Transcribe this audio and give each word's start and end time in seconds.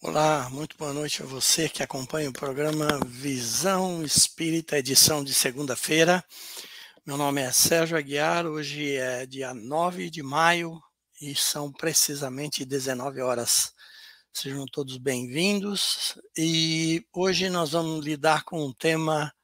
Olá, 0.00 0.48
muito 0.50 0.76
boa 0.78 0.92
noite 0.92 1.24
a 1.24 1.26
você 1.26 1.68
que 1.68 1.82
acompanha 1.82 2.30
o 2.30 2.32
programa 2.32 3.00
Visão 3.04 4.04
Espírita, 4.04 4.78
edição 4.78 5.24
de 5.24 5.34
segunda-feira. 5.34 6.24
Meu 7.04 7.16
nome 7.16 7.40
é 7.42 7.50
Sérgio 7.50 7.98
Aguiar, 7.98 8.46
hoje 8.46 8.94
é 8.94 9.26
dia 9.26 9.52
9 9.52 10.08
de 10.08 10.22
maio 10.22 10.80
e 11.20 11.34
são 11.34 11.72
precisamente 11.72 12.64
19 12.64 13.20
horas. 13.20 13.74
Sejam 14.32 14.66
todos 14.66 14.98
bem-vindos 14.98 16.16
e 16.36 17.04
hoje 17.12 17.50
nós 17.50 17.72
vamos 17.72 18.04
lidar 18.04 18.44
com 18.44 18.64
um 18.64 18.72
tema 18.72 19.34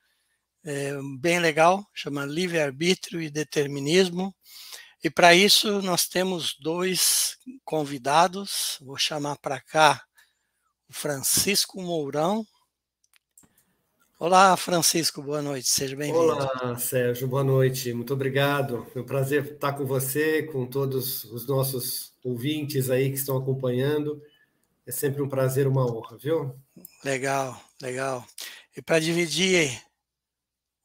é, 0.64 0.93
bem 1.18 1.41
legal, 1.41 1.84
chama 1.93 2.25
livre-arbítrio 2.25 3.21
e 3.21 3.29
determinismo. 3.29 4.32
E 5.02 5.11
para 5.11 5.35
isso 5.35 5.82
nós 5.82 6.07
temos 6.07 6.55
dois 6.61 7.39
convidados, 7.64 8.79
vou 8.80 8.96
chamar 8.96 9.36
para 9.39 9.61
cá 9.61 10.00
Francisco 10.94 11.82
Mourão. 11.82 12.46
Olá, 14.16 14.57
Francisco, 14.57 15.21
boa 15.21 15.43
noite, 15.43 15.68
seja 15.68 15.96
bem-vindo. 15.96 16.21
Olá, 16.21 16.79
Sérgio, 16.79 17.26
boa 17.26 17.43
noite, 17.43 17.93
muito 17.93 18.14
obrigado. 18.14 18.86
É 18.94 19.00
um 19.00 19.04
prazer 19.04 19.44
estar 19.44 19.72
com 19.72 19.85
você, 19.85 20.44
com 20.44 20.64
todos 20.64 21.25
os 21.25 21.49
nossos 21.49 22.14
ouvintes 22.22 22.90
aí 22.90 23.11
que 23.11 23.16
estão 23.16 23.36
acompanhando. 23.36 24.22
É 24.86 24.93
sempre 24.93 25.21
um 25.21 25.29
prazer, 25.29 25.66
uma 25.66 25.85
honra, 25.85 26.16
viu? 26.16 26.54
Legal, 27.04 27.61
legal. 27.82 28.24
E 28.76 28.80
para 28.80 29.00
dividir 29.00 29.82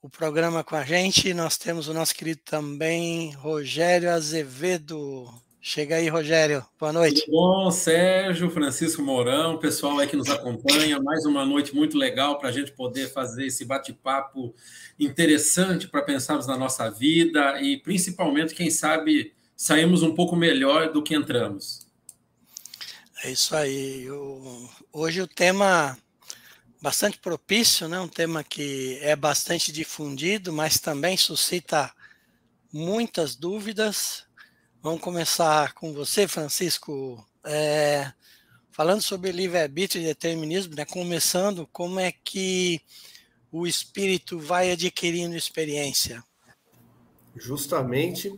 o 0.02 0.10
programa 0.10 0.64
com 0.64 0.76
a 0.76 0.84
gente, 0.84 1.36
nós 1.36 1.56
temos 1.56 1.88
o 1.88 1.94
nosso 1.94 2.16
querido 2.16 2.42
também 2.44 3.32
Rogério 3.36 4.12
Azevedo. 4.12 5.32
Chega 5.62 5.98
aí, 5.98 6.08
Rogério. 6.08 6.66
Boa 6.80 6.94
noite. 6.94 7.26
Tudo 7.26 7.32
bom, 7.32 7.70
Sérgio, 7.70 8.50
Francisco 8.50 9.02
Mourão, 9.02 9.58
pessoal 9.58 10.00
aí 10.00 10.08
que 10.08 10.16
nos 10.16 10.30
acompanha. 10.30 11.02
Mais 11.02 11.26
uma 11.26 11.46
noite 11.46 11.76
muito 11.76 11.98
legal 11.98 12.40
para 12.40 12.48
a 12.48 12.52
gente 12.52 12.72
poder 12.72 13.12
fazer 13.12 13.46
esse 13.46 13.66
bate-papo 13.66 14.56
interessante 14.98 15.88
para 15.90 16.02
pensarmos 16.02 16.48
na 16.48 16.58
nossa 16.58 16.90
vida 16.90 17.62
e, 17.62 17.76
principalmente, 17.78 18.56
quem 18.56 18.72
sabe, 18.72 19.34
saímos 19.54 20.02
um 20.02 20.16
pouco 20.16 20.34
melhor 20.34 20.94
do 20.94 21.04
que 21.04 21.14
entramos. 21.14 21.86
É 23.22 23.30
isso 23.30 23.54
aí. 23.54 24.08
hoje 24.94 25.22
o 25.22 25.28
tema 25.28 25.98
bastante 26.82 27.18
propício, 27.18 27.90
né? 27.90 28.00
um 28.00 28.08
tema 28.08 28.46
que 28.46 28.98
é 29.02 29.14
bastante 29.14 29.74
difundido, 29.74 30.54
mas 30.54 30.80
também 30.80 31.18
suscita 31.18 31.92
muitas 32.72 33.36
dúvidas 33.36 34.29
Vamos 34.82 35.02
começar 35.02 35.74
com 35.74 35.92
você, 35.92 36.26
Francisco, 36.26 37.22
é, 37.44 38.14
falando 38.72 39.02
sobre 39.02 39.30
livre-arbítrio 39.30 40.02
e 40.02 40.06
determinismo, 40.06 40.74
né, 40.74 40.86
começando, 40.86 41.68
como 41.68 42.00
é 42.00 42.14
que 42.14 42.80
o 43.52 43.68
espírito 43.68 44.40
vai 44.40 44.72
adquirindo 44.72 45.36
experiência? 45.36 46.24
Justamente, 47.36 48.34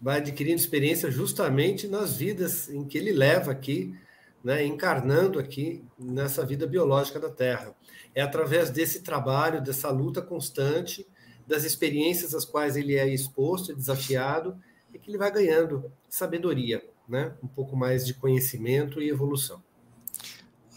vai 0.00 0.16
adquirindo 0.16 0.58
experiência 0.58 1.10
justamente 1.10 1.86
nas 1.86 2.16
vidas 2.16 2.70
em 2.70 2.82
que 2.82 2.96
ele 2.96 3.12
leva 3.12 3.52
aqui, 3.52 3.94
né, 4.42 4.64
encarnando 4.64 5.38
aqui 5.38 5.84
nessa 5.98 6.42
vida 6.42 6.66
biológica 6.66 7.20
da 7.20 7.28
Terra. 7.28 7.76
É 8.14 8.22
através 8.22 8.70
desse 8.70 9.02
trabalho, 9.02 9.60
dessa 9.60 9.90
luta 9.90 10.22
constante, 10.22 11.06
das 11.46 11.64
experiências 11.64 12.34
às 12.34 12.46
quais 12.46 12.76
ele 12.76 12.94
é 12.94 13.06
exposto, 13.06 13.76
desafiado, 13.76 14.58
é 14.96 14.98
que 14.98 15.10
ele 15.10 15.18
vai 15.18 15.30
ganhando 15.30 15.92
sabedoria, 16.08 16.82
né? 17.08 17.34
um 17.42 17.48
pouco 17.48 17.76
mais 17.76 18.04
de 18.06 18.14
conhecimento 18.14 19.00
e 19.00 19.08
evolução. 19.08 19.62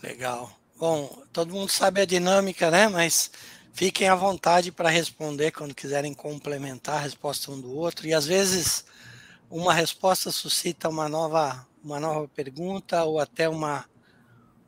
Legal. 0.03 0.51
Bom, 0.77 1.23
todo 1.33 1.53
mundo 1.53 1.69
sabe 1.69 2.01
a 2.01 2.05
dinâmica, 2.05 2.71
né? 2.71 2.87
Mas 2.87 3.29
fiquem 3.73 4.07
à 4.07 4.15
vontade 4.15 4.71
para 4.71 4.89
responder 4.89 5.51
quando 5.51 5.75
quiserem 5.75 6.13
complementar 6.13 6.97
a 6.97 7.01
resposta 7.01 7.51
um 7.51 7.59
do 7.59 7.75
outro. 7.75 8.07
E 8.07 8.13
às 8.13 8.25
vezes 8.25 8.85
uma 9.49 9.73
resposta 9.73 10.31
suscita 10.31 10.87
uma 10.87 11.09
nova, 11.09 11.67
uma 11.83 11.99
nova 11.99 12.27
pergunta 12.29 13.03
ou 13.03 13.19
até 13.19 13.49
uma, 13.49 13.85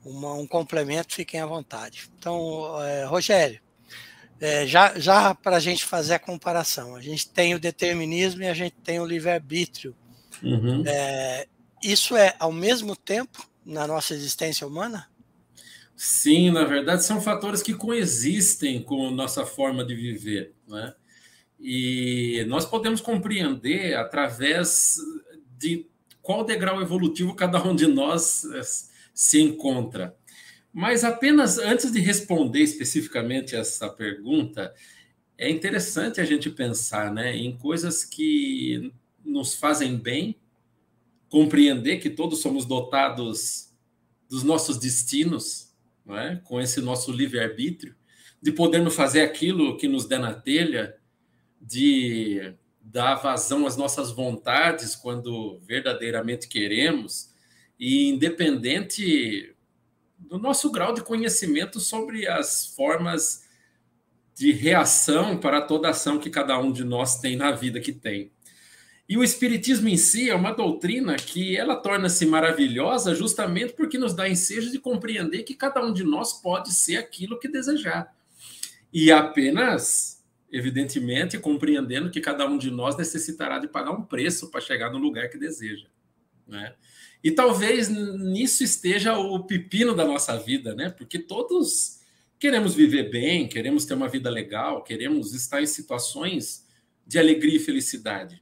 uma 0.03 0.33
um 0.33 0.45
complemento. 0.45 1.13
Fiquem 1.13 1.39
à 1.39 1.45
vontade. 1.45 2.09
Então, 2.17 2.81
é, 2.83 3.05
Rogério, 3.05 3.61
é, 4.41 4.65
já 4.65 4.97
já 4.99 5.35
para 5.35 5.57
a 5.57 5.59
gente 5.59 5.85
fazer 5.85 6.15
a 6.15 6.19
comparação, 6.19 6.95
a 6.95 7.01
gente 7.01 7.29
tem 7.29 7.53
o 7.53 7.59
determinismo 7.59 8.41
e 8.41 8.47
a 8.47 8.53
gente 8.53 8.75
tem 8.83 8.99
o 8.99 9.05
livre-arbítrio. 9.05 9.95
Uhum. 10.41 10.83
É, 10.85 11.47
isso 11.83 12.17
é 12.17 12.35
ao 12.39 12.51
mesmo 12.51 12.95
tempo 12.95 13.47
na 13.63 13.85
nossa 13.85 14.15
existência 14.15 14.65
humana? 14.65 15.07
Sim, 15.95 16.49
na 16.49 16.63
verdade, 16.63 17.03
são 17.03 17.21
fatores 17.21 17.61
que 17.61 17.75
coexistem 17.75 18.81
com 18.81 19.07
a 19.07 19.11
nossa 19.11 19.45
forma 19.45 19.85
de 19.85 19.93
viver. 19.93 20.55
Né? 20.67 20.95
E 21.59 22.43
nós 22.47 22.65
podemos 22.65 22.99
compreender 22.99 23.93
através 23.93 24.97
de 25.59 25.85
qual 26.19 26.43
degrau 26.43 26.81
evolutivo 26.81 27.35
cada 27.35 27.61
um 27.63 27.75
de 27.75 27.85
nós 27.85 28.43
eh, 28.45 28.61
se 29.13 29.39
encontra. 29.39 30.15
Mas 30.73 31.03
apenas 31.03 31.57
antes 31.57 31.91
de 31.91 31.99
responder 31.99 32.61
especificamente 32.61 33.55
essa 33.55 33.89
pergunta, 33.89 34.73
é 35.37 35.49
interessante 35.49 36.21
a 36.21 36.25
gente 36.25 36.49
pensar 36.49 37.13
né, 37.13 37.35
em 37.35 37.57
coisas 37.57 38.05
que 38.05 38.93
nos 39.23 39.55
fazem 39.55 39.97
bem, 39.97 40.39
compreender 41.29 41.97
que 41.97 42.09
todos 42.09 42.39
somos 42.39 42.65
dotados 42.65 43.71
dos 44.29 44.43
nossos 44.43 44.77
destinos, 44.77 45.73
é? 46.09 46.35
com 46.43 46.59
esse 46.59 46.81
nosso 46.81 47.11
livre-arbítrio, 47.11 47.95
de 48.41 48.51
podermos 48.51 48.95
fazer 48.95 49.21
aquilo 49.21 49.77
que 49.77 49.87
nos 49.87 50.05
der 50.05 50.19
na 50.19 50.33
telha, 50.33 50.95
de 51.59 52.53
dar 52.81 53.15
vazão 53.15 53.67
às 53.67 53.77
nossas 53.77 54.11
vontades 54.11 54.95
quando 54.95 55.59
verdadeiramente 55.59 56.47
queremos, 56.47 57.29
e 57.79 58.09
independente 58.09 59.50
do 60.21 60.37
nosso 60.37 60.71
grau 60.71 60.93
de 60.93 61.01
conhecimento 61.01 61.79
sobre 61.79 62.27
as 62.27 62.67
formas 62.67 63.43
de 64.35 64.51
reação 64.51 65.37
para 65.37 65.61
toda 65.61 65.89
ação 65.89 66.19
que 66.19 66.29
cada 66.29 66.57
um 66.59 66.71
de 66.71 66.83
nós 66.83 67.19
tem 67.19 67.35
na 67.35 67.51
vida 67.51 67.79
que 67.79 67.91
tem. 67.91 68.31
E 69.07 69.17
o 69.17 69.23
espiritismo 69.23 69.89
em 69.89 69.97
si 69.97 70.29
é 70.29 70.35
uma 70.35 70.53
doutrina 70.53 71.17
que 71.17 71.57
ela 71.57 71.75
torna-se 71.75 72.25
maravilhosa 72.25 73.13
justamente 73.13 73.73
porque 73.73 73.97
nos 73.97 74.13
dá 74.13 74.29
ensejo 74.29 74.71
de 74.71 74.79
compreender 74.79 75.43
que 75.43 75.53
cada 75.53 75.85
um 75.85 75.91
de 75.91 76.03
nós 76.03 76.33
pode 76.33 76.73
ser 76.73 76.95
aquilo 76.95 77.37
que 77.37 77.49
desejar. 77.49 78.15
E 78.93 79.11
apenas, 79.11 80.23
evidentemente, 80.49 81.37
compreendendo 81.37 82.09
que 82.09 82.21
cada 82.21 82.47
um 82.47 82.57
de 82.57 82.71
nós 82.71 82.95
necessitará 82.95 83.59
de 83.59 83.67
pagar 83.67 83.91
um 83.91 84.03
preço 84.03 84.49
para 84.49 84.61
chegar 84.61 84.89
no 84.91 84.97
lugar 84.97 85.29
que 85.29 85.37
deseja, 85.37 85.87
né? 86.47 86.73
E 87.23 87.31
talvez 87.31 87.87
nisso 87.89 88.63
esteja 88.63 89.17
o 89.17 89.43
pepino 89.43 89.93
da 89.95 90.05
nossa 90.05 90.37
vida, 90.37 90.73
né? 90.73 90.89
Porque 90.89 91.19
todos 91.19 91.99
queremos 92.39 92.73
viver 92.73 93.11
bem, 93.11 93.47
queremos 93.47 93.85
ter 93.85 93.93
uma 93.93 94.09
vida 94.09 94.29
legal, 94.29 94.83
queremos 94.83 95.33
estar 95.33 95.61
em 95.61 95.67
situações 95.67 96.67
de 97.05 97.19
alegria 97.19 97.57
e 97.57 97.59
felicidade. 97.59 98.41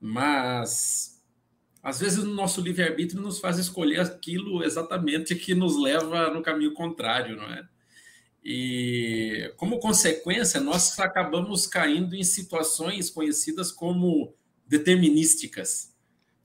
Mas 0.00 1.22
às 1.80 2.00
vezes 2.00 2.18
o 2.18 2.26
nosso 2.26 2.60
livre-arbítrio 2.60 3.22
nos 3.22 3.38
faz 3.38 3.58
escolher 3.58 4.00
aquilo 4.00 4.64
exatamente 4.64 5.36
que 5.36 5.54
nos 5.54 5.80
leva 5.80 6.28
no 6.30 6.42
caminho 6.42 6.74
contrário, 6.74 7.36
não 7.36 7.44
é? 7.44 7.64
E 8.44 9.52
como 9.56 9.78
consequência, 9.78 10.60
nós 10.60 10.98
acabamos 10.98 11.66
caindo 11.66 12.16
em 12.16 12.24
situações 12.24 13.08
conhecidas 13.08 13.70
como 13.70 14.34
determinísticas 14.66 15.95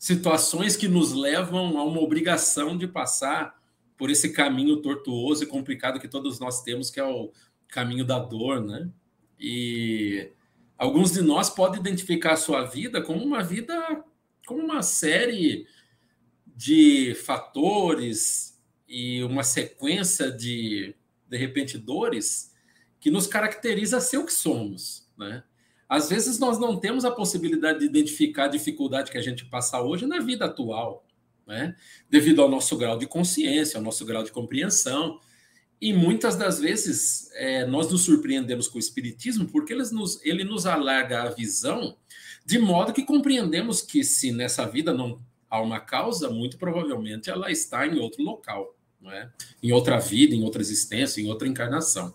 situações 0.02 0.76
que 0.76 0.88
nos 0.88 1.14
levam 1.14 1.78
a 1.78 1.84
uma 1.84 2.02
obrigação 2.02 2.76
de 2.76 2.88
passar 2.88 3.56
por 3.96 4.10
esse 4.10 4.34
caminho 4.34 4.78
tortuoso 4.78 5.44
e 5.44 5.48
complicado 5.48 6.00
que 6.00 6.08
todos 6.08 6.40
nós 6.40 6.64
temos, 6.64 6.90
que 6.90 7.00
é 7.00 7.06
o 7.06 7.32
caminho 7.68 8.04
da 8.04 8.18
dor, 8.18 8.60
né? 8.60 8.90
E 9.40 10.32
alguns 10.76 11.12
de 11.12 11.22
nós 11.22 11.52
podem 11.52 11.80
identificar 11.80 12.34
a 12.34 12.38
sua 12.38 12.64
vida 12.64 13.00
como 13.00 13.24
uma 13.24 13.44
vida, 13.44 14.04
como 14.48 14.64
uma 14.64 14.82
série 14.82 15.68
de 16.48 17.14
fatores 17.14 18.60
e 18.88 19.24
uma 19.24 19.44
sequência 19.44 20.32
de, 20.32 20.96
de 21.30 21.38
repente, 21.38 21.78
dores 21.78 22.56
que 23.00 23.12
nos 23.12 23.28
caracteriza 23.28 23.98
a 23.98 24.02
ser 24.02 24.18
o 24.18 24.26
que 24.26 24.34
somos, 24.34 25.08
né? 25.16 25.44
Às 25.92 26.08
vezes 26.08 26.40
nós 26.40 26.58
não 26.58 26.78
temos 26.78 27.04
a 27.04 27.12
possibilidade 27.12 27.80
de 27.80 27.86
identificar 27.86 28.46
a 28.46 28.48
dificuldade 28.48 29.12
que 29.12 29.18
a 29.18 29.22
gente 29.22 29.44
passa 29.44 29.82
hoje 29.82 30.08
na 30.08 30.22
vida 30.22 30.46
atual, 30.46 31.06
né? 31.46 31.76
devido 32.10 32.42
ao 32.42 32.48
nosso 32.48 32.78
grau 32.78 32.98
de 32.98 33.06
consciência, 33.06 33.78
ao 33.78 33.84
nosso 33.84 34.06
grau 34.06 34.24
de 34.24 34.32
compreensão. 34.32 35.20
E 35.82 35.92
muitas 35.92 36.38
das 36.38 36.62
vezes 36.62 37.30
é, 37.34 37.66
nós 37.66 37.92
nos 37.92 38.04
surpreendemos 38.04 38.70
com 38.70 38.78
o 38.78 38.80
Espiritismo 38.80 39.50
porque 39.50 39.74
ele 39.74 39.84
nos, 39.92 40.24
ele 40.24 40.46
nos 40.46 40.66
alarga 40.66 41.24
a 41.24 41.30
visão 41.30 41.98
de 42.46 42.58
modo 42.58 42.94
que 42.94 43.04
compreendemos 43.04 43.82
que 43.82 44.02
se 44.02 44.32
nessa 44.32 44.66
vida 44.66 44.94
não 44.94 45.22
há 45.50 45.62
uma 45.62 45.82
causa, 45.82 46.30
muito 46.30 46.58
provavelmente 46.58 47.30
ela 47.30 47.52
está 47.52 47.86
em 47.86 48.00
outro 48.00 48.24
local. 48.24 48.78
é? 49.08 49.30
em 49.62 49.74
outra 49.74 50.00
vida, 50.00 50.34
em 50.34 50.42
outra 50.42 50.62
existência, 50.62 51.20
em 51.20 51.28
outra 51.28 51.50
encarnação. 51.50 52.14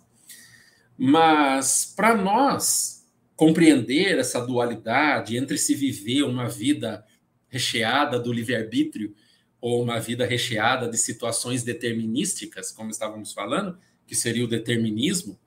Mas 0.96 1.92
para 1.94 2.16
nós 2.16 2.95
compreender 3.36 4.18
essa 4.18 4.40
dualidade 4.40 5.36
entre 5.36 5.58
se 5.58 5.74
viver 5.74 6.22
uma 6.22 6.48
vida 6.48 7.04
recheada 7.48 8.18
do 8.18 8.32
livre-arbítrio 8.32 9.14
ou 9.60 9.82
uma 9.82 10.00
vida 10.00 10.24
recheada 10.24 10.88
de 10.88 10.96
situações 10.96 11.62
determinísticas, 11.62 12.72
como 12.72 12.90
estávamos 12.90 13.32
falando, 13.32 13.78
que 14.06 14.14
seria 14.14 14.44
o 14.44 14.48
determinismo, 14.48 15.38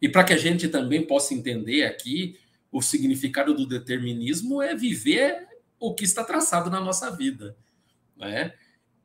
e 0.00 0.08
para 0.08 0.24
que 0.24 0.32
a 0.32 0.36
gente 0.36 0.68
também 0.68 1.06
possa 1.06 1.34
entender 1.34 1.84
aqui 1.84 2.38
o 2.70 2.80
significado 2.80 3.54
do 3.54 3.66
determinismo 3.66 4.62
é 4.62 4.74
viver 4.74 5.46
o 5.78 5.94
que 5.94 6.04
está 6.04 6.22
traçado 6.24 6.70
na 6.70 6.80
nossa 6.80 7.10
vida, 7.10 7.56
né? 8.16 8.52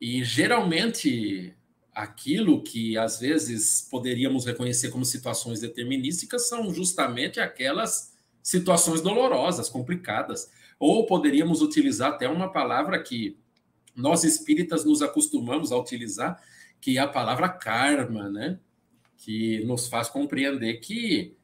E 0.00 0.22
geralmente 0.24 1.54
aquilo 1.92 2.62
que 2.62 2.98
às 2.98 3.20
vezes 3.20 3.86
poderíamos 3.90 4.44
reconhecer 4.44 4.90
como 4.90 5.04
situações 5.04 5.60
determinísticas 5.60 6.48
são 6.48 6.72
justamente 6.74 7.40
aquelas 7.40 8.13
situações 8.44 9.00
dolorosas, 9.00 9.70
complicadas, 9.70 10.50
ou 10.78 11.06
poderíamos 11.06 11.62
utilizar 11.62 12.12
até 12.12 12.28
uma 12.28 12.52
palavra 12.52 13.02
que 13.02 13.38
nós 13.96 14.22
espíritas 14.22 14.84
nos 14.84 15.00
acostumamos 15.00 15.72
a 15.72 15.78
utilizar, 15.78 16.38
que 16.78 16.98
é 16.98 17.00
a 17.00 17.08
palavra 17.08 17.48
karma, 17.48 18.28
né? 18.28 18.60
Que 19.16 19.64
nos 19.64 19.88
faz 19.88 20.10
compreender 20.10 20.74
que 20.74 21.34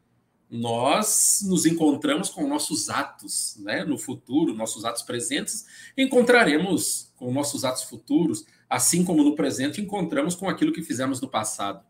nós 0.50 1.40
nos 1.46 1.64
encontramos 1.64 2.28
com 2.28 2.46
nossos 2.46 2.90
atos, 2.90 3.56
né? 3.60 3.82
No 3.82 3.96
futuro, 3.96 4.52
nossos 4.52 4.84
atos 4.84 5.02
presentes, 5.02 5.64
encontraremos 5.96 7.14
com 7.16 7.32
nossos 7.32 7.64
atos 7.64 7.84
futuros, 7.84 8.44
assim 8.68 9.02
como 9.02 9.24
no 9.24 9.34
presente 9.34 9.80
encontramos 9.80 10.34
com 10.34 10.50
aquilo 10.50 10.72
que 10.72 10.82
fizemos 10.82 11.18
no 11.18 11.28
passado. 11.28 11.82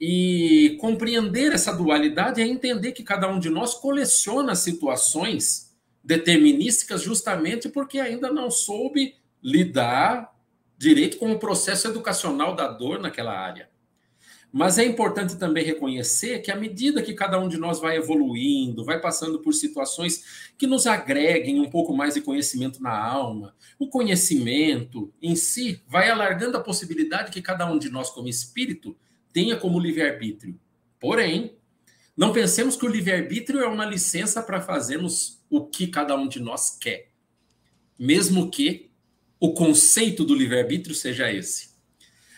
E 0.00 0.76
compreender 0.80 1.52
essa 1.52 1.72
dualidade 1.72 2.42
é 2.42 2.46
entender 2.46 2.92
que 2.92 3.02
cada 3.02 3.28
um 3.28 3.38
de 3.38 3.48
nós 3.48 3.74
coleciona 3.74 4.54
situações 4.54 5.74
determinísticas 6.04 7.02
justamente 7.02 7.68
porque 7.68 7.98
ainda 7.98 8.30
não 8.30 8.50
soube 8.50 9.14
lidar 9.42 10.34
direito 10.78 11.16
com 11.16 11.32
o 11.32 11.38
processo 11.38 11.88
educacional 11.88 12.54
da 12.54 12.68
dor 12.68 13.00
naquela 13.00 13.32
área. 13.32 13.68
Mas 14.52 14.78
é 14.78 14.84
importante 14.84 15.36
também 15.36 15.64
reconhecer 15.64 16.40
que, 16.40 16.50
à 16.50 16.56
medida 16.56 17.02
que 17.02 17.12
cada 17.12 17.38
um 17.38 17.48
de 17.48 17.58
nós 17.58 17.78
vai 17.80 17.96
evoluindo, 17.96 18.84
vai 18.84 19.00
passando 19.00 19.40
por 19.40 19.52
situações 19.52 20.52
que 20.56 20.66
nos 20.66 20.86
agreguem 20.86 21.60
um 21.60 21.68
pouco 21.68 21.94
mais 21.94 22.14
de 22.14 22.20
conhecimento 22.20 22.82
na 22.82 22.96
alma, 22.96 23.54
o 23.78 23.88
conhecimento 23.88 25.12
em 25.20 25.34
si 25.36 25.82
vai 25.86 26.08
alargando 26.08 26.56
a 26.56 26.62
possibilidade 26.62 27.32
que 27.32 27.42
cada 27.42 27.70
um 27.70 27.78
de 27.78 27.90
nós, 27.90 28.08
como 28.08 28.28
espírito, 28.28 28.96
tenha 29.36 29.54
como 29.54 29.78
livre-arbítrio. 29.78 30.58
Porém, 30.98 31.58
não 32.16 32.32
pensemos 32.32 32.74
que 32.74 32.86
o 32.86 32.88
livre-arbítrio 32.88 33.60
é 33.60 33.68
uma 33.68 33.84
licença 33.84 34.42
para 34.42 34.62
fazermos 34.62 35.44
o 35.50 35.66
que 35.66 35.88
cada 35.88 36.16
um 36.16 36.26
de 36.26 36.40
nós 36.40 36.78
quer, 36.78 37.10
mesmo 37.98 38.50
que 38.50 38.90
o 39.38 39.52
conceito 39.52 40.24
do 40.24 40.34
livre-arbítrio 40.34 40.94
seja 40.94 41.30
esse. 41.30 41.74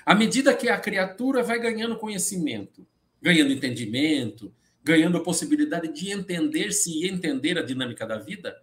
À 0.05 0.13
medida 0.13 0.57
que 0.57 0.69
a 0.69 0.77
criatura 0.77 1.41
vai 1.41 1.61
ganhando 1.61 1.97
conhecimento, 1.97 2.85
ganhando 3.23 3.53
entendimento, 3.53 4.53
ganhando 4.83 5.19
a 5.19 5.23
possibilidade 5.23 5.93
de 5.93 6.11
entender-se 6.11 6.91
e 6.91 7.09
entender 7.09 7.57
a 7.59 7.63
dinâmica 7.63 8.05
da 8.09 8.19
vida, 8.19 8.61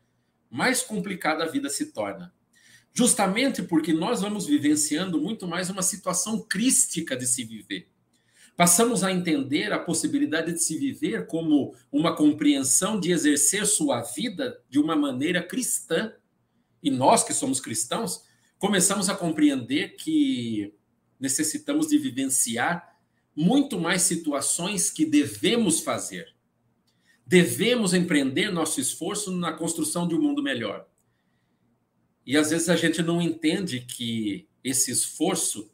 mais 0.49 0.81
complicada 0.81 1.45
a 1.45 1.47
vida 1.47 1.69
se 1.69 1.93
torna. 1.93 2.33
Justamente 2.91 3.63
porque 3.63 3.93
nós 3.93 4.19
vamos 4.19 4.45
vivenciando 4.45 5.21
muito 5.21 5.47
mais 5.47 5.69
uma 5.69 5.81
situação 5.81 6.45
crística 6.45 7.15
de 7.15 7.25
se 7.25 7.45
viver. 7.45 7.94
Passamos 8.56 9.04
a 9.04 9.12
entender 9.12 9.74
a 9.74 9.80
possibilidade 9.80 10.54
de 10.54 10.62
se 10.62 10.78
viver 10.78 11.28
como 11.28 11.75
uma 11.92 12.16
compreensão 12.16 13.00
de 13.00 13.12
exercer 13.12 13.66
sua 13.66 14.02
vida 14.02 14.62
de 14.69 14.80
uma 14.80 14.96
maneira 14.96 15.44
cristã. 15.44 16.13
E 16.81 16.90
nós 16.90 17.24
que 17.24 17.34
somos 17.34 17.60
cristãos, 17.60 18.24
começamos 18.57 19.10
a 19.10 19.16
compreender 19.16 19.96
que 19.98 20.74
necessitamos 21.19 21.88
de 21.88 21.98
vivenciar 21.98 22.96
muito 23.36 23.78
mais 23.78 24.04
situações 24.04 24.90
que 24.90 25.06
devemos 25.06 25.81
fazer. 25.81 26.34
Devemos 27.28 27.94
empreender 27.94 28.52
nosso 28.52 28.80
esforço 28.80 29.31
na 29.31 29.52
construção 29.52 30.07
de 30.07 30.16
um 30.16 30.22
mundo 30.22 30.42
melhor. 30.42 30.88
E 32.25 32.38
às 32.38 32.52
vezes 32.52 32.69
a 32.69 32.75
gente 32.75 33.02
não 33.04 33.22
entende 33.22 33.81
que 33.81 34.48
esse 34.63 34.92
esforço 34.92 35.69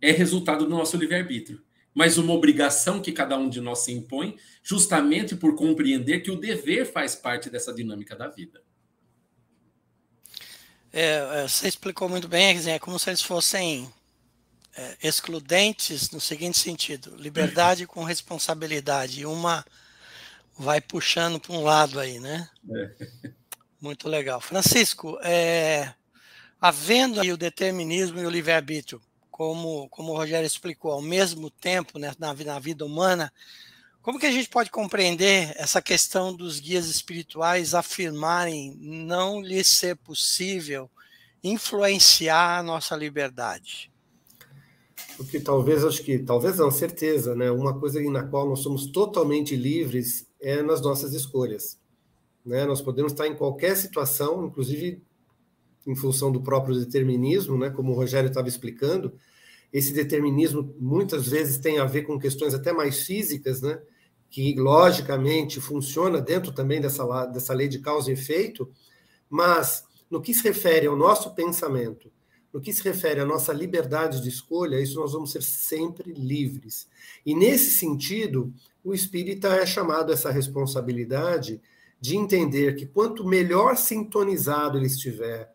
é 0.00 0.10
resultado 0.10 0.64
do 0.64 0.70
nosso 0.70 0.96
livre-arbítrio, 0.96 1.62
mas 1.98 2.16
uma 2.16 2.32
obrigação 2.32 3.02
que 3.02 3.10
cada 3.10 3.36
um 3.36 3.48
de 3.48 3.60
nós 3.60 3.80
se 3.80 3.90
impõe, 3.90 4.38
justamente 4.62 5.34
por 5.34 5.56
compreender 5.56 6.20
que 6.20 6.30
o 6.30 6.38
dever 6.38 6.86
faz 6.86 7.16
parte 7.16 7.50
dessa 7.50 7.74
dinâmica 7.74 8.14
da 8.14 8.28
vida. 8.28 8.62
É, 10.92 11.42
é 11.42 11.48
você 11.48 11.66
explicou 11.66 12.08
muito 12.08 12.28
bem, 12.28 12.56
é 12.70 12.78
como 12.78 13.00
se 13.00 13.10
eles 13.10 13.20
fossem 13.20 13.92
é, 14.76 14.96
excludentes 15.02 16.12
no 16.12 16.20
seguinte 16.20 16.56
sentido: 16.56 17.16
liberdade 17.16 17.84
com 17.84 18.04
responsabilidade. 18.04 19.26
Uma 19.26 19.66
vai 20.56 20.80
puxando 20.80 21.40
para 21.40 21.52
um 21.52 21.64
lado 21.64 21.98
aí, 21.98 22.20
né? 22.20 22.48
É. 22.70 23.32
Muito 23.82 24.08
legal. 24.08 24.40
Francisco, 24.40 25.18
é, 25.20 25.92
havendo 26.60 27.20
aí 27.20 27.32
o 27.32 27.36
determinismo 27.36 28.20
e 28.20 28.26
o 28.26 28.30
livre-arbítrio, 28.30 29.02
como, 29.38 29.88
como 29.90 30.12
o 30.12 30.16
Rogério 30.16 30.44
explicou, 30.44 30.90
ao 30.90 31.00
mesmo 31.00 31.48
tempo 31.48 31.96
né, 31.96 32.12
na, 32.18 32.34
na 32.34 32.58
vida 32.58 32.84
humana, 32.84 33.32
como 34.02 34.18
que 34.18 34.26
a 34.26 34.32
gente 34.32 34.48
pode 34.48 34.68
compreender 34.68 35.54
essa 35.56 35.80
questão 35.80 36.34
dos 36.34 36.58
guias 36.58 36.86
espirituais 36.86 37.72
afirmarem 37.72 38.76
não 38.80 39.40
lhe 39.40 39.62
ser 39.62 39.94
possível 39.94 40.90
influenciar 41.42 42.58
a 42.58 42.62
nossa 42.64 42.96
liberdade? 42.96 43.92
Porque 45.16 45.38
talvez, 45.38 45.84
acho 45.84 46.02
que, 46.02 46.18
talvez 46.18 46.58
não, 46.58 46.70
certeza, 46.70 47.36
né? 47.36 47.48
Uma 47.48 47.78
coisa 47.78 48.00
na 48.10 48.24
qual 48.24 48.48
nós 48.48 48.58
somos 48.58 48.86
totalmente 48.86 49.54
livres 49.54 50.26
é 50.40 50.62
nas 50.62 50.80
nossas 50.80 51.12
escolhas. 51.12 51.78
Né? 52.44 52.64
Nós 52.64 52.82
podemos 52.82 53.12
estar 53.12 53.28
em 53.28 53.36
qualquer 53.36 53.76
situação, 53.76 54.46
inclusive 54.46 55.00
em 55.86 55.94
função 55.94 56.32
do 56.32 56.40
próprio 56.40 56.76
determinismo, 56.76 57.56
né? 57.56 57.70
como 57.70 57.92
o 57.92 57.94
Rogério 57.94 58.28
estava 58.28 58.48
explicando. 58.48 59.12
Esse 59.72 59.92
determinismo 59.92 60.74
muitas 60.78 61.28
vezes 61.28 61.58
tem 61.58 61.78
a 61.78 61.84
ver 61.84 62.02
com 62.02 62.18
questões 62.18 62.54
até 62.54 62.72
mais 62.72 63.02
físicas, 63.02 63.60
né? 63.60 63.80
que 64.30 64.54
logicamente 64.54 65.60
funciona 65.60 66.20
dentro 66.20 66.52
também 66.52 66.80
dessa, 66.80 67.26
dessa 67.26 67.54
lei 67.54 67.68
de 67.68 67.78
causa 67.78 68.10
e 68.10 68.14
efeito, 68.14 68.70
mas 69.28 69.84
no 70.10 70.20
que 70.20 70.34
se 70.34 70.42
refere 70.42 70.86
ao 70.86 70.96
nosso 70.96 71.34
pensamento, 71.34 72.10
no 72.52 72.60
que 72.60 72.72
se 72.72 72.82
refere 72.82 73.20
à 73.20 73.26
nossa 73.26 73.52
liberdade 73.52 74.22
de 74.22 74.28
escolha, 74.28 74.80
isso 74.80 74.98
nós 74.98 75.12
vamos 75.12 75.32
ser 75.32 75.42
sempre 75.42 76.12
livres. 76.12 76.88
E 77.24 77.34
nesse 77.34 77.70
sentido, 77.70 78.52
o 78.82 78.94
espírita 78.94 79.48
é 79.48 79.66
chamado 79.66 80.10
a 80.10 80.14
essa 80.14 80.30
responsabilidade 80.30 81.60
de 82.00 82.16
entender 82.16 82.74
que 82.76 82.86
quanto 82.86 83.26
melhor 83.26 83.76
sintonizado 83.76 84.78
ele 84.78 84.86
estiver 84.86 85.52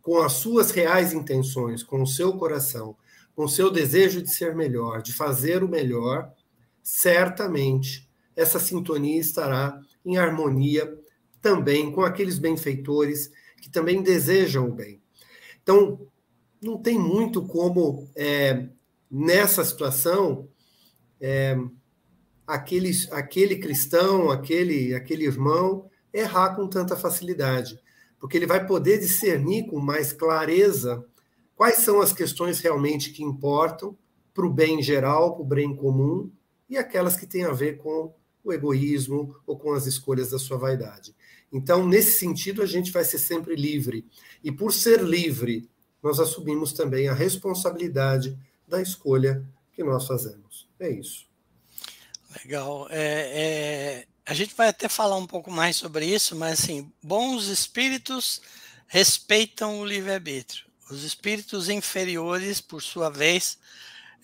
com 0.00 0.18
as 0.18 0.32
suas 0.34 0.70
reais 0.70 1.12
intenções, 1.12 1.82
com 1.82 2.02
o 2.02 2.06
seu 2.06 2.32
coração, 2.32 2.96
com 3.34 3.48
seu 3.48 3.70
desejo 3.70 4.22
de 4.22 4.32
ser 4.32 4.54
melhor, 4.54 5.02
de 5.02 5.12
fazer 5.12 5.62
o 5.62 5.68
melhor, 5.68 6.32
certamente 6.82 8.08
essa 8.36 8.58
sintonia 8.58 9.20
estará 9.20 9.80
em 10.04 10.16
harmonia 10.16 10.98
também 11.40 11.90
com 11.92 12.02
aqueles 12.02 12.38
benfeitores 12.38 13.30
que 13.60 13.70
também 13.70 14.02
desejam 14.02 14.68
o 14.68 14.72
bem. 14.72 15.00
Então, 15.62 16.06
não 16.60 16.78
tem 16.78 16.98
muito 16.98 17.42
como, 17.42 18.08
é, 18.16 18.68
nessa 19.10 19.64
situação, 19.64 20.48
é, 21.20 21.56
aquele, 22.46 22.90
aquele 23.10 23.56
cristão, 23.56 24.30
aquele, 24.30 24.94
aquele 24.94 25.24
irmão, 25.24 25.88
errar 26.12 26.54
com 26.54 26.68
tanta 26.68 26.96
facilidade, 26.96 27.80
porque 28.20 28.36
ele 28.36 28.46
vai 28.46 28.66
poder 28.66 28.98
discernir 28.98 29.66
com 29.66 29.80
mais 29.80 30.12
clareza 30.12 31.04
quais 31.56 31.78
são 31.78 32.00
as 32.00 32.12
questões 32.12 32.60
realmente 32.60 33.10
que 33.10 33.22
importam 33.22 33.96
para 34.34 34.46
o 34.46 34.52
bem 34.52 34.82
geral, 34.82 35.34
para 35.34 35.42
o 35.42 35.46
bem 35.46 35.74
comum, 35.74 36.30
e 36.68 36.78
aquelas 36.78 37.16
que 37.16 37.26
têm 37.26 37.44
a 37.44 37.52
ver 37.52 37.78
com 37.78 38.14
o 38.42 38.52
egoísmo 38.52 39.36
ou 39.46 39.58
com 39.58 39.72
as 39.72 39.86
escolhas 39.86 40.30
da 40.30 40.38
sua 40.38 40.56
vaidade. 40.56 41.14
Então, 41.52 41.86
nesse 41.86 42.18
sentido, 42.18 42.62
a 42.62 42.66
gente 42.66 42.90
vai 42.90 43.04
ser 43.04 43.18
sempre 43.18 43.54
livre. 43.54 44.06
E 44.42 44.50
por 44.50 44.72
ser 44.72 45.02
livre, 45.02 45.68
nós 46.02 46.18
assumimos 46.18 46.72
também 46.72 47.08
a 47.08 47.14
responsabilidade 47.14 48.36
da 48.66 48.80
escolha 48.80 49.46
que 49.72 49.84
nós 49.84 50.06
fazemos. 50.06 50.66
É 50.80 50.90
isso. 50.90 51.26
Legal. 52.42 52.88
É, 52.90 52.96
é, 52.98 54.06
a 54.24 54.32
gente 54.32 54.54
vai 54.54 54.68
até 54.68 54.88
falar 54.88 55.16
um 55.16 55.26
pouco 55.26 55.50
mais 55.50 55.76
sobre 55.76 56.06
isso, 56.06 56.34
mas 56.34 56.60
assim, 56.60 56.90
bons 57.02 57.48
espíritos 57.48 58.40
respeitam 58.86 59.80
o 59.80 59.84
livre-arbítrio. 59.84 60.71
Os 60.90 61.04
espíritos 61.04 61.68
inferiores, 61.68 62.60
por 62.60 62.82
sua 62.82 63.08
vez, 63.08 63.58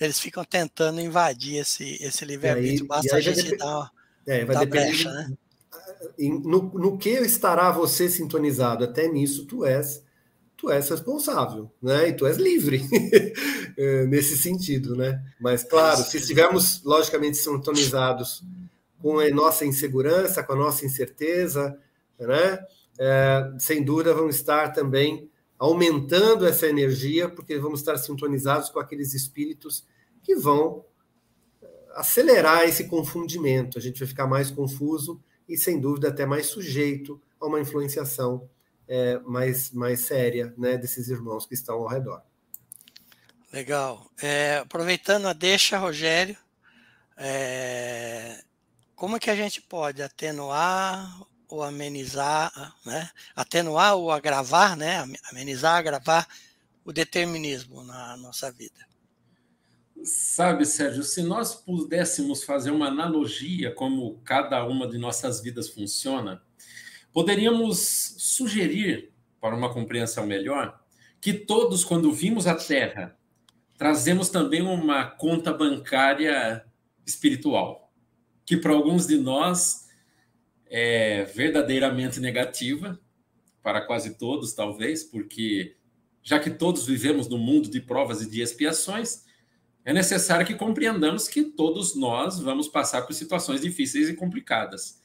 eles 0.01 0.21
ficam 0.21 0.45
tentando 0.45 1.01
invadir 1.01 1.57
esse, 1.57 1.97
esse 2.03 2.25
livre-arbítrio. 2.25 2.87
Basta 2.87 3.17
a 3.17 3.21
gente 3.21 3.57
dar, 3.57 3.91
é, 4.27 4.45
vai 4.45 4.57
dar 4.57 4.67
brecha, 4.67 5.11
né? 5.11 5.33
No, 6.19 6.63
no 6.63 6.99
que 6.99 7.11
estará 7.11 7.71
você 7.71 8.09
sintonizado? 8.09 8.85
Até 8.85 9.09
nisso 9.09 9.47
tu 9.47 9.65
és 9.65 10.03
tu 10.57 10.71
és 10.71 10.89
responsável, 10.89 11.71
né? 11.81 12.09
E 12.09 12.13
tu 12.13 12.27
és 12.27 12.37
livre 12.37 12.85
é, 13.77 14.05
nesse 14.07 14.37
sentido, 14.37 14.97
né? 14.97 15.23
Mas 15.41 15.63
claro, 15.63 16.03
se 16.03 16.17
estivermos 16.17 16.83
logicamente 16.83 17.39
sintonizados 17.39 18.43
com 19.01 19.21
a 19.21 19.31
nossa 19.31 19.65
insegurança, 19.65 20.43
com 20.43 20.53
a 20.53 20.57
nossa 20.57 20.85
incerteza, 20.85 21.79
né? 22.19 22.59
É, 22.99 23.53
sem 23.61 23.85
dúvida 23.85 24.13
vamos 24.13 24.35
estar 24.35 24.73
também 24.73 25.31
aumentando 25.59 26.47
essa 26.47 26.67
energia, 26.67 27.29
porque 27.29 27.59
vamos 27.59 27.81
estar 27.81 27.97
sintonizados 27.97 28.71
com 28.71 28.79
aqueles 28.79 29.13
espíritos 29.13 29.85
que 30.23 30.37
vão 30.37 30.85
é, 31.61 31.67
acelerar 31.95 32.63
esse 32.63 32.85
confundimento. 32.85 33.79
A 33.79 33.81
gente 33.81 33.99
vai 33.99 34.09
ficar 34.09 34.27
mais 34.27 34.51
confuso 34.51 35.21
e, 35.49 35.57
sem 35.57 35.81
dúvida, 35.81 36.09
até 36.09 36.25
mais 36.25 36.47
sujeito 36.47 37.21
a 37.41 37.47
uma 37.47 37.61
influenciação 37.61 38.49
é, 38.87 39.19
mais, 39.21 39.73
mais 39.73 40.01
séria 40.01 40.55
né, 40.57 40.79
desses 40.79 41.09
irmãos 41.09 41.45
que 41.45 41.55
estão 41.55 41.77
ao 41.77 41.89
redor. 41.89 42.23
Legal. 43.53 44.07
É, 44.21 44.59
aproveitando 44.59 45.27
a 45.27 45.33
deixa, 45.33 45.79
Rogério, 45.79 46.37
é, 47.17 48.43
como 48.95 49.17
é 49.17 49.19
que 49.19 49.31
a 49.31 49.37
gente 49.37 49.61
pode 49.63 50.03
atenuar 50.03 51.21
ou 51.49 51.63
amenizar, 51.63 52.75
né? 52.85 53.11
atenuar 53.35 53.97
ou 53.97 54.11
agravar, 54.11 54.77
né? 54.77 55.05
amenizar, 55.31 55.77
agravar 55.77 56.27
o 56.85 56.93
determinismo 56.93 57.83
na 57.85 58.17
nossa 58.17 58.53
vida? 58.53 58.87
Sabe, 60.05 60.65
Sérgio, 60.65 61.03
se 61.03 61.23
nós 61.23 61.55
pudéssemos 61.55 62.45
fazer 62.45 62.71
uma 62.71 62.87
analogia 62.87 63.75
como 63.75 64.21
cada 64.25 64.65
uma 64.65 64.87
de 64.87 64.97
nossas 64.97 65.41
vidas 65.41 65.69
funciona, 65.69 66.41
Poderíamos 67.19 68.15
sugerir, 68.19 69.13
para 69.41 69.57
uma 69.57 69.73
compreensão 69.75 70.25
melhor, 70.25 70.81
que 71.21 71.33
todos, 71.33 71.85
quando 71.85 72.13
vimos 72.13 72.47
a 72.47 72.55
Terra, 72.55 73.19
trazemos 73.77 74.29
também 74.29 74.63
uma 74.63 75.05
conta 75.05 75.53
bancária 75.53 76.65
espiritual, 77.05 77.93
que 78.47 78.57
para 78.57 78.73
alguns 78.73 79.05
de 79.05 79.17
nós 79.17 79.88
é 80.71 81.25
verdadeiramente 81.25 82.21
negativa, 82.21 82.99
para 83.63 83.81
quase 83.81 84.17
todos, 84.17 84.53
talvez, 84.53 85.05
porque 85.05 85.77
já 86.23 86.39
que 86.39 86.51
todos 86.51 86.87
vivemos 86.87 87.29
no 87.29 87.39
mundo 87.39 87.71
de 87.71 87.81
provas 87.81 88.23
e 88.23 88.31
de 88.31 88.41
expiações, 88.41 89.25
é 89.85 89.93
necessário 89.93 90.47
que 90.47 90.55
compreendamos 90.55 91.29
que 91.29 91.43
todos 91.43 91.95
nós 91.95 92.39
vamos 92.39 92.69
passar 92.69 93.03
por 93.03 93.15
situações 93.15 93.61
difíceis 93.61 94.09
e 94.09 94.15
complicadas 94.15 94.99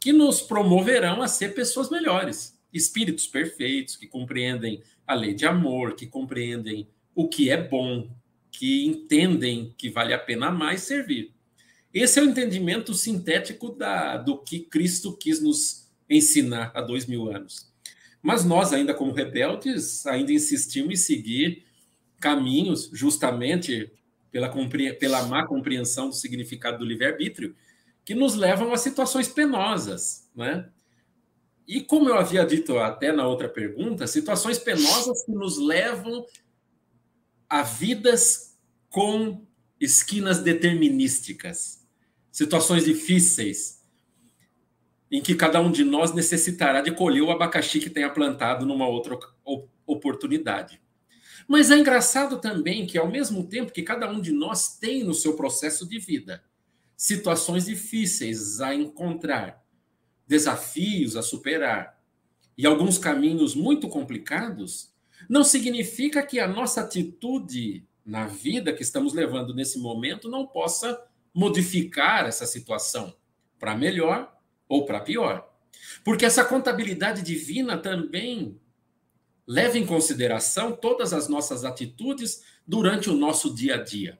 que 0.00 0.12
nos 0.12 0.40
promoverão 0.40 1.20
a 1.20 1.28
ser 1.28 1.54
pessoas 1.54 1.90
melhores, 1.90 2.58
espíritos 2.72 3.26
perfeitos, 3.26 3.96
que 3.96 4.06
compreendem 4.06 4.82
a 5.06 5.14
lei 5.14 5.34
de 5.34 5.44
amor, 5.44 5.94
que 5.94 6.06
compreendem 6.06 6.88
o 7.14 7.28
que 7.28 7.50
é 7.50 7.62
bom, 7.62 8.10
que 8.50 8.86
entendem 8.86 9.74
que 9.76 9.90
vale 9.90 10.14
a 10.14 10.18
pena 10.18 10.50
mais 10.50 10.82
servir. 10.82 11.34
Esse 11.92 12.20
é 12.20 12.22
o 12.22 12.26
entendimento 12.26 12.94
sintético 12.94 13.70
da, 13.70 14.16
do 14.16 14.38
que 14.38 14.60
Cristo 14.60 15.16
quis 15.16 15.40
nos 15.40 15.88
ensinar 16.08 16.70
há 16.74 16.80
dois 16.80 17.06
mil 17.06 17.30
anos. 17.30 17.70
Mas 18.22 18.44
nós, 18.44 18.72
ainda 18.72 18.94
como 18.94 19.12
rebeldes, 19.12 20.06
ainda 20.06 20.32
insistimos 20.32 20.92
em 20.92 20.96
seguir 20.96 21.64
caminhos, 22.20 22.90
justamente 22.92 23.90
pela, 24.30 24.52
pela 24.98 25.22
má 25.24 25.46
compreensão 25.46 26.08
do 26.10 26.14
significado 26.14 26.78
do 26.78 26.84
livre-arbítrio, 26.84 27.56
que 28.04 28.14
nos 28.14 28.34
levam 28.34 28.72
a 28.72 28.76
situações 28.76 29.28
penosas, 29.28 30.28
né? 30.34 30.68
E 31.66 31.80
como 31.80 32.08
eu 32.08 32.16
havia 32.16 32.44
dito 32.44 32.78
até 32.78 33.12
na 33.12 33.26
outra 33.26 33.48
pergunta, 33.48 34.06
situações 34.06 34.58
penosas 34.58 35.24
que 35.24 35.32
nos 35.32 35.56
levam 35.58 36.26
a 37.48 37.62
vidas 37.62 38.58
com 38.88 39.46
esquinas 39.80 40.40
determinísticas, 40.40 41.79
situações 42.30 42.84
difíceis, 42.84 43.84
em 45.10 45.20
que 45.20 45.34
cada 45.34 45.60
um 45.60 45.70
de 45.70 45.84
nós 45.84 46.14
necessitará 46.14 46.80
de 46.80 46.92
colher 46.92 47.22
o 47.22 47.30
abacaxi 47.30 47.80
que 47.80 47.90
tenha 47.90 48.10
plantado 48.10 48.64
numa 48.64 48.86
outra 48.86 49.18
oportunidade. 49.86 50.80
Mas 51.48 51.70
é 51.70 51.76
engraçado 51.76 52.38
também 52.38 52.86
que, 52.86 52.96
ao 52.96 53.10
mesmo 53.10 53.44
tempo 53.48 53.72
que 53.72 53.82
cada 53.82 54.08
um 54.08 54.20
de 54.20 54.30
nós 54.30 54.78
tem 54.78 55.02
no 55.02 55.14
seu 55.14 55.34
processo 55.34 55.88
de 55.88 55.98
vida 55.98 56.44
situações 56.96 57.64
difíceis 57.64 58.60
a 58.60 58.74
encontrar, 58.74 59.64
desafios 60.28 61.16
a 61.16 61.22
superar 61.22 61.98
e 62.56 62.66
alguns 62.66 62.98
caminhos 62.98 63.54
muito 63.54 63.88
complicados, 63.88 64.92
não 65.28 65.42
significa 65.42 66.22
que 66.22 66.38
a 66.38 66.46
nossa 66.46 66.82
atitude 66.82 67.86
na 68.04 68.26
vida 68.26 68.72
que 68.72 68.82
estamos 68.82 69.14
levando 69.14 69.54
nesse 69.54 69.78
momento 69.78 70.28
não 70.28 70.46
possa 70.46 71.02
modificar 71.34 72.26
essa 72.26 72.46
situação 72.46 73.14
para 73.58 73.76
melhor 73.76 74.34
ou 74.68 74.84
para 74.84 75.00
pior. 75.00 75.48
Porque 76.04 76.24
essa 76.24 76.44
contabilidade 76.44 77.22
divina 77.22 77.76
também 77.76 78.60
leva 79.46 79.78
em 79.78 79.86
consideração 79.86 80.72
todas 80.72 81.12
as 81.12 81.28
nossas 81.28 81.64
atitudes 81.64 82.44
durante 82.66 83.10
o 83.10 83.16
nosso 83.16 83.54
dia 83.54 83.74
a 83.74 83.82
dia. 83.82 84.18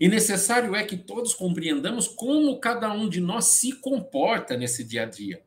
E 0.00 0.08
necessário 0.08 0.74
é 0.74 0.82
que 0.84 0.96
todos 0.96 1.34
compreendamos 1.34 2.08
como 2.08 2.58
cada 2.58 2.92
um 2.92 3.08
de 3.08 3.20
nós 3.20 3.44
se 3.44 3.74
comporta 3.74 4.56
nesse 4.56 4.82
dia 4.82 5.04
a 5.04 5.06
dia. 5.06 5.43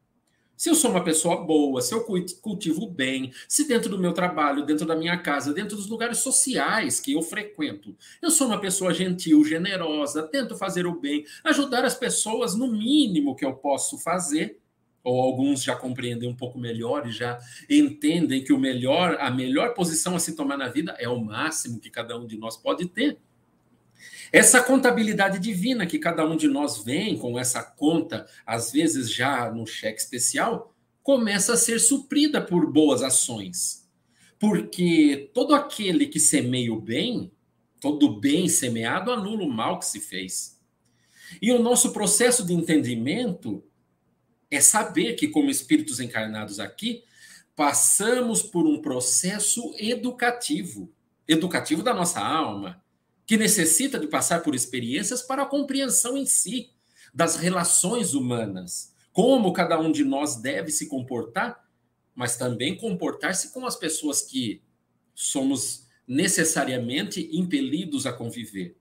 Se 0.58 0.72
eu 0.72 0.76
sou 0.76 0.90
uma 0.90 1.04
pessoa 1.04 1.46
boa, 1.46 1.84
se 1.84 1.94
eu 1.94 2.04
cultivo 2.42 2.90
bem, 2.90 3.32
se 3.48 3.68
dentro 3.68 3.92
do 3.92 4.00
meu 4.00 4.12
trabalho, 4.12 4.66
dentro 4.66 4.88
da 4.88 4.96
minha 4.96 5.16
casa, 5.16 5.54
dentro 5.54 5.78
dos 5.78 5.88
lugares 5.88 6.18
sociais 6.18 7.00
que 7.00 7.14
eu 7.14 7.22
frequento, 7.22 7.96
eu 8.20 8.32
sou 8.32 8.48
uma 8.48 8.60
pessoa 8.60 8.92
gentil, 8.92 9.46
generosa, 9.46 10.24
tento 10.24 10.58
fazer 10.58 10.88
o 10.88 11.00
bem, 11.00 11.24
ajudar 11.44 11.86
as 11.86 11.94
pessoas 11.94 12.56
no 12.56 12.72
mínimo 12.72 13.36
que 13.36 13.46
eu 13.46 13.54
posso 13.54 14.00
fazer, 14.00 14.60
ou 15.04 15.22
alguns 15.22 15.62
já 15.62 15.76
compreendem 15.76 16.28
um 16.28 16.36
pouco 16.36 16.58
melhor 16.58 17.08
e 17.08 17.12
já 17.12 17.38
entendem 17.70 18.44
que 18.44 18.52
o 18.52 18.58
melhor, 18.58 19.16
a 19.20 19.30
melhor 19.30 19.76
posição 19.76 20.16
a 20.16 20.20
se 20.20 20.36
tomar 20.36 20.58
na 20.58 20.70
vida 20.70 20.96
é 20.98 21.08
o 21.08 21.24
máximo 21.24 21.80
que 21.80 21.92
cada 21.92 22.18
um 22.18 22.26
de 22.26 22.36
nós 22.36 22.58
pode 22.58 22.88
ter. 22.88 23.20
Essa 24.32 24.62
contabilidade 24.62 25.40
divina 25.40 25.86
que 25.86 26.00
cada 26.00 26.26
um 26.26 26.36
de 26.36 26.48
nós 26.48 26.84
vem 26.84 27.18
com 27.18 27.38
essa 27.38 27.64
conta, 27.64 28.28
às 28.46 28.72
vezes 28.72 29.12
já 29.12 29.52
no 29.52 29.66
cheque 29.66 30.02
especial, 30.02 30.74
começa 31.02 31.54
a 31.54 31.58
ser 31.58 31.80
suprida 31.80 32.42
por 32.42 32.72
boas 32.72 33.02
ações. 33.02 33.88
Porque 34.40 35.32
todo 35.34 35.56
aquele 35.56 36.08
que 36.08 36.20
semeia 36.20 36.74
o 36.74 36.80
bem, 36.80 37.32
todo 37.80 38.20
bem 38.20 38.48
semeado 38.50 39.12
anula 39.12 39.44
o 39.44 39.50
mal 39.50 39.80
que 39.80 39.86
se 39.86 40.00
fez. 40.00 40.60
E 41.42 41.52
o 41.52 41.60
nosso 41.60 41.92
processo 41.92 42.46
de 42.46 42.54
entendimento 42.54 43.64
é 44.50 44.62
saber 44.62 45.16
que, 45.16 45.28
como 45.28 45.50
espíritos 45.50 46.00
encarnados 46.00 46.60
aqui, 46.60 47.04
passamos 47.56 48.42
por 48.42 48.66
um 48.66 48.82
processo 48.82 49.74
educativo 49.78 50.94
educativo 51.28 51.84
da 51.84 51.94
nossa 51.94 52.22
alma, 52.22 52.82
que 53.28 53.36
necessita 53.36 54.00
de 54.00 54.08
passar 54.08 54.42
por 54.42 54.56
experiências 54.56 55.22
para 55.22 55.44
a 55.44 55.46
compreensão 55.46 56.18
em 56.18 56.26
si 56.26 56.72
das 57.14 57.36
relações 57.36 58.14
humanas, 58.14 58.94
como 59.12 59.52
cada 59.52 59.78
um 59.78 59.92
de 59.92 60.06
nós 60.06 60.38
deve 60.38 60.72
se 60.72 60.88
comportar, 60.88 61.68
mas 62.16 62.38
também 62.38 62.78
comportar-se 62.78 63.54
com 63.54 63.66
as 63.66 63.76
pessoas 63.76 64.22
que 64.22 64.64
somos 65.14 65.86
necessariamente 66.08 67.30
impelidos 67.34 68.06
a 68.06 68.14
conviver. 68.14 68.78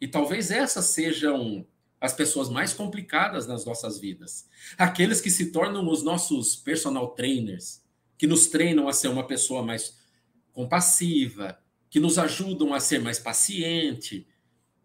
E 0.00 0.06
talvez 0.06 0.52
essas 0.52 0.86
sejam 0.86 1.66
as 2.00 2.12
pessoas 2.12 2.48
mais 2.48 2.72
complicadas 2.72 3.46
nas 3.46 3.64
nossas 3.64 3.98
vidas. 3.98 4.48
Aqueles 4.78 5.20
que 5.20 5.30
se 5.30 5.50
tornam 5.50 5.88
os 5.88 6.02
nossos 6.02 6.54
personal 6.54 7.08
trainers, 7.14 7.82
que 8.16 8.26
nos 8.26 8.46
treinam 8.46 8.86
a 8.86 8.92
ser 8.92 9.08
uma 9.08 9.26
pessoa 9.26 9.62
mais 9.62 9.98
compassiva, 10.52 11.58
que 11.94 12.00
nos 12.00 12.18
ajudam 12.18 12.74
a 12.74 12.80
ser 12.80 13.00
mais 13.00 13.20
paciente, 13.20 14.26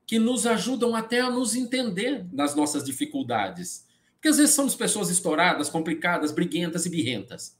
que 0.05 0.19
nos 0.19 0.45
ajudam 0.45 0.95
até 0.95 1.19
a 1.19 1.31
nos 1.31 1.55
entender 1.55 2.23
nas 2.31 2.55
nossas 2.55 2.83
dificuldades. 2.83 3.87
Porque 4.13 4.27
às 4.27 4.37
vezes 4.37 4.53
somos 4.53 4.75
pessoas 4.75 5.09
estouradas, 5.09 5.71
complicadas, 5.71 6.31
briguentas 6.31 6.85
e 6.85 6.89
birrentas. 6.91 7.57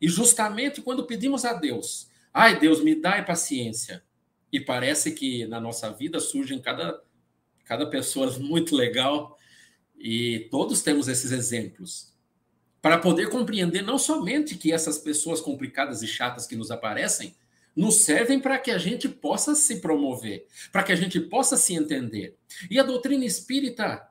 E 0.00 0.08
justamente 0.08 0.82
quando 0.82 1.06
pedimos 1.06 1.44
a 1.44 1.52
Deus, 1.52 2.10
ai 2.34 2.58
Deus, 2.58 2.82
me 2.82 3.00
dá 3.00 3.22
paciência. 3.22 4.02
E 4.52 4.58
parece 4.58 5.12
que 5.12 5.46
na 5.46 5.60
nossa 5.60 5.92
vida 5.92 6.18
surgem 6.18 6.58
cada, 6.60 7.00
cada 7.66 7.86
pessoa 7.88 8.36
muito 8.40 8.74
legal 8.74 9.38
e 9.96 10.48
todos 10.50 10.82
temos 10.82 11.06
esses 11.06 11.30
exemplos. 11.30 12.12
Para 12.82 12.98
poder 12.98 13.30
compreender 13.30 13.82
não 13.82 13.96
somente 13.96 14.56
que 14.56 14.72
essas 14.72 14.98
pessoas 14.98 15.40
complicadas 15.40 16.02
e 16.02 16.06
chatas 16.08 16.48
que 16.48 16.56
nos 16.56 16.72
aparecem 16.72 17.37
nos 17.78 18.00
servem 18.00 18.40
para 18.40 18.58
que 18.58 18.72
a 18.72 18.76
gente 18.76 19.08
possa 19.08 19.54
se 19.54 19.80
promover, 19.80 20.48
para 20.72 20.82
que 20.82 20.90
a 20.90 20.96
gente 20.96 21.20
possa 21.20 21.56
se 21.56 21.74
entender. 21.74 22.36
E 22.68 22.76
a 22.76 22.82
doutrina 22.82 23.24
espírita 23.24 24.04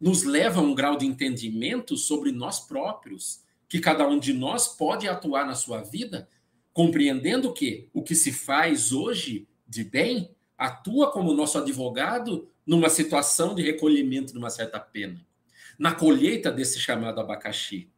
nos 0.00 0.22
leva 0.22 0.60
a 0.60 0.62
um 0.62 0.74
grau 0.74 0.96
de 0.96 1.04
entendimento 1.04 1.98
sobre 1.98 2.32
nós 2.32 2.60
próprios, 2.60 3.42
que 3.68 3.78
cada 3.78 4.08
um 4.08 4.18
de 4.18 4.32
nós 4.32 4.68
pode 4.68 5.06
atuar 5.06 5.46
na 5.46 5.54
sua 5.54 5.82
vida, 5.82 6.26
compreendendo 6.72 7.52
que 7.52 7.90
o 7.92 8.02
que 8.02 8.14
se 8.14 8.32
faz 8.32 8.90
hoje 8.90 9.46
de 9.68 9.84
bem 9.84 10.34
atua 10.56 11.12
como 11.12 11.34
nosso 11.34 11.58
advogado 11.58 12.48
numa 12.66 12.88
situação 12.88 13.54
de 13.54 13.60
recolhimento 13.60 14.32
de 14.32 14.38
uma 14.38 14.48
certa 14.48 14.80
pena, 14.80 15.20
na 15.78 15.94
colheita 15.94 16.50
desse 16.50 16.80
chamado 16.80 17.20
abacaxi. 17.20 17.90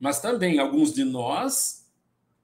Mas 0.00 0.20
também 0.20 0.58
alguns 0.58 0.92
de 0.92 1.04
nós 1.04 1.86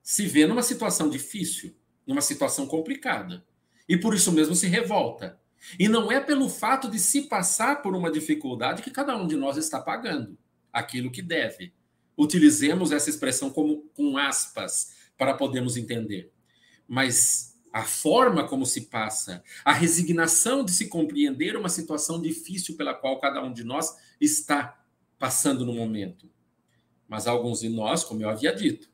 se 0.01 0.29
vê 0.29 0.47
numa 0.47 0.63
situação 0.63 1.11
difícil, 1.11 1.75
numa 2.07 2.21
situação 2.21 2.67
complicada. 2.67 3.45
E 3.89 3.97
por 3.97 4.15
isso 4.15 4.33
mesmo 4.33 4.55
se 4.55 4.67
revolta. 4.67 5.39
E 5.79 5.89
não 5.89 6.13
é 6.13 6.21
pelo 6.21 6.49
fato 6.49 6.91
de 6.91 6.99
se 6.99 7.23
passar 7.23 7.83
por 7.83 7.95
uma 7.95 8.11
dificuldade 8.11 8.83
que 8.83 8.91
cada 8.91 9.17
um 9.17 9.27
de 9.27 9.37
nós 9.37 9.57
está 9.57 9.81
pagando 9.81 10.37
aquilo 10.73 11.11
que 11.11 11.23
deve. 11.23 11.73
Utilizemos 12.17 12.93
essa 12.93 13.11
expressão 13.11 13.51
como 13.51 13.89
com 13.95 14.17
aspas 14.17 14.95
para 15.17 15.35
podermos 15.35 15.77
entender. 15.77 16.31
Mas 16.87 17.55
a 17.73 17.83
forma 17.83 18.47
como 18.47 18.65
se 18.65 18.83
passa, 18.83 19.43
a 19.65 19.73
resignação 19.73 20.65
de 20.65 20.71
se 20.71 20.87
compreender 20.89 21.57
uma 21.57 21.69
situação 21.69 22.21
difícil 22.21 22.77
pela 22.77 22.95
qual 22.95 23.19
cada 23.19 23.43
um 23.43 23.53
de 23.53 23.65
nós 23.65 23.97
está 24.21 24.81
passando 25.19 25.65
no 25.65 25.75
momento. 25.75 26.31
Mas 27.09 27.27
alguns 27.27 27.61
de 27.61 27.69
nós, 27.69 28.05
como 28.05 28.23
eu 28.23 28.29
havia 28.29 28.55
dito, 28.55 28.89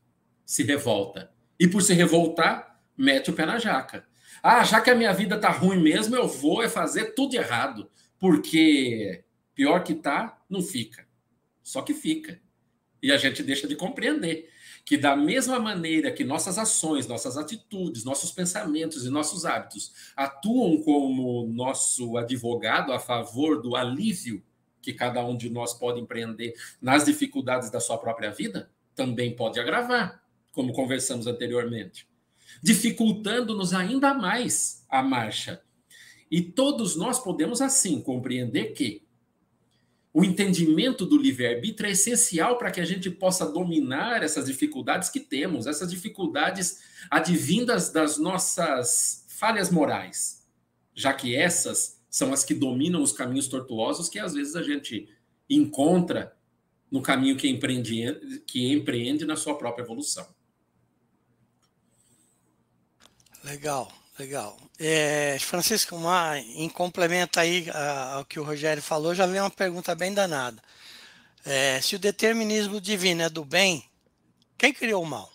se 0.47 0.63
revolta. 0.63 1.31
E 1.59 1.69
por 1.69 1.83
se 1.83 1.93
revoltar, 1.93 2.70
mete 3.01 3.31
o 3.31 3.33
pé 3.33 3.47
na 3.47 3.59
jaca. 3.59 4.05
Ah, 4.43 4.63
já 4.63 4.81
que 4.81 4.91
a 4.91 4.95
minha 4.95 5.13
vida 5.13 5.39
tá 5.39 5.51
ruim 5.51 5.83
mesmo, 5.83 6.15
eu 6.15 6.29
vou 6.29 6.63
é 6.63 6.69
fazer 6.69 7.15
tudo 7.15 7.35
errado, 7.35 7.91
porque 8.19 9.25
pior 9.55 9.83
que 9.83 9.95
tá, 9.95 10.39
não 10.49 10.63
fica. 10.63 11.07
Só 11.63 11.81
que 11.81 11.95
fica. 11.95 12.41
E 13.03 13.11
a 13.11 13.17
gente 13.17 13.43
deixa 13.43 13.67
de 13.67 13.75
compreender 13.75 14.51
que 14.85 14.99
da 14.99 15.17
mesma 15.17 15.59
maneira 15.59 16.13
que 16.13 16.25
nossas 16.25 16.59
ações, 16.59 17.07
nossas 17.07 17.39
atitudes, 17.39 18.05
nossos 18.05 18.33
pensamentos 18.33 19.07
e 19.07 19.11
nossos 19.11 19.47
hábitos 19.47 19.93
atuam 20.15 20.83
como 20.83 21.47
nosso 21.47 22.19
advogado 22.19 22.93
a 22.93 22.99
favor 22.99 23.63
do 23.63 23.77
alívio 23.77 24.43
que 24.83 24.93
cada 24.93 25.25
um 25.25 25.37
de 25.37 25.49
nós 25.49 25.75
pode 25.75 26.01
empreender 26.01 26.55
nas 26.81 27.05
dificuldades 27.05 27.71
da 27.71 27.81
sua 27.81 27.99
própria 27.99 28.31
vida, 28.31 28.71
também 28.95 29.37
pode 29.37 29.61
agravar, 29.61 30.23
como 30.53 30.73
conversamos 30.73 31.27
anteriormente 31.27 32.10
dificultando-nos 32.63 33.73
ainda 33.73 34.15
mais 34.15 34.85
a 34.89 35.03
marcha. 35.03 35.63
E 36.31 36.41
todos 36.41 36.97
nós 36.97 37.19
podemos, 37.19 37.61
assim, 37.61 38.01
compreender 38.01 38.73
que 38.73 39.03
o 40.13 40.25
entendimento 40.25 41.07
do 41.07 41.17
livre-arbítrio 41.17 41.89
é 41.89 41.93
essencial 41.93 42.59
para 42.59 42.71
que 42.71 42.81
a 42.81 42.85
gente 42.85 43.11
possa 43.11 43.47
dominar 43.47 44.23
essas 44.23 44.47
dificuldades 44.47 45.09
que 45.09 45.21
temos, 45.21 45.67
essas 45.67 45.91
dificuldades 45.91 46.81
advindas 47.09 47.91
das 47.91 48.19
nossas 48.19 49.25
falhas 49.29 49.71
morais, 49.71 50.45
já 50.95 51.13
que 51.15 51.37
essas 51.37 52.01
são 52.11 52.33
as 52.33 52.45
que 52.45 52.55
dominam 52.55 53.03
os 53.03 53.13
caminhos 53.13 53.47
tortuosos 53.47 54.09
que 54.09 54.19
às 54.19 54.35
vezes 54.35 54.57
a 54.57 54.63
gente 54.63 55.09
encontra 55.49 56.37
no 56.91 57.01
caminho 57.01 57.37
que 57.37 57.49
empreende, 57.49 58.43
que 58.47 58.73
empreende 58.73 59.25
na 59.25 59.37
sua 59.37 59.57
própria 59.57 59.85
evolução. 59.85 60.27
Legal, 63.45 63.91
legal. 64.19 64.57
É, 64.79 65.39
Francisco, 65.41 65.97
uma, 65.97 66.39
em 66.39 66.69
complemento 66.69 67.41
aí 67.41 67.67
ao 68.15 68.25
que 68.25 68.39
o 68.39 68.45
Rogério 68.45 68.83
falou, 68.83 69.15
já 69.15 69.27
veio 69.27 69.43
uma 69.43 69.51
pergunta 69.51 69.95
bem 69.95 70.13
danada. 70.13 70.63
É, 71.45 71.81
se 71.81 71.97
o 71.97 71.99
determinismo 71.99 72.81
divino 72.81 73.23
é 73.23 73.31
do 73.31 73.45
bem, 73.45 73.83
quem 74.59 74.73
criou 74.75 75.03
o 75.03 75.07
mal? 75.07 75.33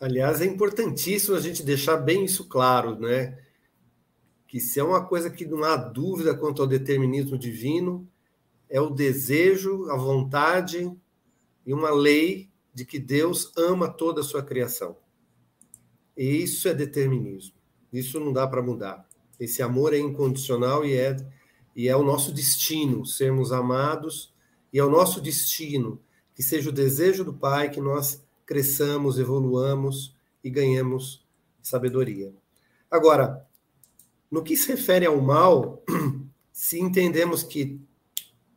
Aliás, 0.00 0.40
é 0.40 0.46
importantíssimo 0.46 1.36
a 1.36 1.40
gente 1.40 1.62
deixar 1.62 1.98
bem 1.98 2.24
isso 2.24 2.46
claro, 2.46 2.98
né? 2.98 3.38
Que 4.46 4.60
se 4.60 4.80
é 4.80 4.84
uma 4.84 5.04
coisa 5.04 5.30
que 5.30 5.44
não 5.44 5.62
há 5.64 5.76
dúvida 5.76 6.34
quanto 6.34 6.62
ao 6.62 6.68
determinismo 6.68 7.36
divino, 7.36 8.08
é 8.68 8.80
o 8.80 8.90
desejo, 8.90 9.90
a 9.90 9.96
vontade 9.96 10.90
e 11.66 11.72
uma 11.72 11.90
lei 11.90 12.50
de 12.72 12.84
que 12.84 12.98
Deus 12.98 13.52
ama 13.56 13.88
toda 13.88 14.20
a 14.20 14.24
sua 14.24 14.42
criação. 14.42 14.96
E 16.16 16.42
isso 16.42 16.68
é 16.68 16.74
determinismo. 16.74 17.54
Isso 17.92 18.18
não 18.18 18.32
dá 18.32 18.46
para 18.46 18.62
mudar. 18.62 19.06
Esse 19.38 19.62
amor 19.62 19.92
é 19.94 19.98
incondicional 19.98 20.84
e 20.84 20.96
é, 20.96 21.16
e 21.74 21.88
é 21.88 21.96
o 21.96 22.04
nosso 22.04 22.32
destino 22.32 23.04
sermos 23.04 23.52
amados, 23.52 24.32
e 24.72 24.78
é 24.78 24.84
o 24.84 24.90
nosso 24.90 25.20
destino 25.20 26.00
que 26.34 26.42
seja 26.42 26.70
o 26.70 26.72
desejo 26.72 27.24
do 27.24 27.32
Pai 27.32 27.70
que 27.70 27.80
nós 27.80 28.22
cresçamos, 28.44 29.18
evoluamos 29.18 30.14
e 30.42 30.50
ganhemos 30.50 31.24
sabedoria. 31.62 32.32
Agora, 32.90 33.46
no 34.30 34.42
que 34.42 34.56
se 34.56 34.68
refere 34.68 35.06
ao 35.06 35.20
mal, 35.20 35.82
se 36.52 36.78
entendemos 36.78 37.42
que 37.42 37.80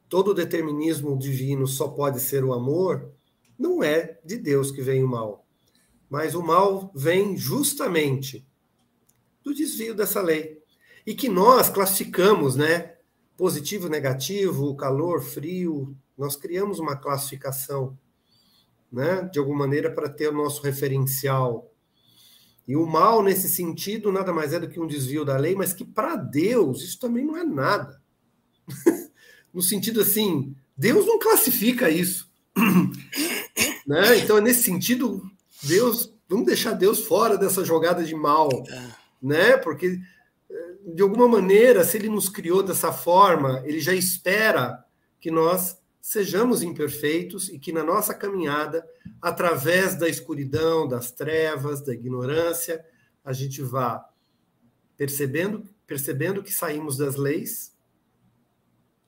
todo 0.10 0.34
determinismo 0.34 1.18
divino 1.18 1.68
só 1.68 1.88
pode 1.88 2.20
ser 2.20 2.44
o 2.44 2.54
amor, 2.54 3.12
não 3.58 3.84
é 3.84 4.20
de 4.24 4.38
Deus 4.38 4.72
que 4.72 4.82
vem 4.82 5.04
o 5.04 5.08
mal. 5.08 5.47
Mas 6.10 6.36
o 6.36 6.42
mal 6.42 6.92
vem 6.96 7.38
justamente 7.38 8.46
do 9.44 9.54
desvio 9.54 9.96
dessa 9.96 10.22
lei. 10.22 10.62
E 11.06 11.14
que 11.14 11.30
nós 11.30 11.70
classificamos, 11.70 12.56
né? 12.56 12.96
Positivo, 13.38 13.88
negativo, 13.88 14.76
calor, 14.76 15.22
frio, 15.22 15.96
nós 16.18 16.36
criamos 16.36 16.80
uma 16.80 16.96
classificação, 16.96 17.98
né? 18.92 19.22
De 19.32 19.40
alguma 19.40 19.60
maneira 19.60 19.92
para 19.92 20.10
ter 20.10 20.30
o 20.30 20.34
nosso 20.34 20.62
referencial. 20.64 21.72
E 22.68 22.76
o 22.76 22.86
mal, 22.86 23.24
nesse 23.24 23.48
sentido, 23.48 24.12
nada 24.12 24.34
mais 24.34 24.52
é 24.52 24.60
do 24.60 24.68
que 24.68 24.80
um 24.80 24.88
desvio 24.88 25.24
da 25.24 25.38
lei, 25.38 25.56
mas 25.56 25.74
que 25.74 25.86
para 25.86 26.16
Deus 26.16 26.82
isso 26.82 27.00
também 27.00 27.24
não 27.24 27.38
é 27.38 27.44
nada. 27.44 28.02
no 29.54 29.62
sentido 29.62 30.02
assim, 30.02 30.54
Deus 30.76 31.06
não 31.06 31.18
classifica 31.20 31.90
isso. 31.90 32.30
né? 33.88 34.18
Então, 34.18 34.42
nesse 34.42 34.64
sentido, 34.64 35.24
Deus, 35.64 36.14
vamos 36.28 36.46
deixar 36.46 36.74
Deus 36.74 37.04
fora 37.04 37.38
dessa 37.38 37.64
jogada 37.66 38.04
de 38.04 38.16
mal, 38.16 38.50
é. 38.70 38.92
né? 39.22 39.58
Porque 39.58 40.00
eh, 40.50 40.76
de 40.94 41.02
alguma 41.02 41.28
maneira, 41.28 41.84
se 41.84 41.98
ele 41.98 42.10
nos 42.10 42.30
criou 42.30 42.62
dessa 42.62 42.92
forma, 42.92 43.62
ele 43.66 43.80
já 43.80 43.94
espera 43.94 44.84
que 45.20 45.32
nós 45.32 45.78
sejamos 46.00 46.62
imperfeitos 46.62 47.50
e 47.50 47.60
que 47.60 47.74
na 47.74 47.84
nossa 47.84 48.14
caminhada, 48.14 48.88
através 49.22 49.96
da 49.96 50.08
escuridão, 50.08 50.88
das 50.88 51.12
trevas, 51.12 51.82
da 51.82 51.94
ignorância, 51.94 52.86
a 53.26 53.34
gente 53.34 53.62
vá 53.62 54.10
percebendo, 54.96 55.68
percebendo 55.86 56.42
que 56.42 56.54
saímos 56.54 56.96
das 56.96 57.18
leis. 57.18 57.76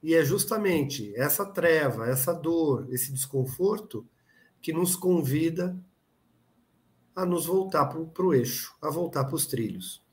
E 0.04 0.14
é 0.14 0.26
justamente 0.26 1.14
essa 1.16 1.46
treva, 1.46 2.08
essa 2.08 2.34
dor, 2.34 2.88
esse 2.92 3.14
desconforto 3.14 4.06
que 4.62 4.74
nos 4.74 4.96
convida 4.96 5.78
a 7.16 7.26
nos 7.26 7.46
voltar 7.46 7.86
para 7.88 8.26
o 8.26 8.34
eixo, 8.34 8.76
a 8.82 8.90
voltar 8.90 9.26
para 9.26 9.36
os 9.36 9.46
trilhos. 9.46 10.04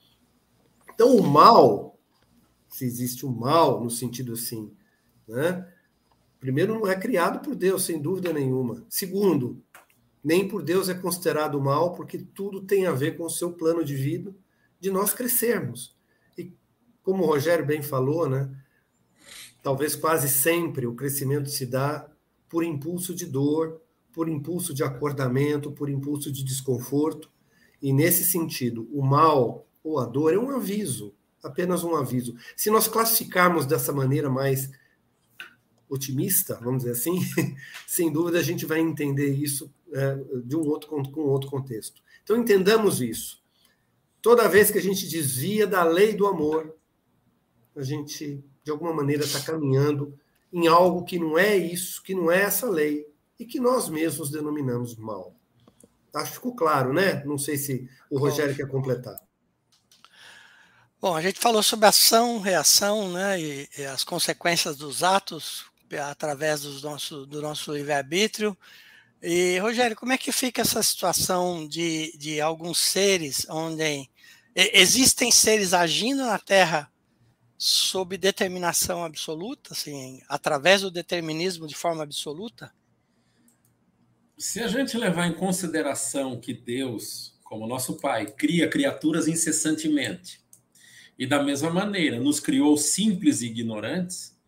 Então, 0.93 1.15
o 1.17 1.23
mal, 1.23 1.99
se 2.69 2.85
existe 2.85 3.25
o 3.25 3.31
mal 3.31 3.83
no 3.83 3.91
sentido 3.91 4.33
assim, 4.33 4.73
né? 5.29 5.71
Primeiro, 6.41 6.75
não 6.75 6.87
é 6.87 6.95
criado 6.95 7.41
por 7.41 7.55
Deus, 7.55 7.85
sem 7.85 8.01
dúvida 8.01 8.33
nenhuma. 8.33 8.85
Segundo, 8.89 9.63
nem 10.23 10.47
por 10.49 10.63
Deus 10.63 10.89
é 10.89 10.95
considerado 10.95 11.61
mal, 11.61 11.93
porque 11.93 12.19
tudo 12.19 12.63
tem 12.63 12.87
a 12.87 12.93
ver 12.93 13.17
com 13.17 13.25
o 13.25 13.31
seu 13.31 13.53
plano 13.53 13.85
de 13.85 13.95
vida, 13.95 14.35
de 14.81 14.91
nós 14.91 15.13
crescermos. 15.13 15.97
E 16.37 16.53
como 17.03 17.23
o 17.23 17.27
Rogério 17.27 17.65
bem 17.65 17.83
falou, 17.83 18.29
né? 18.29 18.51
Talvez 19.63 19.97
quase 19.97 20.29
sempre 20.29 20.87
o 20.87 20.95
crescimento 20.95 21.49
se 21.49 21.67
dá 21.67 22.09
por 22.49 22.63
impulso 22.63 23.15
de 23.15 23.27
dor, 23.27 23.81
por 24.17 24.31
impulso 24.31 24.73
de 24.73 24.83
acordamento, 24.83 25.71
por 25.71 25.91
impulso 25.91 26.33
de 26.33 26.43
desconforto. 26.43 27.31
E 27.83 27.93
nesse 27.93 28.25
sentido, 28.25 28.89
o 28.91 29.03
mal 29.03 29.69
ou 29.85 29.99
a 29.99 30.07
dor 30.07 30.33
é 30.33 30.39
um 30.39 30.49
aviso, 30.49 31.15
apenas 31.43 31.85
um 31.85 31.95
aviso. 31.95 32.35
Se 32.57 32.71
nós 32.71 32.89
classificarmos 32.89 33.67
dessa 33.67 33.93
maneira 33.93 34.31
mais 34.31 34.71
otimista, 35.87 36.59
vamos 36.63 36.79
dizer 36.79 36.93
assim, 36.93 37.21
sem 37.87 38.11
dúvida 38.11 38.39
a 38.39 38.43
gente 38.43 38.65
vai 38.65 38.81
entender 38.81 39.35
isso 39.35 39.71
é, 39.93 40.19
de 40.43 40.57
um 40.57 40.61
outro 40.61 40.89
com 40.89 41.21
outro 41.21 41.51
contexto. 41.51 42.03
Então 42.25 42.39
entendamos 42.39 43.03
isso. 43.03 43.45
Toda 44.23 44.49
vez 44.49 44.71
que 44.71 44.79
a 44.79 44.83
gente 44.83 45.07
desvia 45.07 45.67
da 45.67 45.85
lei 45.85 46.15
do 46.15 46.27
amor, 46.27 46.75
a 47.77 47.83
gente 47.83 48.43
de 48.65 48.71
alguma 48.71 48.95
maneira 48.95 49.25
está 49.25 49.41
caminhando 49.41 50.19
em 50.51 50.67
algo 50.69 51.05
que 51.05 51.19
não 51.19 51.37
é 51.37 51.55
isso, 51.55 52.03
que 52.03 52.15
não 52.15 52.33
é 52.33 52.41
essa 52.41 52.67
lei, 52.67 53.07
e 53.39 53.45
que 53.45 53.61
nós 53.61 53.89
mesmos 53.89 54.31
denominamos 54.31 54.97
mal. 54.97 55.35
Acho 56.15 56.31
que 56.31 56.37
ficou 56.37 56.55
claro, 56.55 56.93
né? 56.93 57.23
Não 57.25 57.37
sei 57.37 57.57
se 57.59 57.89
o 58.11 58.19
Rogério 58.19 58.53
Bom. 58.53 58.57
quer 58.57 58.69
completar. 58.69 59.21
Bom, 60.99 61.15
a 61.15 61.21
gente 61.21 61.39
falou 61.39 61.63
sobre 61.63 61.87
ação, 61.87 62.41
reação, 62.41 63.13
né, 63.13 63.39
e, 63.39 63.69
e 63.79 63.85
as 63.85 64.03
consequências 64.03 64.77
dos 64.79 65.03
atos 65.03 65.67
através 66.11 66.63
do 66.63 66.81
nosso, 66.81 67.27
do 67.27 67.41
nosso 67.43 67.73
livre-arbítrio. 67.73 68.57
E, 69.23 69.59
Rogério, 69.59 69.95
como 69.95 70.13
é 70.13 70.19
que 70.19 70.33
fica 70.33 70.63
essa 70.63 70.83
situação 70.83 71.69
de, 71.69 72.17
de 72.17 72.41
alguns 72.41 72.79
seres 72.79 73.47
onde 73.49 74.09
existem 74.55 75.31
seres 75.31 75.75
agindo 75.75 76.25
na 76.25 76.39
Terra 76.39 76.91
sob 77.59 78.17
determinação 78.17 79.05
absoluta, 79.05 79.75
assim, 79.75 80.21
através 80.29 80.81
do 80.81 80.91
determinismo 80.91 81.67
de 81.67 81.75
forma 81.75 82.03
absoluta? 82.03 82.73
Se 84.39 84.61
a 84.61 84.69
gente 84.69 84.99
levar 84.99 85.27
em 85.27 85.33
consideração 85.33 86.39
que 86.39 86.53
Deus, 86.53 87.35
como 87.43 87.67
nosso 87.67 87.95
Pai, 87.95 88.27
cria 88.27 88.69
criaturas 88.69 89.27
incessantemente, 89.27 90.45
e 91.19 91.27
da 91.27 91.43
mesma 91.43 91.71
maneira 91.71 92.21
nos 92.21 92.39
criou 92.39 92.77
simples 92.77 93.41
e 93.41 93.47
ignorantes, 93.47 94.39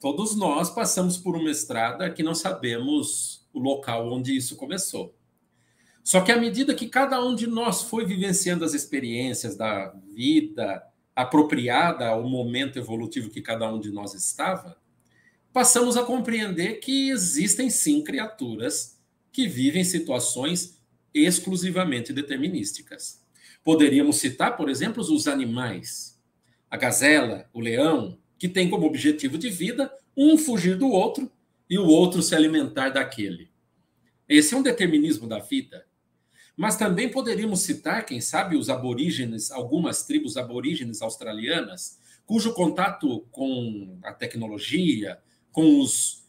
todos 0.00 0.34
nós 0.34 0.70
passamos 0.70 1.18
por 1.18 1.36
uma 1.36 1.50
estrada 1.50 2.10
que 2.10 2.22
não 2.22 2.34
sabemos 2.34 3.46
o 3.52 3.58
local 3.58 4.10
onde 4.10 4.34
isso 4.34 4.56
começou. 4.56 5.14
Só 6.02 6.22
que 6.22 6.32
à 6.32 6.38
medida 6.38 6.74
que 6.74 6.88
cada 6.88 7.22
um 7.22 7.34
de 7.34 7.46
nós 7.46 7.82
foi 7.82 8.06
vivenciando 8.06 8.64
as 8.64 8.72
experiências 8.72 9.56
da 9.56 9.94
vida 10.14 10.82
apropriada 11.14 12.08
ao 12.08 12.26
momento 12.26 12.78
evolutivo 12.78 13.28
que 13.28 13.42
cada 13.42 13.70
um 13.70 13.78
de 13.78 13.90
nós 13.90 14.14
estava, 14.14 14.78
passamos 15.52 15.98
a 15.98 16.02
compreender 16.02 16.80
que 16.80 17.10
existem 17.10 17.68
sim 17.68 18.02
criaturas 18.02 18.93
que 19.34 19.48
vivem 19.48 19.82
situações 19.82 20.80
exclusivamente 21.12 22.12
determinísticas. 22.12 23.20
Poderíamos 23.64 24.16
citar, 24.16 24.56
por 24.56 24.68
exemplo, 24.68 25.02
os 25.02 25.26
animais, 25.26 26.22
a 26.70 26.76
gazela, 26.76 27.50
o 27.52 27.58
leão, 27.58 28.16
que 28.38 28.48
tem 28.48 28.70
como 28.70 28.86
objetivo 28.86 29.36
de 29.36 29.50
vida 29.50 29.92
um 30.16 30.38
fugir 30.38 30.78
do 30.78 30.88
outro 30.88 31.28
e 31.68 31.76
o 31.76 31.84
outro 31.84 32.22
se 32.22 32.32
alimentar 32.32 32.90
daquele. 32.90 33.50
Esse 34.28 34.54
é 34.54 34.56
um 34.56 34.62
determinismo 34.62 35.26
da 35.26 35.40
vida. 35.40 35.84
Mas 36.56 36.76
também 36.76 37.10
poderíamos 37.10 37.62
citar, 37.62 38.06
quem 38.06 38.20
sabe, 38.20 38.56
os 38.56 38.70
aborígenes, 38.70 39.50
algumas 39.50 40.06
tribos 40.06 40.36
aborígenes 40.36 41.02
australianas, 41.02 41.98
cujo 42.24 42.54
contato 42.54 43.26
com 43.32 43.98
a 44.04 44.12
tecnologia, 44.12 45.18
com 45.50 45.80
os 45.80 46.23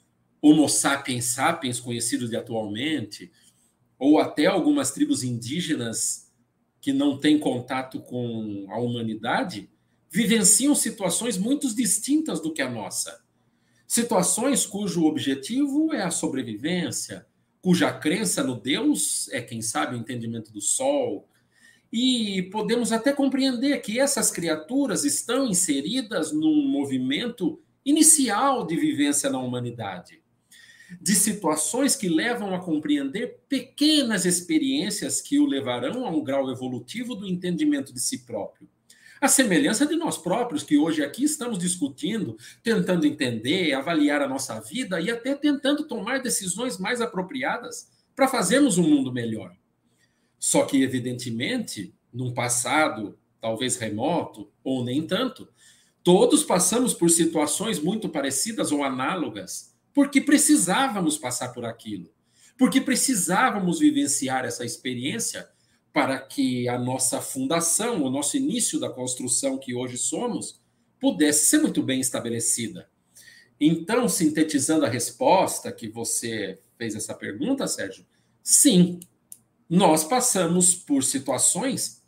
Homo 0.48 0.70
sapiens 0.70 1.26
sapiens 1.26 1.80
conhecidos 1.80 2.30
de 2.30 2.36
atualmente, 2.36 3.32
ou 3.98 4.20
até 4.20 4.46
algumas 4.46 4.92
tribos 4.92 5.24
indígenas 5.24 6.32
que 6.80 6.94
não 6.94 7.20
têm 7.20 7.40
contato 7.40 8.00
com 8.00 8.68
a 8.70 8.78
humanidade, 8.78 9.68
vivenciam 10.08 10.76
situações 10.76 11.36
muito 11.36 11.74
distintas 11.74 12.40
do 12.40 12.54
que 12.54 12.62
a 12.62 12.70
nossa. 12.70 13.24
Situações 13.88 14.68
cujo 14.68 15.06
objetivo 15.06 15.92
é 15.92 16.04
a 16.04 16.12
sobrevivência, 16.12 17.26
cuja 17.60 17.92
crença 17.92 18.44
no 18.44 18.54
Deus 18.54 19.28
é, 19.30 19.42
quem 19.42 19.64
sabe, 19.64 19.96
o 19.96 20.00
entendimento 20.00 20.54
do 20.54 20.62
sol. 20.62 21.28
E 21.92 22.44
podemos 22.52 22.92
até 22.92 23.12
compreender 23.12 23.82
que 23.82 24.00
essas 24.00 24.30
criaturas 24.30 25.06
estão 25.06 25.48
inseridas 25.48 26.32
num 26.32 26.68
movimento 26.68 27.60
inicial 27.84 28.64
de 28.64 28.76
vivência 28.76 29.28
na 29.28 29.40
humanidade, 29.40 30.24
de 31.02 31.16
situações 31.16 31.96
que 31.96 32.10
levam 32.10 32.54
a 32.54 32.60
compreender 32.60 33.40
pequenas 33.48 34.26
experiências 34.26 35.22
que 35.22 35.40
o 35.40 35.46
levarão 35.46 36.06
a 36.06 36.10
um 36.10 36.24
grau 36.24 36.50
evolutivo 36.50 37.16
do 37.16 37.28
entendimento 37.28 37.94
de 37.94 38.00
si 38.00 38.20
próprio. 38.26 38.68
A 39.22 39.28
semelhança 39.28 39.86
de 39.86 39.96
nós 39.96 40.18
próprios, 40.18 40.64
que 40.64 40.78
hoje 40.78 41.04
aqui 41.04 41.24
estamos 41.24 41.58
discutindo, 41.58 42.38
tentando 42.62 43.08
entender, 43.08 43.74
avaliar 43.74 44.22
a 44.22 44.28
nossa 44.28 44.60
vida 44.60 45.00
e 45.00 45.10
até 45.10 45.34
tentando 45.34 45.88
tomar 45.88 46.22
decisões 46.22 46.78
mais 46.78 47.02
apropriadas 47.02 47.90
para 48.16 48.28
fazermos 48.28 48.78
um 48.78 48.84
mundo 48.84 49.12
melhor. 49.12 49.56
Só 50.38 50.66
que, 50.66 50.84
evidentemente, 50.84 51.94
num 52.14 52.34
passado 52.34 53.18
talvez 53.42 53.78
remoto 53.78 54.52
ou 54.64 54.84
nem 54.84 55.06
tanto, 55.06 55.48
todos 56.04 56.44
passamos 56.44 56.94
por 56.94 57.10
situações 57.10 57.80
muito 57.80 58.10
parecidas 58.10 58.72
ou 58.72 58.84
análogas, 58.84 59.75
porque 59.96 60.20
precisávamos 60.20 61.18
passar 61.18 61.54
por 61.54 61.64
aquilo, 61.64 62.12
porque 62.58 62.82
precisávamos 62.82 63.80
vivenciar 63.80 64.44
essa 64.44 64.66
experiência 64.66 65.50
para 65.94 66.20
que 66.20 66.68
a 66.68 66.78
nossa 66.78 67.22
fundação, 67.22 68.04
o 68.04 68.10
nosso 68.10 68.36
início 68.36 68.78
da 68.78 68.90
construção 68.90 69.58
que 69.58 69.74
hoje 69.74 69.98
somos, 69.98 70.60
pudesse 71.00 71.46
ser 71.46 71.60
muito 71.62 71.82
bem 71.82 72.02
estabelecida. 72.02 72.90
Então, 73.58 74.10
sintetizando 74.10 74.86
a 74.86 74.90
resposta 74.90 75.72
que 75.72 75.88
você 75.88 76.60
fez 76.78 76.94
essa 76.94 77.14
pergunta, 77.14 77.66
Sérgio, 77.66 78.06
sim, 78.44 79.00
nós 79.70 80.04
passamos 80.04 80.74
por 80.74 81.06
situações 81.06 82.04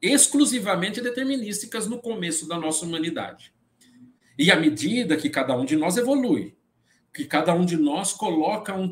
exclusivamente 0.00 1.02
determinísticas 1.02 1.86
no 1.86 1.98
começo 2.00 2.48
da 2.48 2.58
nossa 2.58 2.86
humanidade. 2.86 3.52
E 4.38 4.50
à 4.50 4.58
medida 4.58 5.18
que 5.18 5.28
cada 5.28 5.54
um 5.54 5.66
de 5.66 5.76
nós 5.76 5.98
evolui, 5.98 6.56
que 7.12 7.24
cada 7.24 7.52
um 7.54 7.64
de 7.64 7.76
nós 7.76 8.12
coloca 8.12 8.74
um 8.74 8.90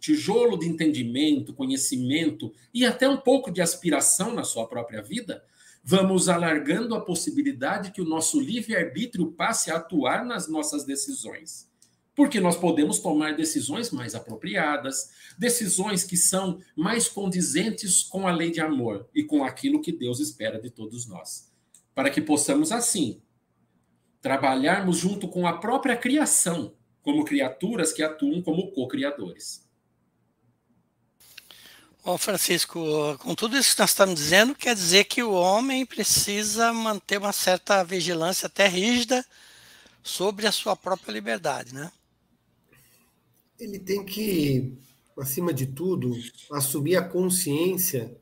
tijolo 0.00 0.58
de 0.58 0.68
entendimento, 0.68 1.54
conhecimento 1.54 2.52
e 2.74 2.84
até 2.84 3.08
um 3.08 3.16
pouco 3.16 3.52
de 3.52 3.62
aspiração 3.62 4.34
na 4.34 4.42
sua 4.42 4.66
própria 4.66 5.00
vida, 5.00 5.44
vamos 5.84 6.28
alargando 6.28 6.94
a 6.94 7.00
possibilidade 7.00 7.92
que 7.92 8.00
o 8.00 8.08
nosso 8.08 8.40
livre-arbítrio 8.40 9.30
passe 9.32 9.70
a 9.70 9.76
atuar 9.76 10.24
nas 10.24 10.48
nossas 10.48 10.84
decisões. 10.84 11.70
Porque 12.14 12.40
nós 12.40 12.56
podemos 12.56 12.98
tomar 12.98 13.34
decisões 13.34 13.90
mais 13.90 14.14
apropriadas, 14.14 15.10
decisões 15.38 16.04
que 16.04 16.16
são 16.16 16.60
mais 16.76 17.08
condizentes 17.08 18.02
com 18.02 18.28
a 18.28 18.32
lei 18.32 18.50
de 18.50 18.60
amor 18.60 19.08
e 19.14 19.24
com 19.24 19.44
aquilo 19.44 19.80
que 19.80 19.92
Deus 19.92 20.20
espera 20.20 20.60
de 20.60 20.68
todos 20.68 21.06
nós. 21.06 21.50
Para 21.94 22.10
que 22.10 22.20
possamos, 22.20 22.70
assim, 22.70 23.22
trabalharmos 24.20 24.98
junto 24.98 25.26
com 25.26 25.46
a 25.46 25.56
própria 25.56 25.96
criação 25.96 26.74
como 27.02 27.24
criaturas 27.24 27.92
que 27.92 28.02
atuam 28.02 28.40
como 28.42 28.70
co-criadores. 28.72 29.62
Bom, 32.04 32.18
Francisco, 32.18 32.80
com 33.18 33.34
tudo 33.34 33.56
isso 33.56 33.74
que 33.74 33.80
nós 33.80 33.90
estamos 33.90 34.16
dizendo, 34.16 34.56
quer 34.56 34.74
dizer 34.74 35.04
que 35.04 35.22
o 35.22 35.30
homem 35.30 35.86
precisa 35.86 36.72
manter 36.72 37.18
uma 37.18 37.32
certa 37.32 37.84
vigilância 37.84 38.46
até 38.46 38.66
rígida 38.66 39.24
sobre 40.02 40.48
a 40.48 40.52
sua 40.52 40.74
própria 40.74 41.12
liberdade, 41.12 41.72
né? 41.72 41.92
Ele 43.58 43.78
tem 43.78 44.04
que, 44.04 44.76
acima 45.16 45.54
de 45.54 45.66
tudo, 45.66 46.12
assumir 46.50 46.96
a 46.96 47.08
consciência 47.08 48.16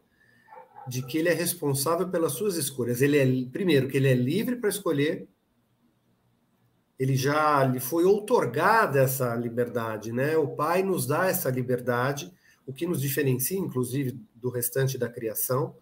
de 0.87 1.01
que 1.01 1.17
ele 1.17 1.31
é 1.31 1.35
responsável 1.35 2.07
pelas 2.09 2.33
suas 2.33 2.57
escolhas. 2.57 3.01
Ele 3.01 3.17
é, 3.17 3.51
primeiro, 3.51 3.89
que 3.89 3.97
ele 3.97 4.09
é 4.09 4.15
livre 4.15 4.57
para 4.57 4.69
escolher 4.69 5.27
ele 7.01 7.17
já 7.17 7.65
lhe 7.65 7.81
foi 7.81 8.05
outorgada 8.05 9.01
essa 9.01 9.35
liberdade, 9.35 10.13
né? 10.13 10.37
O 10.37 10.49
Pai 10.49 10.83
nos 10.83 11.07
dá 11.07 11.29
essa 11.29 11.49
liberdade, 11.49 12.31
o 12.67 12.75
que 12.75 12.87
nos 12.87 13.01
diferencia, 13.01 13.59
inclusive, 13.59 14.21
do 14.35 14.51
restante 14.51 14.99
da 14.99 15.09
criação, 15.09 15.75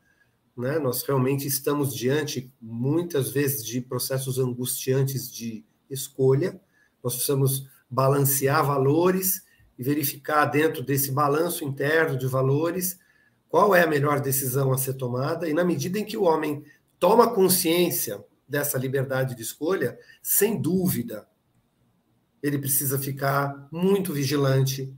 né? 0.57 0.79
Nós 0.79 1.03
realmente 1.03 1.45
estamos 1.45 1.93
diante, 1.93 2.55
muitas 2.63 3.33
vezes, 3.33 3.67
de 3.67 3.81
processos 3.81 4.39
angustiantes 4.39 5.29
de 5.29 5.65
escolha. 5.91 6.61
Nós 7.03 7.15
precisamos 7.15 7.69
balancear 7.91 8.65
valores 8.65 9.43
e 9.77 9.83
verificar 9.83 10.45
dentro 10.45 10.85
desse 10.85 11.11
balanço 11.11 11.65
interno 11.65 12.17
de 12.17 12.29
valores 12.29 12.97
qual 13.49 13.75
é 13.75 13.83
a 13.83 13.89
melhor 13.89 14.21
decisão 14.21 14.73
a 14.73 14.79
ser 14.79 14.95
tomada. 14.95 15.49
E 15.49 15.53
na 15.53 15.65
medida 15.65 15.99
em 15.99 16.05
que 16.05 16.17
o 16.17 16.23
homem 16.23 16.63
toma 16.97 17.35
consciência 17.35 18.25
dessa 18.49 18.79
liberdade 18.79 19.35
de 19.35 19.43
escolha, 19.43 19.99
sem 20.23 20.61
dúvida, 20.61 21.29
ele 22.43 22.59
precisa 22.59 22.99
ficar 22.99 23.69
muito 23.71 24.13
vigilante 24.13 24.93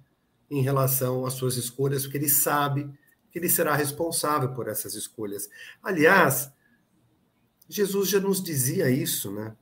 em 0.50 0.62
relação 0.62 1.24
às 1.24 1.34
suas 1.34 1.56
escolhas, 1.56 2.02
porque 2.02 2.18
ele 2.18 2.28
sabe 2.28 2.90
que 3.30 3.38
ele 3.38 3.48
será 3.48 3.74
responsável 3.74 4.52
por 4.52 4.68
essas 4.68 4.94
escolhas. 4.94 5.48
Aliás, 5.82 6.52
Jesus 7.68 8.08
já 8.08 8.20
nos 8.20 8.42
dizia 8.42 8.90
isso, 8.90 9.32
né? 9.32 9.56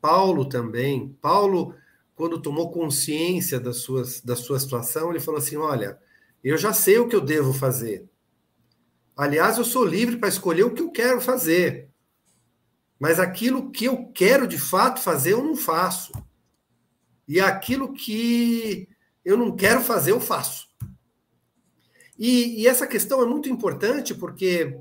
Paulo 0.00 0.44
também. 0.44 1.16
Paulo, 1.20 1.74
quando 2.16 2.42
tomou 2.42 2.72
consciência 2.72 3.60
das 3.60 3.78
suas, 3.78 4.20
da 4.20 4.34
sua 4.34 4.58
situação, 4.58 5.10
ele 5.10 5.20
falou 5.20 5.38
assim: 5.38 5.56
Olha, 5.56 5.98
eu 6.42 6.58
já 6.58 6.72
sei 6.72 6.98
o 6.98 7.06
que 7.06 7.14
eu 7.14 7.20
devo 7.20 7.52
fazer. 7.52 8.08
Aliás, 9.16 9.58
eu 9.58 9.64
sou 9.64 9.84
livre 9.84 10.16
para 10.16 10.28
escolher 10.28 10.64
o 10.64 10.74
que 10.74 10.82
eu 10.82 10.90
quero 10.90 11.20
fazer. 11.20 11.91
Mas 13.02 13.18
aquilo 13.18 13.72
que 13.72 13.86
eu 13.86 14.12
quero 14.14 14.46
de 14.46 14.56
fato 14.56 15.00
fazer, 15.00 15.32
eu 15.32 15.42
não 15.42 15.56
faço. 15.56 16.12
E 17.26 17.40
aquilo 17.40 17.92
que 17.92 18.88
eu 19.24 19.36
não 19.36 19.56
quero 19.56 19.80
fazer, 19.80 20.12
eu 20.12 20.20
faço. 20.20 20.68
E, 22.16 22.62
e 22.62 22.68
essa 22.68 22.86
questão 22.86 23.20
é 23.20 23.26
muito 23.26 23.48
importante 23.48 24.14
porque 24.14 24.78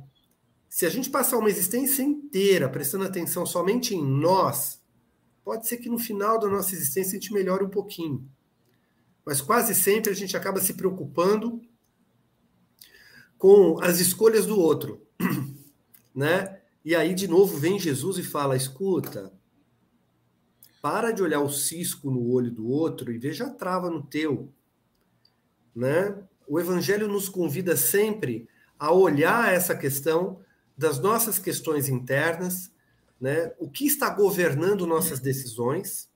se 0.70 0.86
a 0.86 0.90
gente 0.90 1.10
passar 1.10 1.40
uma 1.40 1.50
existência 1.50 2.04
inteira 2.04 2.70
prestando 2.70 3.06
atenção 3.06 3.44
somente 3.44 3.96
em 3.96 4.06
nós, 4.06 4.80
pode 5.44 5.68
ser 5.68 5.78
que 5.78 5.90
no 5.90 5.98
final 5.98 6.38
da 6.38 6.48
nossa 6.48 6.76
existência 6.76 7.18
a 7.18 7.20
gente 7.20 7.34
melhore 7.34 7.64
um 7.64 7.72
pouquinho. 7.72 8.30
Mas 9.26 9.42
quase 9.42 9.74
sempre 9.74 10.12
a 10.12 10.16
gente 10.16 10.38
acaba 10.38 10.62
se 10.62 10.76
preocupando 10.76 11.60
com 13.36 13.82
as 13.82 14.00
escolhas 14.00 14.46
do 14.46 14.60
outro, 14.60 15.02
né? 16.14 16.61
E 16.84 16.96
aí 16.96 17.14
de 17.14 17.28
novo 17.28 17.58
vem 17.58 17.80
Jesus 17.80 18.18
e 18.18 18.24
fala: 18.24 18.56
"Escuta, 18.56 19.32
para 20.82 21.12
de 21.12 21.22
olhar 21.22 21.42
o 21.42 21.50
cisco 21.50 22.10
no 22.10 22.32
olho 22.32 22.52
do 22.52 22.68
outro 22.68 23.12
e 23.12 23.18
veja 23.18 23.46
a 23.46 23.50
trava 23.50 23.90
no 23.90 24.04
teu", 24.04 24.52
né? 25.76 26.18
O 26.48 26.60
evangelho 26.60 27.08
nos 27.08 27.30
convida 27.30 27.78
sempre 27.78 28.48
a 28.78 28.92
olhar 28.92 29.54
essa 29.54 29.76
questão 29.76 30.40
das 30.76 31.00
nossas 31.00 31.38
questões 31.38 31.88
internas, 31.88 32.72
né? 33.20 33.54
o 33.60 33.70
que 33.70 33.86
está 33.86 34.10
governando 34.10 34.88
nossas 34.88 35.20
decisões, 35.20 36.10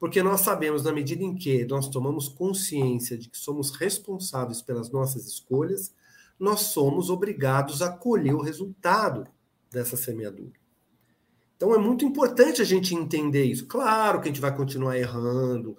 porque 0.00 0.22
nós 0.22 0.40
sabemos, 0.40 0.82
na 0.84 0.92
medida 0.92 1.22
em 1.22 1.34
que 1.34 1.66
nós 1.66 1.88
tomamos 1.88 2.28
consciência 2.28 3.18
de 3.18 3.28
que 3.28 3.36
somos 3.36 3.70
responsáveis 3.70 4.62
pelas 4.62 4.90
nossas 4.90 5.26
escolhas, 5.26 5.94
nós 6.38 6.60
somos 6.60 7.10
obrigados 7.10 7.82
a 7.82 7.90
colher 7.90 8.34
o 8.34 8.42
resultado 8.42 9.26
dessa 9.74 9.96
semeadura. 9.96 10.52
Então 11.56 11.74
é 11.74 11.78
muito 11.78 12.04
importante 12.04 12.62
a 12.62 12.64
gente 12.64 12.94
entender 12.94 13.44
isso. 13.44 13.66
Claro 13.66 14.20
que 14.20 14.28
a 14.28 14.32
gente 14.32 14.40
vai 14.40 14.54
continuar 14.54 14.98
errando 14.98 15.76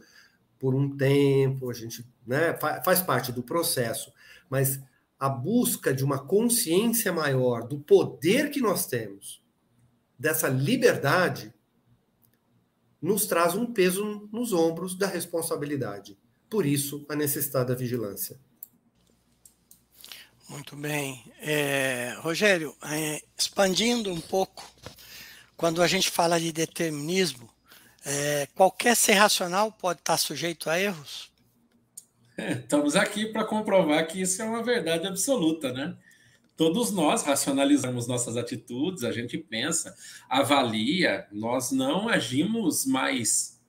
por 0.60 0.73
um 0.73 0.95
tempo, 0.95 1.69
a 1.69 1.73
gente 1.73 2.05
né, 2.25 2.58
faz 2.84 3.01
parte 3.01 3.31
do 3.31 3.43
processo, 3.43 4.12
mas 4.49 4.79
a 5.19 5.29
busca 5.29 5.93
de 5.93 6.03
uma 6.03 6.19
consciência 6.19 7.12
maior 7.12 7.67
do 7.67 7.79
poder 7.79 8.49
que 8.49 8.62
nós 8.62 8.86
temos, 8.88 9.43
dessa 10.17 10.47
liberdade, 10.47 11.53
nos 13.01 13.25
traz 13.25 13.55
um 13.55 13.71
peso 13.71 14.27
nos 14.31 14.53
ombros 14.53 14.95
da 14.97 15.08
responsabilidade. 15.08 16.17
Por 16.49 16.65
isso, 16.65 17.05
a 17.10 17.15
necessidade 17.15 17.67
da 17.67 17.75
vigilância. 17.75 18.39
Muito 20.47 20.75
bem. 20.75 21.23
É, 21.41 22.15
Rogério, 22.19 22.75
é, 22.84 23.21
expandindo 23.38 24.12
um 24.12 24.21
pouco, 24.21 24.69
quando 25.58 25.81
a 25.81 25.88
gente 25.88 26.10
fala 26.10 26.39
de 26.39 26.51
determinismo, 26.51 27.49
é, 28.05 28.47
qualquer 28.53 28.95
ser 28.95 29.13
racional 29.13 29.71
pode 29.71 29.99
estar 29.99 30.17
sujeito 30.17 30.69
a 30.69 30.79
erros? 30.79 31.31
Estamos 32.38 32.95
aqui 32.95 33.25
para 33.27 33.43
comprovar 33.43 34.05
que 34.08 34.21
isso 34.21 34.41
é 34.41 34.45
uma 34.45 34.62
verdade 34.62 35.08
absoluta, 35.08 35.71
né? 35.71 35.95
Todos 36.55 36.91
nós 36.91 37.23
racionalizamos 37.23 38.08
nossas 38.08 38.38
atitudes, 38.38 39.03
a 39.03 39.12
gente 39.12 39.38
pensa, 39.38 39.95
avalia, 40.29 41.27
nós 41.31 41.71
não 41.71 42.08
agimos 42.08 42.86
mais 42.86 43.60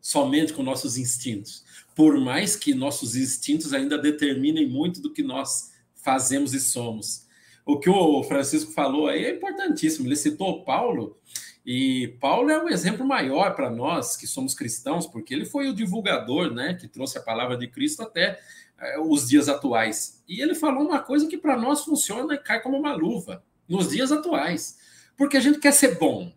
somente 0.00 0.52
com 0.52 0.62
nossos 0.62 0.96
instintos. 0.96 1.64
Por 1.94 2.18
mais 2.18 2.56
que 2.56 2.72
nossos 2.72 3.16
instintos 3.16 3.72
ainda 3.74 3.98
determinem 3.98 4.66
muito 4.66 5.02
do 5.02 5.12
que 5.12 5.22
nós 5.22 5.69
fazemos 6.02 6.54
e 6.54 6.60
somos. 6.60 7.26
O 7.64 7.78
que 7.78 7.90
o 7.90 8.22
Francisco 8.24 8.72
falou 8.72 9.08
aí 9.08 9.24
é 9.24 9.34
importantíssimo. 9.34 10.06
Ele 10.06 10.16
citou 10.16 10.64
Paulo, 10.64 11.20
e 11.64 12.16
Paulo 12.20 12.50
é 12.50 12.62
um 12.62 12.68
exemplo 12.68 13.06
maior 13.06 13.54
para 13.54 13.70
nós 13.70 14.16
que 14.16 14.26
somos 14.26 14.54
cristãos, 14.54 15.06
porque 15.06 15.34
ele 15.34 15.44
foi 15.44 15.68
o 15.68 15.74
divulgador, 15.74 16.52
né, 16.52 16.74
que 16.74 16.88
trouxe 16.88 17.18
a 17.18 17.22
palavra 17.22 17.56
de 17.56 17.68
Cristo 17.68 18.02
até 18.02 18.40
é, 18.78 18.98
os 18.98 19.28
dias 19.28 19.48
atuais. 19.48 20.22
E 20.26 20.40
ele 20.40 20.54
falou 20.54 20.86
uma 20.86 21.00
coisa 21.00 21.26
que 21.26 21.36
para 21.36 21.56
nós 21.56 21.84
funciona 21.84 22.34
e 22.34 22.38
cai 22.38 22.60
como 22.62 22.78
uma 22.78 22.94
luva 22.94 23.44
nos 23.68 23.90
dias 23.90 24.10
atuais, 24.10 24.78
porque 25.16 25.36
a 25.36 25.40
gente 25.40 25.58
quer 25.58 25.72
ser 25.72 25.98
bom. 25.98 26.32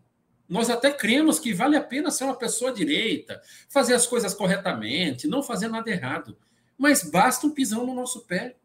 Nós 0.48 0.70
até 0.70 0.92
cremos 0.92 1.40
que 1.40 1.54
vale 1.54 1.78
a 1.78 1.82
pena 1.82 2.12
ser 2.12 2.26
uma 2.26 2.36
pessoa 2.36 2.72
direita, 2.72 3.42
fazer 3.70 3.94
as 3.96 4.06
coisas 4.06 4.34
corretamente, 4.34 5.28
não 5.28 5.42
fazer 5.42 5.70
nada 5.70 5.90
errado. 5.90 6.38
Mas 6.78 7.02
basta 7.02 7.48
um 7.48 7.50
pisão 7.50 7.88
no 7.88 7.96
nosso 7.96 8.26
pé, 8.28 8.58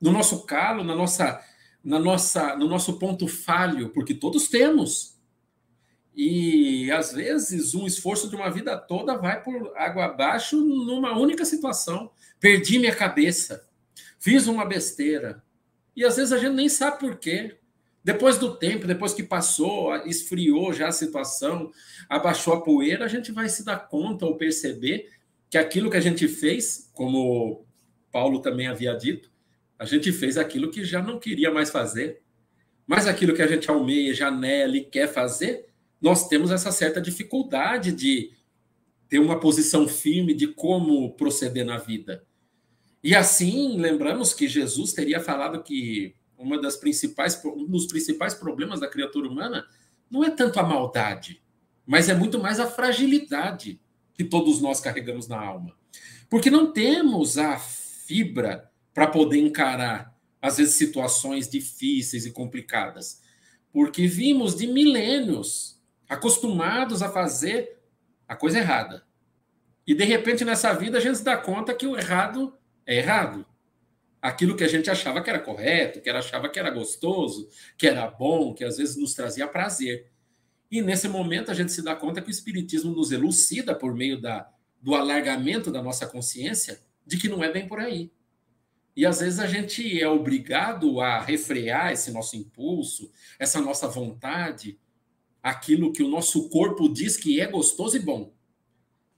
no 0.00 0.12
nosso 0.12 0.44
calo, 0.44 0.84
na 0.84 0.94
nossa, 0.94 1.40
na 1.82 1.98
nossa, 1.98 2.56
no 2.56 2.68
nosso 2.68 2.98
ponto 2.98 3.26
falho, 3.26 3.90
porque 3.90 4.14
todos 4.14 4.48
temos. 4.48 5.14
E 6.16 6.90
às 6.92 7.12
vezes 7.12 7.74
um 7.74 7.86
esforço 7.86 8.28
de 8.28 8.36
uma 8.36 8.48
vida 8.48 8.76
toda 8.76 9.16
vai 9.16 9.42
por 9.42 9.72
água 9.76 10.04
abaixo 10.04 10.60
numa 10.60 11.18
única 11.18 11.44
situação. 11.44 12.10
Perdi 12.38 12.78
minha 12.78 12.94
cabeça, 12.94 13.68
fiz 14.18 14.46
uma 14.46 14.64
besteira. 14.64 15.42
E 15.96 16.04
às 16.04 16.16
vezes 16.16 16.32
a 16.32 16.38
gente 16.38 16.54
nem 16.54 16.68
sabe 16.68 17.00
por 17.00 17.16
quê. 17.16 17.58
Depois 18.02 18.36
do 18.36 18.54
tempo, 18.54 18.86
depois 18.86 19.14
que 19.14 19.22
passou, 19.22 19.96
esfriou 20.06 20.72
já 20.74 20.88
a 20.88 20.92
situação, 20.92 21.72
abaixou 22.08 22.52
a 22.52 22.60
poeira, 22.60 23.06
a 23.06 23.08
gente 23.08 23.32
vai 23.32 23.48
se 23.48 23.64
dar 23.64 23.88
conta 23.88 24.26
ou 24.26 24.36
perceber 24.36 25.08
que 25.48 25.56
aquilo 25.56 25.90
que 25.90 25.96
a 25.96 26.00
gente 26.00 26.28
fez, 26.28 26.90
como 26.92 27.64
Paulo 28.12 28.40
também 28.40 28.66
havia 28.66 28.94
dito, 28.94 29.32
a 29.78 29.84
gente 29.84 30.12
fez 30.12 30.36
aquilo 30.36 30.70
que 30.70 30.84
já 30.84 31.02
não 31.02 31.18
queria 31.18 31.50
mais 31.50 31.70
fazer. 31.70 32.22
Mas 32.86 33.06
aquilo 33.06 33.34
que 33.34 33.42
a 33.42 33.46
gente 33.46 33.70
almeja, 33.70 34.28
anela 34.28 34.76
e 34.76 34.84
quer 34.84 35.08
fazer, 35.12 35.66
nós 36.00 36.28
temos 36.28 36.50
essa 36.50 36.70
certa 36.70 37.00
dificuldade 37.00 37.92
de 37.92 38.32
ter 39.08 39.18
uma 39.18 39.40
posição 39.40 39.88
firme 39.88 40.34
de 40.34 40.48
como 40.48 41.14
proceder 41.14 41.64
na 41.64 41.78
vida. 41.78 42.24
E 43.02 43.14
assim, 43.14 43.78
lembramos 43.78 44.32
que 44.34 44.48
Jesus 44.48 44.92
teria 44.92 45.20
falado 45.20 45.62
que 45.62 46.14
uma 46.36 46.60
das 46.60 46.76
principais, 46.76 47.40
um 47.44 47.66
dos 47.66 47.86
principais 47.86 48.34
problemas 48.34 48.80
da 48.80 48.88
criatura 48.88 49.28
humana 49.28 49.66
não 50.10 50.24
é 50.24 50.30
tanto 50.30 50.58
a 50.60 50.62
maldade, 50.62 51.42
mas 51.86 52.08
é 52.08 52.14
muito 52.14 52.38
mais 52.38 52.60
a 52.60 52.66
fragilidade 52.66 53.80
que 54.14 54.24
todos 54.24 54.60
nós 54.60 54.80
carregamos 54.80 55.28
na 55.28 55.38
alma. 55.38 55.74
Porque 56.28 56.50
não 56.50 56.72
temos 56.72 57.36
a 57.36 57.58
fibra 57.58 58.70
para 58.94 59.08
poder 59.08 59.38
encarar, 59.38 60.16
às 60.40 60.56
vezes, 60.56 60.76
situações 60.76 61.48
difíceis 61.48 62.24
e 62.24 62.30
complicadas. 62.30 63.20
Porque 63.72 64.06
vimos 64.06 64.54
de 64.56 64.68
milênios 64.68 65.82
acostumados 66.08 67.02
a 67.02 67.10
fazer 67.10 67.80
a 68.28 68.36
coisa 68.36 68.58
errada. 68.58 69.04
E 69.86 69.94
de 69.94 70.04
repente 70.04 70.44
nessa 70.44 70.72
vida 70.72 70.98
a 70.98 71.00
gente 71.00 71.18
se 71.18 71.24
dá 71.24 71.36
conta 71.36 71.74
que 71.74 71.86
o 71.86 71.96
errado 71.96 72.56
é 72.86 72.96
errado. 72.96 73.44
Aquilo 74.20 74.56
que 74.56 74.64
a 74.64 74.68
gente 74.68 74.88
achava 74.88 75.22
que 75.22 75.28
era 75.28 75.38
correto, 75.38 76.00
que 76.00 76.08
achava 76.08 76.48
que 76.48 76.58
era 76.58 76.70
gostoso, 76.70 77.48
que 77.76 77.86
era 77.86 78.06
bom, 78.06 78.54
que 78.54 78.64
às 78.64 78.78
vezes 78.78 78.96
nos 78.96 79.12
trazia 79.12 79.46
prazer. 79.46 80.10
E 80.70 80.80
nesse 80.80 81.08
momento 81.08 81.50
a 81.50 81.54
gente 81.54 81.72
se 81.72 81.82
dá 81.82 81.94
conta 81.94 82.22
que 82.22 82.28
o 82.28 82.30
Espiritismo 82.30 82.94
nos 82.94 83.12
elucida 83.12 83.74
por 83.74 83.94
meio 83.94 84.18
da, 84.18 84.48
do 84.80 84.94
alargamento 84.94 85.70
da 85.70 85.82
nossa 85.82 86.06
consciência 86.06 86.80
de 87.06 87.18
que 87.18 87.28
não 87.28 87.44
é 87.44 87.52
bem 87.52 87.68
por 87.68 87.78
aí. 87.78 88.10
E 88.96 89.04
às 89.04 89.20
vezes 89.20 89.40
a 89.40 89.46
gente 89.46 90.00
é 90.00 90.08
obrigado 90.08 91.00
a 91.00 91.20
refrear 91.20 91.92
esse 91.92 92.12
nosso 92.12 92.36
impulso, 92.36 93.10
essa 93.38 93.60
nossa 93.60 93.88
vontade, 93.88 94.78
aquilo 95.42 95.92
que 95.92 96.02
o 96.02 96.08
nosso 96.08 96.48
corpo 96.48 96.88
diz 96.88 97.16
que 97.16 97.40
é 97.40 97.46
gostoso 97.46 97.96
e 97.96 98.00
bom, 98.00 98.32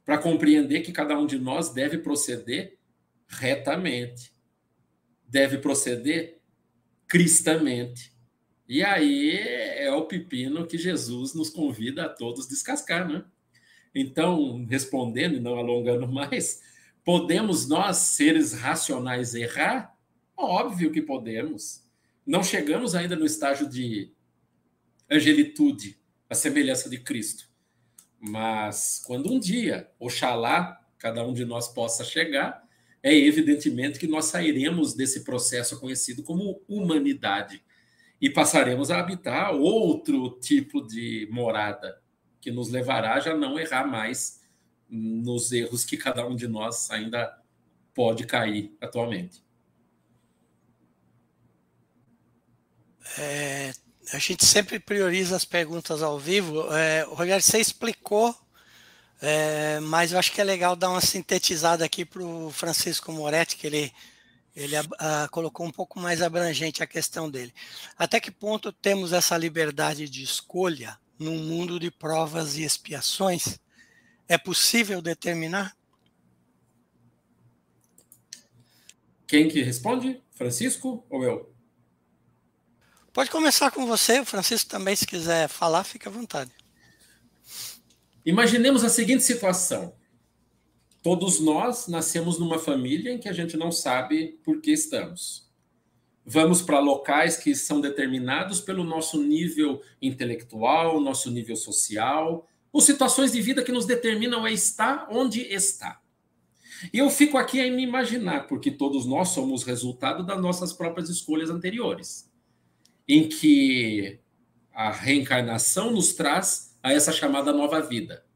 para 0.05 0.19
compreender 0.19 0.81
que 0.81 0.93
cada 0.93 1.19
um 1.19 1.27
de 1.27 1.39
nós 1.39 1.71
deve 1.73 1.99
proceder 1.99 2.79
retamente, 3.29 4.33
deve 5.29 5.59
proceder 5.59 6.41
cristamente. 7.07 8.13
E 8.69 8.83
aí 8.83 9.39
é 9.39 9.93
o 9.93 10.07
pepino 10.07 10.67
que 10.67 10.79
Jesus 10.79 11.35
nos 11.35 11.51
convida 11.51 12.07
a 12.07 12.09
todos 12.09 12.49
descascar, 12.49 13.09
né? 13.09 13.25
Então, 13.95 14.65
respondendo 14.69 15.37
e 15.37 15.41
não 15.41 15.57
alongando 15.57 16.07
mais, 16.07 16.63
podemos 17.07 17.69
nós, 17.69 17.99
seres 17.99 18.53
racionais, 18.53 19.33
errar? 19.33 19.97
Óbvio 20.37 20.91
que 20.91 21.01
podemos. 21.01 21.87
Não 22.27 22.43
chegamos 22.43 22.97
ainda 22.97 23.15
no 23.15 23.25
estágio 23.25 23.69
de 23.69 24.13
angelitude, 25.09 25.97
a 26.29 26.35
semelhança 26.35 26.91
de 26.91 26.99
Cristo. 26.99 27.49
Mas 28.19 29.01
quando 29.07 29.33
um 29.33 29.39
dia, 29.39 29.89
oxalá, 30.01 30.85
cada 30.99 31.25
um 31.25 31.33
de 31.33 31.45
nós 31.45 31.69
possa 31.69 32.03
chegar, 32.03 32.67
é 33.01 33.15
evidentemente 33.15 34.01
que 34.01 34.09
nós 34.09 34.25
sairemos 34.25 34.93
desse 34.93 35.23
processo 35.23 35.79
conhecido 35.79 36.25
como 36.25 36.61
humanidade 36.67 37.63
e 38.21 38.29
passaremos 38.29 38.91
a 38.91 38.99
habitar 38.99 39.55
outro 39.55 40.41
tipo 40.41 40.85
de 40.85 41.29
morada 41.31 42.03
que 42.41 42.51
nos 42.51 42.69
levará 42.69 43.15
a 43.15 43.21
já 43.21 43.37
não 43.37 43.61
errar 43.61 43.87
mais 43.87 44.41
nos 44.89 45.53
erros 45.53 45.85
que 45.85 45.97
cada 45.97 46.27
um 46.27 46.37
de 46.37 46.47
nós 46.47 46.91
ainda 46.91 47.39
pode 47.95 48.27
cair 48.27 48.77
atualmente. 48.81 49.43
É, 53.19 53.73
a 54.13 54.19
gente 54.19 54.45
sempre 54.45 54.79
prioriza 54.79 55.37
as 55.37 55.45
perguntas 55.45 56.03
ao 56.03 56.19
vivo. 56.19 56.73
É, 56.73 57.03
Rogério, 57.09 57.43
você 57.43 57.59
explicou, 57.59 58.35
é, 59.21 59.81
mas 59.81 60.13
eu 60.13 60.19
acho 60.19 60.33
que 60.33 60.41
é 60.41 60.45
legal 60.45 60.77
dar 60.77 60.91
uma 60.91 61.01
sintetizada 61.01 61.85
aqui 61.85 62.05
para 62.05 62.23
o 62.23 62.51
Francisco 62.51 63.13
Moretti, 63.13 63.57
que 63.57 63.67
ele 63.67 63.93
Ele 64.57 64.75
uh, 64.79 65.29
colocou 65.31 65.67
um 65.67 65.71
pouco 65.71 66.01
mais 66.01 66.23
abrangente 66.23 66.83
a 66.83 66.87
questão 66.87 67.31
dele. 67.31 67.53
Até 67.99 68.19
que 68.19 68.31
ponto 68.31 68.73
temos 68.73 69.13
essa 69.13 69.37
liberdade 69.37 70.09
de 70.09 70.23
escolha 70.23 70.99
num 71.19 71.39
mundo 71.39 71.79
de 71.79 71.91
provas 71.91 72.57
e 72.57 72.63
expiações? 72.65 73.59
É 74.29 74.37
possível 74.37 75.01
determinar? 75.01 75.77
Quem 79.27 79.49
que 79.49 79.63
responde? 79.63 80.23
Francisco 80.33 81.05
ou 81.09 81.25
eu? 81.25 81.53
Pode 83.13 83.31
começar 83.31 83.71
com 83.71 83.87
você, 83.87 84.21
o 84.21 84.27
Francisco 84.27 84.69
também, 84.69 84.95
se 84.95 85.07
quiser 85.07 85.49
falar, 85.49 85.85
fique 85.85 86.07
à 86.07 86.11
vontade. 86.11 86.51
Imaginemos 88.25 88.85
a 88.85 88.89
seguinte 88.89 89.23
situação. 89.23 89.95
Todos 91.03 91.41
nós 91.41 91.87
nascemos 91.87 92.39
numa 92.39 92.59
família 92.59 93.13
em 93.13 93.19
que 93.19 93.29
a 93.29 93.33
gente 93.33 93.57
não 93.57 93.71
sabe 93.71 94.39
por 94.45 94.61
que 94.61 94.73
estamos. 94.73 95.49
Vamos 96.25 96.61
para 96.61 96.81
locais 96.81 97.37
que 97.37 97.55
são 97.55 97.81
determinados 97.81 98.61
pelo 98.61 98.83
nosso 98.83 99.23
nível 99.23 99.81
intelectual, 100.03 101.01
nosso 101.01 101.31
nível 101.31 101.55
social, 101.55 102.49
ou 102.77 102.83
situações 102.83 103.33
de 103.33 103.41
vida 103.41 103.65
que 103.65 103.73
nos 103.73 103.87
determinam 103.87 104.45
a 104.45 104.53
estar 104.53 105.09
onde 105.11 105.41
está. 105.41 105.99
E 106.93 106.99
eu 106.99 107.09
fico 107.09 107.39
aqui 107.39 107.59
a 107.59 107.71
me 107.73 107.83
imaginar, 107.83 108.47
porque 108.47 108.71
todos 108.71 109.07
nós 109.07 109.31
somos 109.31 109.65
resultado 109.65 110.23
das 110.23 110.39
nossas 110.39 110.75
próprias 110.75 111.09
escolhas 111.09 111.49
anteriores, 111.49 112.31
em 113.09 113.31
que 113.31 114.21
a 114.75 114.91
reencarnação 114.91 115.91
nos 115.91 116.13
traz 116.13 116.77
a 116.83 116.93
essa 116.93 117.13
chamada 117.13 117.51
nova 117.51 117.81
vida. 117.81 118.27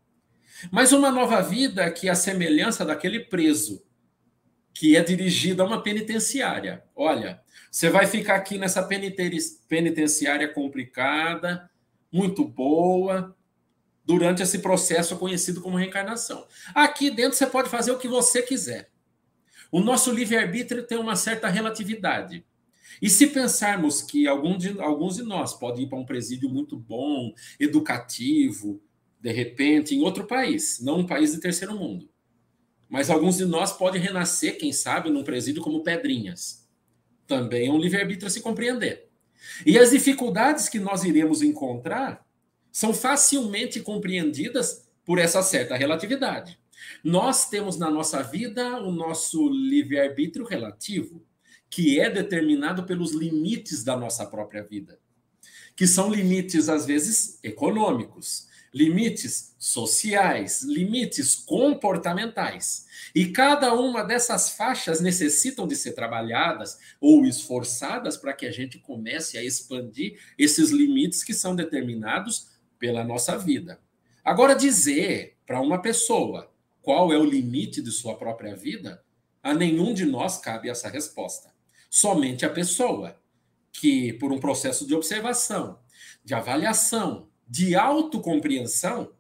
Mas 0.73 0.91
uma 0.91 1.11
nova 1.11 1.43
vida 1.43 1.91
que, 1.91 2.09
a 2.09 2.15
semelhança 2.15 2.83
daquele 2.83 3.21
preso, 3.21 3.85
que 4.73 4.97
é 4.97 5.03
dirigido 5.03 5.63
a 5.63 5.67
uma 5.67 5.83
penitenciária. 5.83 6.83
Olha, 6.97 7.43
você 7.71 7.91
vai 7.91 8.07
ficar 8.07 8.37
aqui 8.37 8.57
nessa 8.57 8.83
penitenciária 9.69 10.49
complicada, 10.49 11.71
muito 12.11 12.43
boa, 12.43 13.37
durante 14.11 14.43
esse 14.43 14.59
processo 14.59 15.17
conhecido 15.17 15.61
como 15.61 15.77
reencarnação. 15.77 16.45
Aqui 16.75 17.13
dentro 17.13 17.39
você 17.39 17.47
pode 17.47 17.69
fazer 17.69 17.93
o 17.93 17.99
que 17.99 18.09
você 18.09 18.43
quiser. 18.43 18.91
O 19.71 19.79
nosso 19.79 20.11
livre-arbítrio 20.11 20.85
tem 20.85 20.99
uma 20.99 21.15
certa 21.15 21.47
relatividade. 21.47 22.45
E 23.01 23.09
se 23.09 23.29
pensarmos 23.29 24.03
que 24.03 24.27
algum 24.27 24.59
de, 24.59 24.81
alguns 24.81 25.15
de 25.15 25.23
nós 25.23 25.55
podem 25.55 25.85
ir 25.85 25.89
para 25.89 25.97
um 25.97 26.05
presídio 26.05 26.51
muito 26.51 26.77
bom, 26.77 27.33
educativo, 27.61 28.83
de 29.21 29.31
repente, 29.31 29.95
em 29.95 30.03
outro 30.03 30.27
país, 30.27 30.81
não 30.81 30.99
um 30.99 31.07
país 31.07 31.31
de 31.31 31.39
terceiro 31.39 31.77
mundo. 31.77 32.11
Mas 32.89 33.11
alguns 33.11 33.37
de 33.37 33.45
nós 33.45 33.73
podem 33.73 34.03
renascer, 34.03 34.59
quem 34.59 34.73
sabe, 34.73 35.09
num 35.09 35.23
presídio 35.23 35.63
como 35.63 35.85
Pedrinhas. 35.85 36.69
Também 37.29 37.69
é 37.69 37.73
um 37.73 37.79
livre-arbítrio 37.79 38.27
a 38.27 38.31
se 38.31 38.41
compreender. 38.41 39.09
E 39.65 39.79
as 39.79 39.93
dificuldades 39.93 40.69
que 40.69 40.81
nós 40.81 41.05
iremos 41.05 41.43
encontrar 41.43 42.29
são 42.73 42.93
facilmente 42.95 43.81
compreendidas 43.81 44.89
por 45.05 45.19
essa 45.19 45.43
certa 45.43 45.77
relatividade. 45.77 46.59
Nós 47.03 47.49
temos 47.49 47.77
na 47.77 47.91
nossa 47.91 48.23
vida 48.23 48.79
o 48.79 48.91
nosso 48.91 49.49
livre-arbítrio 49.49 50.45
relativo, 50.45 51.25
que 51.69 52.01
é 52.01 52.11
determinado 52.11 52.85
pelos 52.85 53.13
limites 53.13 53.85
da 53.85 53.97
nossa 53.97 54.27
própria 54.27 54.63
vida, 54.63 54.99
que 55.77 55.87
são 55.87 56.11
limites, 56.11 56.69
às 56.69 56.85
vezes, 56.85 57.39
econômicos, 57.43 58.49
limites 58.73 59.55
sociais, 59.59 60.63
limites 60.63 61.35
comportamentais. 61.35 62.87
E 63.15 63.27
cada 63.27 63.75
uma 63.75 64.03
dessas 64.03 64.51
faixas 64.51 65.01
necessitam 65.01 65.67
de 65.67 65.75
ser 65.75 65.93
trabalhadas 65.93 66.79
ou 67.01 67.25
esforçadas 67.25 68.17
para 68.17 68.33
que 68.33 68.47
a 68.47 68.53
gente 68.53 68.79
comece 68.79 69.37
a 69.37 69.45
expandir 69.45 70.21
esses 70.39 70.71
limites 70.71 71.25
que 71.25 71.35
são 71.35 71.57
determinados 71.57 72.49
pela 72.81 73.05
nossa 73.05 73.39
vida. 73.39 73.81
Agora, 74.25 74.57
dizer 74.57 75.37
para 75.47 75.61
uma 75.61 75.81
pessoa 75.81 76.53
qual 76.83 77.13
é 77.13 77.19
o 77.19 77.25
limite 77.25 77.81
de 77.81 77.93
sua 77.93 78.17
própria 78.17 78.57
vida, 78.57 79.05
a 79.43 79.55
nenhum 79.55 79.95
de 79.95 80.05
nós 80.05 80.39
cabe 80.39 80.69
essa 80.69 80.89
resposta. 80.89 81.55
Somente 81.89 82.45
a 82.45 82.51
pessoa 82.51 83.21
que, 83.73 84.15
por 84.15 84.33
um 84.33 84.41
processo 84.41 84.87
de 84.87 84.95
observação, 84.95 85.79
de 86.25 86.35
avaliação, 86.35 87.29
de 87.47 87.77
autocompreensão, 87.77 89.13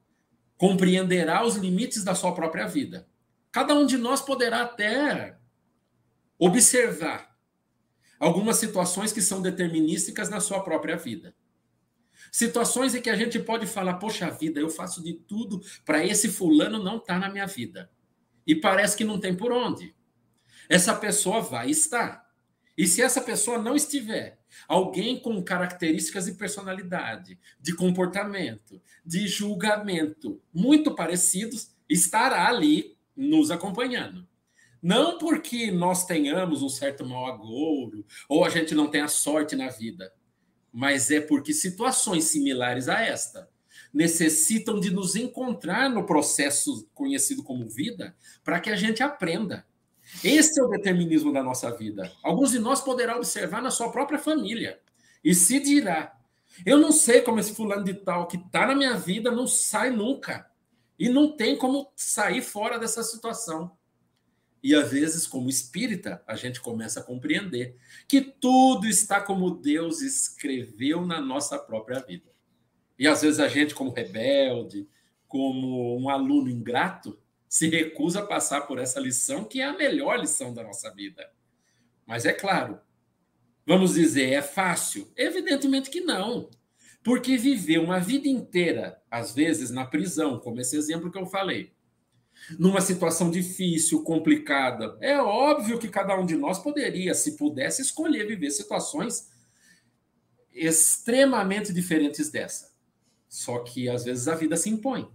compreenderá 0.56 1.44
os 1.44 1.56
limites 1.56 2.02
da 2.02 2.14
sua 2.14 2.32
própria 2.32 2.66
vida. 2.66 3.08
Cada 3.52 3.74
um 3.74 3.86
de 3.86 3.96
nós 3.96 4.20
poderá 4.20 4.62
até 4.62 5.36
observar 6.38 7.36
algumas 8.18 8.56
situações 8.56 9.12
que 9.12 9.22
são 9.22 9.42
determinísticas 9.42 10.28
na 10.28 10.40
sua 10.40 10.62
própria 10.62 10.96
vida. 10.96 11.34
Situações 12.30 12.94
em 12.94 13.00
que 13.00 13.10
a 13.10 13.16
gente 13.16 13.38
pode 13.38 13.66
falar, 13.66 13.94
poxa 13.94 14.30
vida, 14.30 14.60
eu 14.60 14.68
faço 14.68 15.02
de 15.02 15.14
tudo 15.14 15.60
para 15.84 16.04
esse 16.04 16.28
fulano 16.28 16.82
não 16.82 16.96
estar 16.96 17.14
tá 17.14 17.18
na 17.18 17.28
minha 17.28 17.46
vida. 17.46 17.90
E 18.46 18.54
parece 18.54 18.96
que 18.96 19.04
não 19.04 19.18
tem 19.18 19.34
por 19.34 19.52
onde. 19.52 19.94
Essa 20.68 20.94
pessoa 20.94 21.40
vai 21.40 21.70
estar. 21.70 22.28
E 22.76 22.86
se 22.86 23.02
essa 23.02 23.20
pessoa 23.20 23.58
não 23.58 23.74
estiver, 23.74 24.38
alguém 24.66 25.18
com 25.18 25.42
características 25.42 26.26
de 26.26 26.32
personalidade, 26.32 27.38
de 27.60 27.74
comportamento, 27.74 28.80
de 29.04 29.26
julgamento 29.26 30.40
muito 30.52 30.94
parecidos, 30.94 31.74
estará 31.88 32.48
ali 32.48 32.96
nos 33.16 33.50
acompanhando. 33.50 34.26
Não 34.82 35.18
porque 35.18 35.70
nós 35.70 36.06
tenhamos 36.06 36.62
um 36.62 36.68
certo 36.68 37.04
mau 37.04 37.26
agouro 37.26 38.06
ou 38.28 38.44
a 38.44 38.48
gente 38.48 38.74
não 38.74 38.86
tenha 38.86 39.08
sorte 39.08 39.54
na 39.54 39.68
vida, 39.68 40.10
mas 40.72 41.10
é 41.10 41.20
porque 41.20 41.52
situações 41.52 42.24
similares 42.24 42.88
a 42.88 43.00
esta 43.00 43.48
necessitam 43.92 44.78
de 44.78 44.90
nos 44.90 45.16
encontrar 45.16 45.90
no 45.90 46.04
processo 46.04 46.88
conhecido 46.94 47.42
como 47.42 47.68
vida 47.68 48.14
para 48.44 48.60
que 48.60 48.70
a 48.70 48.76
gente 48.76 49.02
aprenda. 49.02 49.66
Esse 50.22 50.60
é 50.60 50.64
o 50.64 50.68
determinismo 50.68 51.32
da 51.32 51.42
nossa 51.42 51.70
vida. 51.76 52.10
Alguns 52.22 52.50
de 52.52 52.58
nós 52.58 52.80
poderão 52.80 53.16
observar 53.16 53.62
na 53.62 53.70
sua 53.70 53.90
própria 53.90 54.18
família 54.18 54.80
e 55.24 55.34
se 55.34 55.60
dirá: 55.60 56.16
eu 56.64 56.78
não 56.78 56.92
sei 56.92 57.22
como 57.22 57.40
esse 57.40 57.54
fulano 57.54 57.84
de 57.84 57.94
tal 57.94 58.26
que 58.26 58.36
está 58.36 58.66
na 58.66 58.74
minha 58.74 58.94
vida 58.94 59.30
não 59.30 59.46
sai 59.46 59.90
nunca. 59.90 60.48
E 60.98 61.08
não 61.08 61.34
tem 61.34 61.56
como 61.56 61.90
sair 61.96 62.42
fora 62.42 62.78
dessa 62.78 63.02
situação. 63.02 63.72
E 64.62 64.74
às 64.74 64.90
vezes, 64.90 65.26
como 65.26 65.48
espírita, 65.48 66.22
a 66.26 66.36
gente 66.36 66.60
começa 66.60 67.00
a 67.00 67.02
compreender 67.02 67.76
que 68.06 68.20
tudo 68.20 68.86
está 68.86 69.20
como 69.20 69.50
Deus 69.50 70.02
escreveu 70.02 71.06
na 71.06 71.20
nossa 71.20 71.58
própria 71.58 72.00
vida. 72.00 72.30
E 72.98 73.06
às 73.06 73.22
vezes 73.22 73.40
a 73.40 73.48
gente, 73.48 73.74
como 73.74 73.90
rebelde, 73.90 74.86
como 75.26 75.98
um 75.98 76.10
aluno 76.10 76.50
ingrato, 76.50 77.18
se 77.48 77.68
recusa 77.68 78.20
a 78.20 78.26
passar 78.26 78.62
por 78.62 78.78
essa 78.78 79.00
lição, 79.00 79.44
que 79.44 79.60
é 79.60 79.64
a 79.64 79.76
melhor 79.76 80.20
lição 80.20 80.52
da 80.52 80.62
nossa 80.62 80.92
vida. 80.92 81.28
Mas 82.06 82.26
é 82.26 82.32
claro, 82.32 82.78
vamos 83.66 83.94
dizer, 83.94 84.32
é 84.32 84.42
fácil? 84.42 85.10
Evidentemente 85.16 85.88
que 85.88 86.00
não. 86.00 86.50
Porque 87.02 87.38
viver 87.38 87.78
uma 87.78 87.98
vida 87.98 88.28
inteira, 88.28 89.00
às 89.10 89.34
vezes 89.34 89.70
na 89.70 89.86
prisão, 89.86 90.38
como 90.38 90.60
esse 90.60 90.76
exemplo 90.76 91.10
que 91.10 91.18
eu 91.18 91.26
falei, 91.26 91.72
numa 92.58 92.80
situação 92.80 93.30
difícil, 93.30 94.02
complicada. 94.02 94.96
É 95.00 95.18
óbvio 95.18 95.78
que 95.78 95.88
cada 95.88 96.18
um 96.18 96.26
de 96.26 96.36
nós 96.36 96.58
poderia, 96.58 97.14
se 97.14 97.36
pudesse, 97.36 97.82
escolher 97.82 98.26
viver 98.26 98.50
situações 98.50 99.30
extremamente 100.52 101.72
diferentes 101.72 102.30
dessa. 102.30 102.70
Só 103.28 103.60
que 103.60 103.88
às 103.88 104.04
vezes 104.04 104.26
a 104.26 104.34
vida 104.34 104.56
se 104.56 104.68
impõe. 104.68 105.08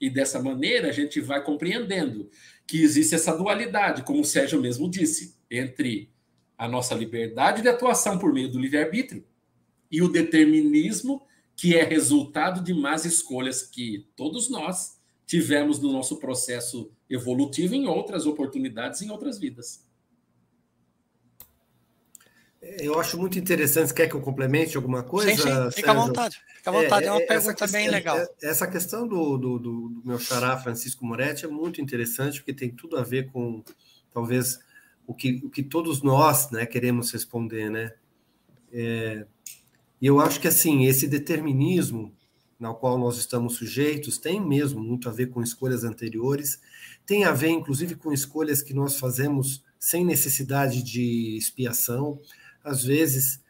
E 0.00 0.10
dessa 0.10 0.42
maneira 0.42 0.88
a 0.88 0.92
gente 0.92 1.20
vai 1.20 1.42
compreendendo 1.42 2.28
que 2.66 2.82
existe 2.82 3.14
essa 3.14 3.36
dualidade, 3.36 4.02
como 4.02 4.20
o 4.20 4.24
Sérgio 4.24 4.60
mesmo 4.60 4.90
disse, 4.90 5.36
entre 5.50 6.12
a 6.58 6.68
nossa 6.68 6.94
liberdade 6.94 7.62
de 7.62 7.68
atuação 7.68 8.18
por 8.18 8.32
meio 8.32 8.50
do 8.50 8.58
livre-arbítrio 8.58 9.24
e 9.90 10.02
o 10.02 10.08
determinismo, 10.08 11.22
que 11.56 11.76
é 11.76 11.84
resultado 11.84 12.62
de 12.62 12.74
más 12.74 13.04
escolhas 13.04 13.62
que 13.62 14.08
todos 14.16 14.50
nós 14.50 14.98
tivemos 15.26 15.80
no 15.80 15.92
nosso 15.92 16.18
processo 16.18 16.90
evolutivo 17.08 17.74
em 17.74 17.86
outras 17.86 18.26
oportunidades, 18.26 19.02
em 19.02 19.10
outras 19.10 19.38
vidas. 19.38 19.84
Eu 22.78 22.98
acho 22.98 23.18
muito 23.18 23.38
interessante. 23.38 23.92
Quer 23.92 24.08
que 24.08 24.14
eu 24.14 24.20
complemente 24.20 24.76
alguma 24.76 25.02
coisa? 25.02 25.30
Sim, 25.36 25.42
sim. 25.42 25.70
Fica 25.72 25.90
à 25.90 25.94
vontade. 25.94 26.40
Fica 26.56 26.70
à 26.70 26.72
vontade. 26.72 27.04
É, 27.04 27.08
é 27.08 27.12
uma 27.12 27.26
pergunta 27.26 27.54
questão, 27.54 27.80
bem 27.80 27.90
legal. 27.90 28.18
É, 28.18 28.28
essa 28.42 28.66
questão 28.66 29.06
do, 29.06 29.36
do, 29.36 29.58
do, 29.58 30.02
meu 30.04 30.18
xará 30.18 30.56
Francisco 30.56 31.04
Moretti 31.04 31.44
é 31.44 31.48
muito 31.48 31.80
interessante, 31.80 32.38
porque 32.38 32.54
tem 32.54 32.70
tudo 32.70 32.96
a 32.96 33.02
ver 33.02 33.30
com, 33.30 33.62
talvez, 34.12 34.58
o 35.06 35.14
que, 35.14 35.42
o 35.44 35.50
que 35.50 35.62
todos 35.62 36.02
nós 36.02 36.50
né, 36.50 36.64
queremos 36.64 37.10
responder. 37.10 37.70
Né? 37.70 37.92
É, 38.72 39.26
e 40.00 40.06
eu 40.06 40.18
acho 40.18 40.40
que, 40.40 40.48
assim, 40.48 40.86
esse 40.86 41.06
determinismo 41.06 42.14
na 42.64 42.72
qual 42.72 42.96
nós 42.96 43.18
estamos 43.18 43.56
sujeitos 43.56 44.16
tem 44.16 44.40
mesmo 44.40 44.82
muito 44.82 45.06
a 45.06 45.12
ver 45.12 45.26
com 45.26 45.42
escolhas 45.42 45.84
anteriores, 45.84 46.58
tem 47.04 47.24
a 47.24 47.32
ver, 47.32 47.50
inclusive, 47.50 47.94
com 47.94 48.10
escolhas 48.10 48.62
que 48.62 48.72
nós 48.72 48.98
fazemos 48.98 49.62
sem 49.78 50.02
necessidade 50.02 50.82
de 50.82 51.36
expiação. 51.36 52.18
Às 52.64 52.82
vezes, 52.82 53.42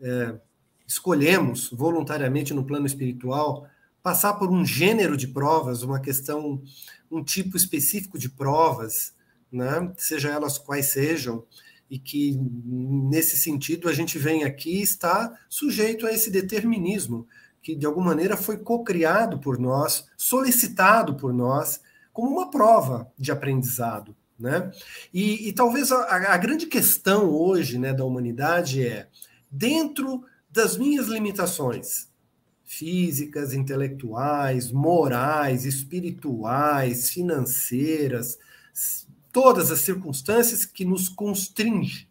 é, 0.00 0.40
escolhemos 0.84 1.70
voluntariamente 1.70 2.52
no 2.52 2.64
plano 2.64 2.86
espiritual 2.86 3.68
passar 4.02 4.34
por 4.34 4.50
um 4.50 4.64
gênero 4.64 5.16
de 5.16 5.28
provas, 5.28 5.84
uma 5.84 6.00
questão, 6.00 6.60
um 7.08 7.22
tipo 7.22 7.56
específico 7.56 8.18
de 8.18 8.28
provas, 8.28 9.14
né? 9.50 9.92
seja 9.96 10.28
elas 10.28 10.58
quais 10.58 10.86
sejam, 10.86 11.44
e 11.88 12.00
que, 12.00 12.36
nesse 12.36 13.36
sentido, 13.36 13.88
a 13.88 13.92
gente 13.92 14.18
vem 14.18 14.42
aqui 14.42 14.82
está 14.82 15.38
sujeito 15.48 16.04
a 16.04 16.12
esse 16.12 16.32
determinismo, 16.32 17.28
que 17.66 17.74
de 17.74 17.84
alguma 17.84 18.06
maneira 18.06 18.36
foi 18.36 18.58
cocriado 18.58 19.40
por 19.40 19.58
nós, 19.58 20.06
solicitado 20.16 21.16
por 21.16 21.32
nós, 21.32 21.80
como 22.12 22.30
uma 22.30 22.48
prova 22.48 23.12
de 23.18 23.32
aprendizado. 23.32 24.14
Né? 24.38 24.70
E, 25.12 25.48
e 25.48 25.52
talvez 25.52 25.90
a, 25.90 26.32
a, 26.32 26.36
grande 26.36 26.66
questão 26.66 27.28
hoje 27.28 27.76
né, 27.76 27.92
da 27.92 28.04
humanidade 28.04 28.86
é, 28.86 29.08
dentro 29.50 30.24
das 30.48 30.76
minhas 30.76 31.08
limitações 31.08 32.08
físicas, 32.64 33.52
intelectuais, 33.52 34.70
morais, 34.70 35.64
espirituais, 35.64 37.10
financeiras, 37.10 38.38
todas 39.32 39.72
as 39.72 39.80
circunstâncias 39.80 40.64
que 40.64 40.84
nos 40.84 41.08
constringem. 41.08 42.06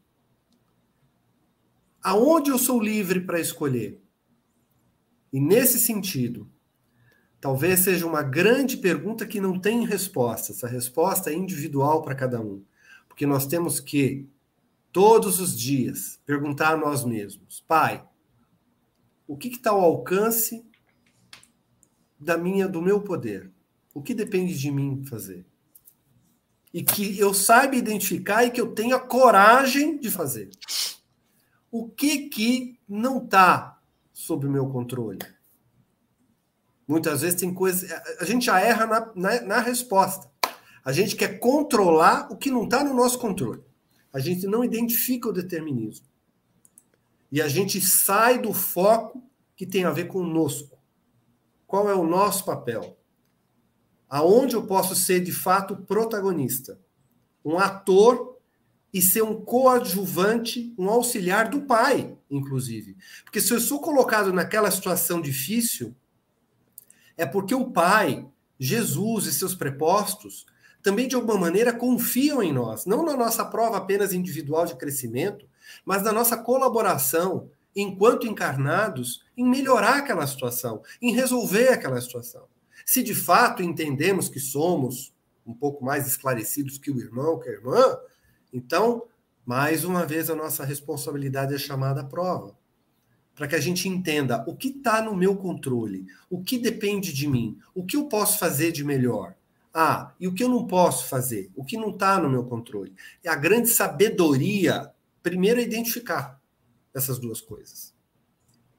Aonde 2.03 2.49
eu 2.49 2.58
sou 2.58 2.78
livre 2.78 3.22
para 3.22 3.39
escolher? 3.39 4.05
E 5.36 5.39
nesse 5.41 5.77
sentido, 5.77 6.49
talvez 7.41 7.81
seja 7.81 8.07
uma 8.07 8.23
grande 8.23 8.77
pergunta 8.77 9.27
que 9.27 9.41
não 9.41 9.59
tem 9.59 9.86
resposta. 9.86 10.53
Essa 10.53 10.65
resposta 10.65 11.29
é 11.29 11.33
individual 11.33 12.01
para 12.01 12.15
cada 12.15 12.39
um. 12.39 12.63
Porque 13.05 13.25
nós 13.25 13.45
temos 13.45 13.81
que, 13.81 14.29
todos 14.93 15.41
os 15.41 15.53
dias, 15.53 16.17
perguntar 16.25 16.69
a 16.69 16.77
nós 16.77 17.03
mesmos: 17.03 17.59
Pai, 17.67 18.01
o 19.27 19.36
que 19.36 19.49
está 19.49 19.71
ao 19.71 19.81
alcance 19.81 20.65
da 22.17 22.38
minha, 22.38 22.65
do 22.65 22.81
meu 22.81 23.01
poder? 23.01 23.51
O 23.93 24.01
que 24.01 24.13
depende 24.13 24.57
de 24.57 24.71
mim 24.71 25.03
fazer? 25.03 25.45
e 26.73 26.81
que 26.81 27.17
eu 27.17 27.33
saiba 27.33 27.77
identificar 27.77 28.43
e 28.43 28.51
que 28.51 28.59
eu 28.59 28.73
tenha 28.73 28.99
coragem 28.99 29.97
de 29.97 30.11
fazer. 30.11 30.49
O 31.71 31.88
que 31.88 32.27
que 32.27 32.77
não 32.88 33.23
está 33.23 33.74
sob 34.16 34.47
o 34.47 34.49
meu 34.49 34.70
controle? 34.70 35.20
Muitas 36.88 37.22
vezes 37.22 37.39
tem 37.39 37.53
coisas. 37.53 37.91
A 38.20 38.26
gente 38.26 38.45
já 38.45 38.59
erra 38.59 38.86
na, 38.86 39.11
na, 39.16 39.41
na 39.41 39.59
resposta. 39.59 40.32
A 40.84 40.91
gente 40.91 41.16
quer 41.16 41.39
controlar 41.39 42.32
o 42.32 42.38
que 42.38 42.49
não 42.49 42.63
está 42.63 42.84
no 42.84 42.93
nosso 42.93 43.20
controle. 43.20 43.63
A 44.13 44.20
gente 44.20 44.47
não 44.47 44.63
identifica 44.63 45.28
o 45.28 45.34
determinismo. 45.34 46.07
E 47.32 47.41
a 47.41 47.47
gente 47.47 47.82
sai 47.82 48.39
do 48.39 48.53
foco 48.53 49.22
que 49.55 49.66
tem 49.66 49.84
a 49.84 49.91
ver 49.91 50.05
conosco. 50.05 50.78
Qual 51.68 51.89
é 51.89 51.93
o 51.93 52.07
nosso 52.07 52.45
papel? 52.45 52.97
aonde 54.09 54.55
eu 54.55 54.66
posso 54.66 54.95
ser 54.95 55.20
de 55.20 55.32
fato 55.32 55.76
protagonista, 55.76 56.80
um 57.43 57.57
ator 57.57 58.34
e 58.96 59.02
ser 59.02 59.24
um 59.24 59.41
coadjuvante, 59.41 60.74
um 60.78 60.89
auxiliar 60.89 61.50
do 61.50 61.64
pai, 61.64 62.16
inclusive. 62.32 62.96
Porque 63.26 63.41
se 63.41 63.54
eu 63.54 63.60
sou 63.60 63.82
colocado 63.82 64.32
naquela 64.32 64.72
situação 64.72 65.20
difícil, 65.20 65.93
é 67.18 67.26
porque 67.26 67.54
o 67.54 67.72
pai, 67.72 68.26
Jesus 68.58 69.26
e 69.26 69.34
seus 69.34 69.54
prepostos 69.54 70.46
também 70.82 71.10
de 71.10 71.16
alguma 71.16 71.38
maneira 71.38 71.74
confiam 71.74 72.41
em 72.41 72.54
nós, 72.54 72.86
não 72.86 73.04
na 73.04 73.18
nossa 73.18 73.43
prova 73.43 73.76
apenas 73.76 74.14
individual 74.14 74.66
de 74.66 74.78
crescimento, 74.78 75.46
mas 75.84 76.02
na 76.02 76.14
nossa 76.14 76.38
colaboração 76.38 77.50
enquanto 77.76 78.26
encarnados 78.26 79.26
em 79.36 79.43
melhorar 79.43 79.98
aquela 79.98 80.26
situação, 80.26 80.82
em 81.02 81.14
resolver 81.14 81.68
aquela 81.68 82.00
situação. 82.00 82.48
Se 82.86 83.04
de 83.04 83.14
fato 83.14 83.62
entendemos 83.62 84.30
que 84.30 84.39
somos 84.39 85.14
um 85.46 85.54
pouco 85.54 85.84
mais 85.84 86.08
esclarecidos 86.08 86.78
que 86.78 86.89
o 86.89 86.98
irmão, 87.02 87.38
que 87.38 87.50
a 87.50 87.52
irmã, 87.52 87.98
então, 88.56 89.03
mais 89.45 89.84
uma 89.84 90.06
vez, 90.06 90.30
a 90.30 90.36
nossa 90.36 90.64
responsabilidade 90.64 91.53
é 91.53 91.58
chamada 91.58 91.99
à 91.99 92.03
prova. 92.06 92.58
Para 93.36 93.49
que 93.49 93.56
a 93.56 93.60
gente 93.60 93.89
entenda 93.89 94.45
o 94.47 94.56
que 94.56 94.70
está 94.70 95.01
no 95.01 95.14
meu 95.14 95.36
controle, 95.36 96.08
o 96.30 96.41
que 96.41 96.58
depende 96.58 97.12
de 97.12 97.28
mim, 97.28 97.60
o 97.74 97.86
que 97.86 97.97
eu 97.97 98.06
posso 98.06 98.39
fazer 98.39 98.72
de 98.72 98.82
melhor. 98.82 99.36
Ah, 99.74 100.14
e 100.18 100.26
o 100.26 100.34
que 100.34 100.41
eu 100.41 100.47
não 100.47 100.66
posso 100.66 101.10
fazer, 101.10 101.51
o 101.53 101.66
que 101.66 101.76
não 101.76 101.89
está 101.89 102.18
no 102.18 102.30
meu 102.30 102.45
controle. 102.45 102.93
E 103.22 103.28
a 103.28 103.36
grande 103.36 103.68
sabedoria, 103.68 104.89
primeiro, 105.22 105.60
é 105.60 105.64
identificar 105.64 106.39
essas 106.93 107.20
duas 107.20 107.41
coisas. 107.41 107.93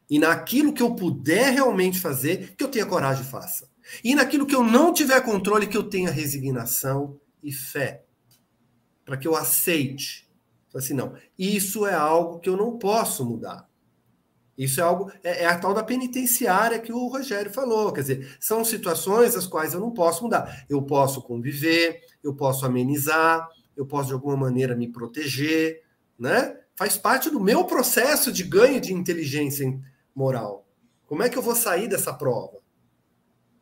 E 0.08 0.18
naquilo 0.18 0.72
que 0.72 0.82
eu 0.82 0.94
puder 0.94 1.52
realmente 1.52 2.00
fazer, 2.00 2.54
que 2.56 2.64
eu 2.64 2.68
tenha 2.68 2.86
coragem 2.86 3.24
faça. 3.24 3.68
E 4.02 4.14
naquilo 4.14 4.46
que 4.46 4.54
eu 4.54 4.64
não 4.64 4.90
tiver 4.94 5.20
controle, 5.20 5.66
que 5.66 5.76
eu 5.76 5.82
tenha 5.82 6.10
resignação 6.10 7.20
e 7.42 7.52
fé. 7.52 8.05
Para 9.06 9.16
que 9.16 9.26
eu 9.26 9.34
aceite. 9.34 10.28
Assim, 10.74 10.92
não, 10.92 11.14
isso 11.38 11.86
é 11.86 11.94
algo 11.94 12.38
que 12.38 12.50
eu 12.50 12.56
não 12.56 12.76
posso 12.76 13.24
mudar. 13.24 13.66
Isso 14.58 14.80
é 14.80 14.82
algo. 14.82 15.10
É, 15.22 15.44
é, 15.44 15.46
a 15.46 15.58
tal 15.58 15.72
da 15.72 15.82
penitenciária 15.82 16.78
que 16.78 16.92
o 16.92 17.06
Rogério 17.08 17.50
falou. 17.50 17.92
Quer 17.92 18.00
dizer, 18.02 18.36
são 18.38 18.64
situações 18.64 19.34
as 19.34 19.46
quais 19.46 19.72
eu 19.72 19.80
não 19.80 19.90
posso 19.90 20.24
mudar. 20.24 20.66
Eu 20.68 20.82
posso 20.82 21.22
conviver, 21.22 22.02
eu 22.22 22.34
posso 22.34 22.66
amenizar, 22.66 23.48
eu 23.76 23.86
posso 23.86 24.08
de 24.08 24.14
alguma 24.14 24.36
maneira 24.36 24.74
me 24.74 24.88
proteger, 24.88 25.82
né? 26.18 26.58
Faz 26.74 26.98
parte 26.98 27.30
do 27.30 27.40
meu 27.40 27.64
processo 27.64 28.30
de 28.30 28.42
ganho 28.42 28.80
de 28.80 28.92
inteligência 28.92 29.78
moral. 30.14 30.66
Como 31.06 31.22
é 31.22 31.28
que 31.28 31.38
eu 31.38 31.42
vou 31.42 31.54
sair 31.54 31.88
dessa 31.88 32.12
prova? 32.12 32.58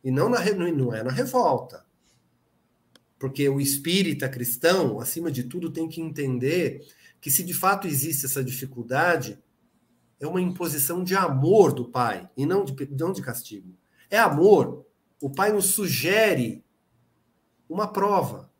E 0.03 0.11
não, 0.11 0.29
na, 0.29 0.39
não 0.55 0.95
é 0.95 1.03
na 1.03 1.11
revolta. 1.11 1.84
Porque 3.25 3.49
o 3.49 3.59
espírita 3.59 4.29
cristão, 4.29 5.01
acima 5.01 5.31
de 5.31 5.45
tudo, 5.45 5.73
tem 5.73 5.89
que 5.89 5.99
entender 5.99 6.87
que 7.23 7.31
se 7.31 7.43
de 7.43 7.55
fato 7.55 7.87
existe 7.87 8.27
essa 8.27 8.45
dificuldade, 8.45 9.43
é 10.21 10.27
uma 10.27 10.43
imposição 10.43 11.03
de 11.03 11.17
amor 11.17 11.73
do 11.73 11.89
pai 11.89 12.29
e 12.37 12.45
não 12.45 12.67
de, 12.67 12.87
não 12.91 13.15
de 13.15 13.23
castigo. 13.23 13.75
É 14.11 14.19
amor. 14.19 14.85
O 15.23 15.31
pai 15.31 15.55
nos 15.55 15.69
sugere 15.69 16.63
uma 17.67 17.91
prova, 17.91 18.53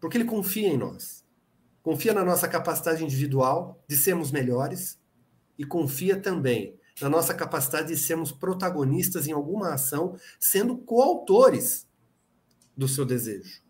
porque 0.00 0.16
ele 0.16 0.24
confia 0.24 0.66
em 0.66 0.76
nós. 0.76 1.24
Confia 1.80 2.12
na 2.12 2.24
nossa 2.24 2.48
capacidade 2.48 3.04
individual 3.04 3.84
de 3.86 3.96
sermos 3.96 4.32
melhores 4.32 4.98
e 5.56 5.64
confia 5.64 6.20
também 6.20 6.76
na 7.00 7.08
nossa 7.08 7.32
capacidade 7.32 7.94
de 7.94 7.96
sermos 7.96 8.32
protagonistas 8.32 9.28
em 9.28 9.32
alguma 9.32 9.74
ação, 9.74 10.18
sendo 10.40 10.76
coautores 10.76 11.86
do 12.76 12.88
seu 12.88 13.04
desejo. 13.04 13.62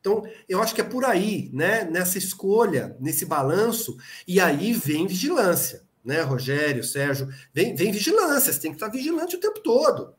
Então, 0.00 0.22
eu 0.48 0.62
acho 0.62 0.74
que 0.74 0.80
é 0.80 0.84
por 0.84 1.04
aí, 1.04 1.50
né? 1.52 1.84
Nessa 1.84 2.18
escolha, 2.18 2.96
nesse 2.98 3.24
balanço, 3.26 3.96
e 4.26 4.40
aí 4.40 4.72
vem 4.72 5.06
vigilância, 5.06 5.82
né, 6.02 6.22
Rogério, 6.22 6.82
Sérgio? 6.82 7.28
Vem, 7.52 7.74
vem 7.74 7.92
vigilância, 7.92 8.52
você 8.52 8.60
tem 8.60 8.70
que 8.70 8.76
estar 8.76 8.88
vigilante 8.88 9.36
o 9.36 9.40
tempo 9.40 9.60
todo, 9.60 10.14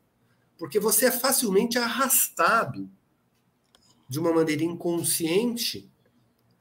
porque 0.56 0.78
você 0.78 1.06
é 1.06 1.10
facilmente 1.10 1.78
arrastado 1.78 2.88
de 4.08 4.20
uma 4.20 4.32
maneira 4.32 4.62
inconsciente 4.62 5.90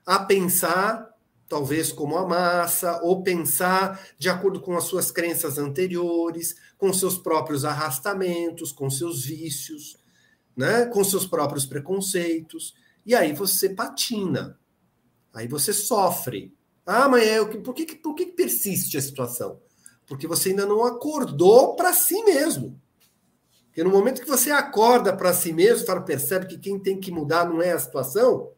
a 0.06 0.20
pensar 0.20 1.12
talvez 1.52 1.92
como 1.92 2.18
a 2.18 2.26
massa, 2.26 3.02
ou 3.04 3.24
pensar 3.24 4.02
de 4.18 4.30
acordo 4.30 4.62
com 4.62 4.78
as 4.78 4.86
suas 4.86 5.12
crenças 5.12 5.58
anteriores, 5.58 6.56
com 6.78 6.94
seus 6.94 7.18
próprios 7.18 7.66
arrastamentos, 7.66 8.72
com 8.72 8.90
seus 8.90 9.26
vícios, 9.26 9.98
né? 10.56 10.86
com 10.86 11.04
seus 11.04 11.26
próprios 11.26 11.66
preconceitos. 11.66 12.74
E 13.06 13.16
aí 13.16 13.34
você 13.34 13.70
patina, 13.70 14.60
aí 15.34 15.48
você 15.48 15.74
sofre. 15.74 16.54
Ah, 16.86 17.08
mas 17.08 17.28
é, 17.28 17.44
por, 17.44 17.74
que, 17.74 17.96
por 17.96 18.16
que 18.16 18.28
persiste 18.28 18.98
a 18.98 19.02
situação? 19.02 19.60
Porque 20.08 20.28
você 20.28 20.50
ainda 20.50 20.66
não 20.66 20.84
acordou 20.84 21.76
para 21.76 21.94
si 21.94 22.24
mesmo. 22.24 22.80
Porque 23.68 23.84
no 23.84 23.90
momento 23.90 24.22
que 24.22 24.28
você 24.28 24.52
acorda 24.52 25.16
para 25.16 25.34
si 25.34 25.54
mesmo, 25.54 25.86
fala, 25.86 26.02
percebe 26.02 26.46
que 26.46 26.58
quem 26.58 26.78
tem 26.78 27.00
que 27.00 27.12
mudar 27.12 27.48
não 27.48 27.62
é 27.62 27.72
a 27.72 27.80
situação, 27.80 28.52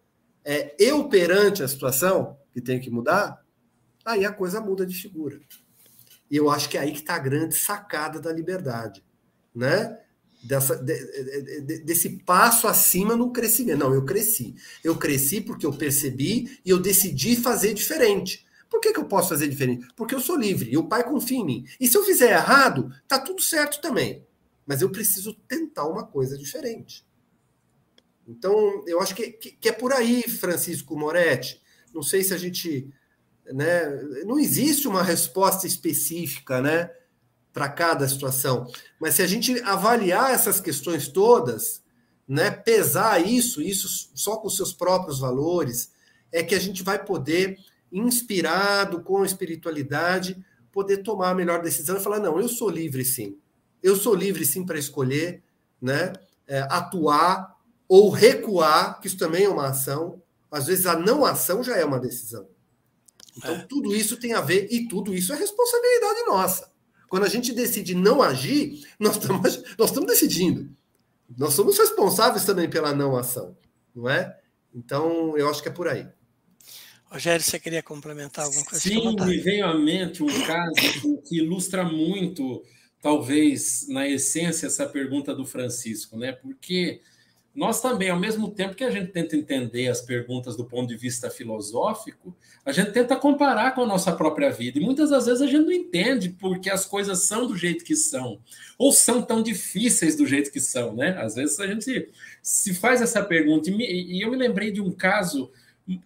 é 0.43 0.75
eu 0.79 1.07
perante 1.07 1.61
a 1.61 1.67
situação, 1.67 2.37
que 2.51 2.59
tem 2.59 2.79
que 2.79 2.89
mudar, 2.89 3.43
aí 4.03 4.25
a 4.25 4.31
coisa 4.31 4.59
muda 4.59 4.85
de 4.85 4.95
figura. 4.95 5.39
E 6.29 6.35
eu 6.35 6.49
acho 6.49 6.67
que 6.67 6.77
é 6.77 6.81
aí 6.81 6.91
que 6.91 6.99
está 6.99 7.15
a 7.15 7.19
grande 7.19 7.55
sacada 7.55 8.19
da 8.19 8.33
liberdade, 8.33 9.05
né? 9.53 9.99
Dessa, 10.43 10.75
de, 10.75 11.61
de, 11.61 11.77
desse 11.79 12.09
passo 12.09 12.67
acima 12.67 13.15
no 13.15 13.31
crescimento. 13.31 13.79
Não, 13.79 13.93
eu 13.93 14.03
cresci. 14.03 14.55
Eu 14.83 14.97
cresci 14.97 15.39
porque 15.39 15.65
eu 15.65 15.71
percebi 15.71 16.59
e 16.65 16.69
eu 16.69 16.79
decidi 16.79 17.35
fazer 17.35 17.73
diferente. 17.73 18.45
Por 18.69 18.81
que, 18.81 18.91
que 18.91 18.99
eu 18.99 19.05
posso 19.05 19.29
fazer 19.29 19.47
diferente? 19.47 19.87
Porque 19.95 20.13
eu 20.13 20.19
sou 20.19 20.35
livre 20.35 20.71
e 20.71 20.77
o 20.77 20.87
pai 20.87 21.03
confia 21.03 21.37
em 21.37 21.45
mim. 21.45 21.65
E 21.79 21.87
se 21.87 21.97
eu 21.97 22.03
fizer 22.03 22.31
errado, 22.31 22.93
tá 23.07 23.19
tudo 23.19 23.41
certo 23.41 23.79
também. 23.79 24.25
Mas 24.65 24.81
eu 24.81 24.89
preciso 24.89 25.33
tentar 25.47 25.87
uma 25.87 26.05
coisa 26.05 26.37
diferente. 26.37 27.05
Então, 28.27 28.83
eu 28.87 28.99
acho 28.99 29.15
que, 29.15 29.31
que, 29.31 29.51
que 29.51 29.69
é 29.69 29.71
por 29.71 29.93
aí, 29.93 30.23
Francisco 30.23 30.97
Moretti 30.97 31.63
não 31.93 32.01
sei 32.01 32.23
se 32.23 32.33
a 32.33 32.37
gente, 32.37 32.89
né, 33.45 33.85
não 34.25 34.39
existe 34.39 34.87
uma 34.87 35.03
resposta 35.03 35.67
específica, 35.67 36.59
né, 36.61 36.89
para 37.53 37.69
cada 37.69 38.07
situação, 38.07 38.67
mas 38.99 39.13
se 39.13 39.21
a 39.21 39.27
gente 39.27 39.61
avaliar 39.61 40.33
essas 40.33 40.59
questões 40.59 41.07
todas, 41.07 41.83
né, 42.27 42.49
pesar 42.49 43.23
isso, 43.25 43.61
isso 43.61 44.09
só 44.15 44.37
com 44.37 44.49
seus 44.49 44.73
próprios 44.73 45.19
valores, 45.19 45.91
é 46.31 46.41
que 46.41 46.55
a 46.55 46.59
gente 46.59 46.81
vai 46.81 47.03
poder, 47.03 47.59
inspirado 47.91 49.03
com 49.03 49.21
a 49.21 49.25
espiritualidade, 49.25 50.43
poder 50.71 50.97
tomar 50.97 51.29
a 51.29 51.35
melhor 51.35 51.61
decisão 51.61 51.95
e 51.97 52.03
falar: 52.03 52.19
não, 52.19 52.39
eu 52.39 52.49
sou 52.49 52.69
livre 52.69 53.05
sim. 53.05 53.37
Eu 53.83 53.95
sou 53.95 54.15
livre 54.15 54.43
sim 54.45 54.65
para 54.65 54.79
escolher, 54.79 55.43
né, 55.79 56.11
é, 56.47 56.61
atuar 56.71 57.55
ou 57.87 58.09
recuar, 58.09 58.99
que 58.99 59.07
isso 59.07 59.17
também 59.17 59.43
é 59.43 59.49
uma 59.49 59.67
ação. 59.67 60.19
Às 60.49 60.65
vezes 60.65 60.87
a 60.87 60.97
não 60.97 61.23
ação 61.23 61.63
já 61.63 61.77
é 61.77 61.85
uma 61.85 61.99
decisão. 61.99 62.47
Então, 63.37 63.55
é. 63.55 63.65
tudo 63.67 63.93
isso 63.93 64.17
tem 64.17 64.33
a 64.33 64.41
ver, 64.41 64.67
e 64.71 64.87
tudo 64.87 65.13
isso 65.13 65.33
é 65.33 65.35
responsabilidade 65.35 66.23
nossa. 66.25 66.72
Quando 67.13 67.25
a 67.25 67.29
gente 67.29 67.53
decide 67.53 67.93
não 67.93 68.23
agir, 68.23 68.87
nós 68.99 69.17
estamos, 69.17 69.61
nós 69.77 69.91
estamos 69.91 70.09
decidindo. 70.09 70.75
Nós 71.37 71.53
somos 71.53 71.77
responsáveis 71.77 72.43
também 72.43 72.67
pela 72.67 72.91
não 72.91 73.15
ação, 73.15 73.55
não 73.93 74.09
é? 74.09 74.35
Então, 74.73 75.37
eu 75.37 75.47
acho 75.47 75.61
que 75.61 75.69
é 75.69 75.71
por 75.71 75.87
aí. 75.87 76.07
Rogério, 77.05 77.45
você 77.45 77.59
queria 77.59 77.83
complementar 77.83 78.45
alguma 78.45 78.65
coisa? 78.65 78.81
Sim, 78.81 79.15
me 79.15 79.37
veio 79.37 79.63
à 79.63 79.77
mente 79.77 80.23
um 80.23 80.43
caso 80.47 81.21
que 81.21 81.37
ilustra 81.37 81.83
muito, 81.83 82.63
talvez, 82.99 83.85
na 83.89 84.09
essência, 84.09 84.65
essa 84.65 84.87
pergunta 84.87 85.35
do 85.35 85.45
Francisco, 85.45 86.17
né? 86.17 86.31
Porque 86.31 86.99
nós 87.55 87.79
também, 87.81 88.09
ao 88.09 88.19
mesmo 88.19 88.49
tempo 88.49 88.75
que 88.75 88.83
a 88.83 88.89
gente 88.89 89.11
tenta 89.11 89.35
entender 89.35 89.87
as 89.87 90.01
perguntas 90.01 90.55
do 90.55 90.65
ponto 90.65 90.87
de 90.87 90.97
vista 90.97 91.29
filosófico, 91.29 92.35
a 92.65 92.71
gente 92.71 92.91
tenta 92.91 93.15
comparar 93.15 93.75
com 93.75 93.81
a 93.81 93.85
nossa 93.85 94.11
própria 94.11 94.49
vida. 94.49 94.79
E 94.79 94.81
muitas 94.81 95.11
das 95.11 95.27
vezes 95.27 95.41
a 95.41 95.45
gente 95.45 95.65
não 95.65 95.71
entende 95.71 96.29
porque 96.29 96.69
as 96.69 96.85
coisas 96.85 97.19
são 97.25 97.45
do 97.45 97.55
jeito 97.55 97.83
que 97.83 97.95
são, 97.95 98.39
ou 98.77 98.91
são 98.91 99.21
tão 99.21 99.43
difíceis 99.43 100.15
do 100.15 100.25
jeito 100.25 100.51
que 100.51 100.59
são, 100.59 100.95
né? 100.95 101.15
Às 101.19 101.35
vezes 101.35 101.59
a 101.59 101.67
gente 101.67 102.09
se 102.41 102.73
faz 102.73 103.01
essa 103.01 103.21
pergunta. 103.23 103.69
E 103.69 104.23
eu 104.23 104.31
me 104.31 104.37
lembrei 104.37 104.71
de 104.71 104.81
um 104.81 104.91
caso 104.91 105.51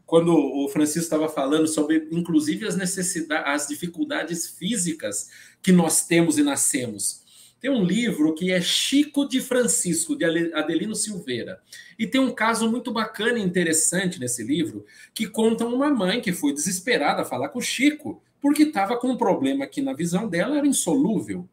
quando 0.06 0.34
o 0.34 0.68
Francisco 0.70 1.00
estava 1.00 1.30
falando 1.30 1.68
sobre, 1.68 2.08
inclusive, 2.12 2.68
as 2.68 2.76
necessidades, 2.76 3.48
as 3.48 3.68
dificuldades 3.68 4.48
físicas 4.50 5.30
que 5.62 5.72
nós 5.72 6.06
temos 6.06 6.38
e 6.38 6.44
nascemos. 6.44 7.26
Tem 7.60 7.72
um 7.72 7.84
livro 7.84 8.36
que 8.36 8.52
é 8.52 8.62
Chico 8.62 9.28
de 9.28 9.42
Francisco, 9.42 10.16
de 10.16 10.26
Adelino 10.54 10.96
Silveira. 10.96 11.60
E 11.98 12.06
tem 12.06 12.22
um 12.22 12.32
caso 12.32 12.70
muito 12.70 12.92
bacana 12.92 13.40
e 13.40 13.44
interessante 13.44 14.20
nesse 14.20 14.44
livro, 14.44 14.86
que 15.14 15.28
conta 15.28 15.66
uma 15.66 15.90
mãe 15.90 16.22
que 16.22 16.32
foi 16.32 16.54
desesperada 16.54 17.24
a 17.24 17.26
falar 17.26 17.50
com 17.50 17.60
o 17.60 17.62
Chico, 17.62 18.22
porque 18.40 18.64
estava 18.64 18.96
com 18.98 19.10
um 19.10 19.18
problema 19.18 19.66
que, 19.66 19.82
na 19.82 19.94
visão 19.94 20.30
dela, 20.30 20.58
era 20.58 20.68
insolúvel. 20.68 21.50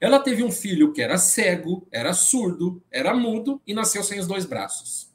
Ela 0.00 0.18
teve 0.18 0.42
um 0.42 0.50
filho 0.50 0.92
que 0.92 1.02
era 1.02 1.18
cego, 1.18 1.86
era 1.92 2.14
surdo, 2.14 2.82
era 2.90 3.14
mudo 3.14 3.60
e 3.66 3.74
nasceu 3.74 4.02
sem 4.02 4.18
os 4.18 4.26
dois 4.26 4.46
braços. 4.46 5.11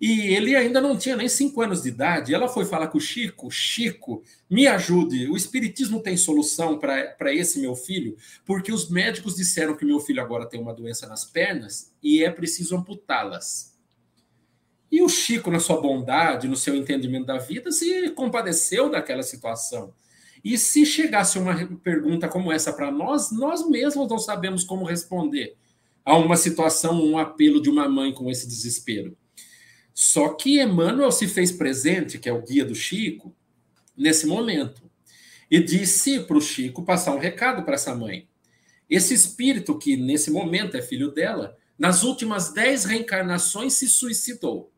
E 0.00 0.34
ele 0.34 0.56
ainda 0.56 0.80
não 0.80 0.96
tinha 0.96 1.16
nem 1.16 1.28
cinco 1.28 1.62
anos 1.62 1.82
de 1.82 1.88
idade. 1.88 2.34
Ela 2.34 2.48
foi 2.48 2.64
falar 2.64 2.88
com 2.88 2.98
o 2.98 3.00
Chico: 3.00 3.50
Chico, 3.50 4.22
me 4.48 4.66
ajude. 4.66 5.28
O 5.28 5.36
Espiritismo 5.36 6.00
tem 6.00 6.16
solução 6.16 6.78
para 6.78 7.34
esse 7.34 7.60
meu 7.60 7.74
filho, 7.74 8.16
porque 8.44 8.72
os 8.72 8.90
médicos 8.90 9.36
disseram 9.36 9.76
que 9.76 9.84
meu 9.84 10.00
filho 10.00 10.22
agora 10.22 10.48
tem 10.48 10.60
uma 10.60 10.74
doença 10.74 11.06
nas 11.06 11.24
pernas 11.24 11.92
e 12.02 12.22
é 12.24 12.30
preciso 12.30 12.76
amputá-las. 12.76 13.72
E 14.90 15.00
o 15.00 15.08
Chico, 15.08 15.50
na 15.50 15.58
sua 15.58 15.80
bondade, 15.80 16.46
no 16.46 16.56
seu 16.56 16.76
entendimento 16.76 17.26
da 17.26 17.38
vida, 17.38 17.72
se 17.72 18.10
compadeceu 18.10 18.90
daquela 18.90 19.22
situação. 19.22 19.94
E 20.44 20.58
se 20.58 20.84
chegasse 20.84 21.38
uma 21.38 21.54
pergunta 21.78 22.28
como 22.28 22.52
essa 22.52 22.72
para 22.72 22.90
nós, 22.90 23.30
nós 23.30 23.66
mesmos 23.66 24.08
não 24.08 24.18
sabemos 24.18 24.64
como 24.64 24.84
responder 24.84 25.56
a 26.04 26.16
uma 26.16 26.36
situação, 26.36 27.02
um 27.02 27.16
apelo 27.16 27.62
de 27.62 27.70
uma 27.70 27.88
mãe 27.88 28.12
com 28.12 28.28
esse 28.28 28.46
desespero. 28.46 29.16
Só 29.94 30.30
que 30.30 30.60
Emmanuel 30.60 31.12
se 31.12 31.28
fez 31.28 31.52
presente, 31.52 32.18
que 32.18 32.28
é 32.28 32.32
o 32.32 32.42
guia 32.42 32.64
do 32.64 32.74
Chico, 32.74 33.34
nesse 33.96 34.26
momento, 34.26 34.90
e 35.50 35.60
disse 35.60 36.20
para 36.20 36.36
o 36.36 36.40
Chico 36.40 36.82
passar 36.82 37.14
um 37.14 37.18
recado 37.18 37.62
para 37.62 37.74
essa 37.74 37.94
mãe. 37.94 38.26
Esse 38.88 39.14
espírito, 39.14 39.78
que 39.78 39.96
nesse 39.96 40.30
momento 40.30 40.76
é 40.76 40.82
filho 40.82 41.10
dela, 41.10 41.56
nas 41.78 42.02
últimas 42.02 42.52
dez 42.52 42.84
reencarnações 42.84 43.74
se 43.74 43.88
suicidou. 43.88 44.70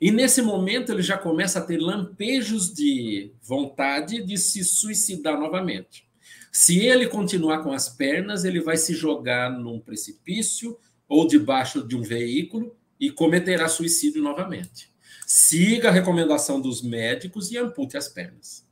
E 0.00 0.10
nesse 0.10 0.42
momento 0.42 0.92
ele 0.92 1.02
já 1.02 1.16
começa 1.16 1.58
a 1.58 1.62
ter 1.62 1.78
lampejos 1.78 2.72
de 2.72 3.32
vontade 3.42 4.22
de 4.22 4.36
se 4.36 4.64
suicidar 4.64 5.38
novamente. 5.38 6.06
Se 6.50 6.78
ele 6.80 7.06
continuar 7.06 7.62
com 7.62 7.72
as 7.72 7.88
pernas, 7.88 8.44
ele 8.44 8.60
vai 8.60 8.76
se 8.76 8.94
jogar 8.94 9.50
num 9.50 9.78
precipício 9.78 10.76
ou 11.08 11.26
debaixo 11.26 11.86
de 11.86 11.94
um 11.94 12.02
veículo 12.02 12.74
e 12.98 13.10
cometerá 13.10 13.68
suicídio 13.68 14.22
novamente. 14.22 14.92
Siga 15.26 15.88
a 15.88 15.92
recomendação 15.92 16.60
dos 16.60 16.82
médicos 16.82 17.50
e 17.50 17.58
ampute 17.58 17.96
as 17.96 18.08
pernas. 18.08 18.66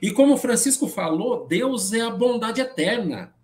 E 0.00 0.10
como 0.10 0.36
Francisco 0.36 0.86
falou, 0.86 1.46
Deus 1.46 1.92
é 1.92 2.00
a 2.00 2.10
bondade 2.10 2.60
eterna. 2.60 3.34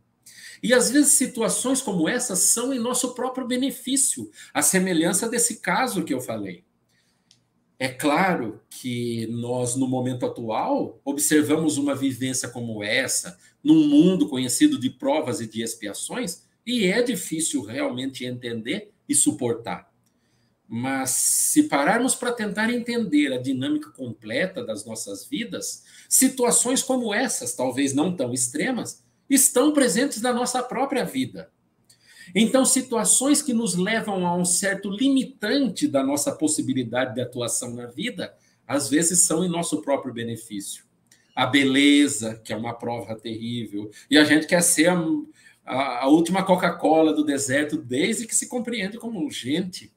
E 0.62 0.72
às 0.72 0.90
vezes 0.90 1.12
situações 1.12 1.82
como 1.82 2.08
essas 2.08 2.38
são 2.38 2.72
em 2.72 2.78
nosso 2.78 3.14
próprio 3.14 3.46
benefício, 3.46 4.30
a 4.54 4.62
semelhança 4.62 5.28
desse 5.28 5.60
caso 5.60 6.04
que 6.04 6.14
eu 6.14 6.20
falei. 6.20 6.64
É 7.78 7.88
claro 7.88 8.60
que 8.70 9.26
nós, 9.26 9.74
no 9.74 9.88
momento 9.88 10.24
atual, 10.24 11.00
observamos 11.04 11.78
uma 11.78 11.96
vivência 11.96 12.48
como 12.48 12.80
essa, 12.80 13.36
num 13.62 13.88
mundo 13.88 14.28
conhecido 14.28 14.78
de 14.78 14.88
provas 14.88 15.40
e 15.40 15.48
de 15.48 15.62
expiações, 15.62 16.44
e 16.64 16.86
é 16.86 17.02
difícil 17.02 17.62
realmente 17.64 18.24
entender 18.24 18.92
e 19.08 19.16
suportar. 19.16 19.91
Mas 20.74 21.10
se 21.10 21.64
pararmos 21.64 22.14
para 22.14 22.32
tentar 22.32 22.72
entender 22.72 23.30
a 23.30 23.36
dinâmica 23.36 23.90
completa 23.90 24.64
das 24.64 24.86
nossas 24.86 25.26
vidas, 25.26 25.84
situações 26.08 26.82
como 26.82 27.12
essas, 27.12 27.54
talvez 27.54 27.92
não 27.92 28.16
tão 28.16 28.32
extremas, 28.32 29.04
estão 29.28 29.74
presentes 29.74 30.22
na 30.22 30.32
nossa 30.32 30.62
própria 30.62 31.04
vida. 31.04 31.50
Então, 32.34 32.64
situações 32.64 33.42
que 33.42 33.52
nos 33.52 33.74
levam 33.74 34.26
a 34.26 34.34
um 34.34 34.46
certo 34.46 34.88
limitante 34.88 35.86
da 35.86 36.02
nossa 36.02 36.32
possibilidade 36.32 37.16
de 37.16 37.20
atuação 37.20 37.74
na 37.74 37.84
vida, 37.84 38.34
às 38.66 38.88
vezes 38.88 39.26
são 39.26 39.44
em 39.44 39.50
nosso 39.50 39.82
próprio 39.82 40.14
benefício. 40.14 40.86
A 41.36 41.44
beleza, 41.44 42.40
que 42.42 42.50
é 42.50 42.56
uma 42.56 42.72
prova 42.72 43.14
terrível, 43.14 43.90
e 44.10 44.16
a 44.16 44.24
gente 44.24 44.46
quer 44.46 44.62
ser 44.62 44.88
a, 44.88 44.96
a, 45.66 46.04
a 46.04 46.08
última 46.08 46.42
Coca-Cola 46.42 47.12
do 47.12 47.22
deserto 47.22 47.76
desde 47.76 48.26
que 48.26 48.34
se 48.34 48.48
compreende 48.48 48.96
como 48.96 49.30
gente 49.30 49.92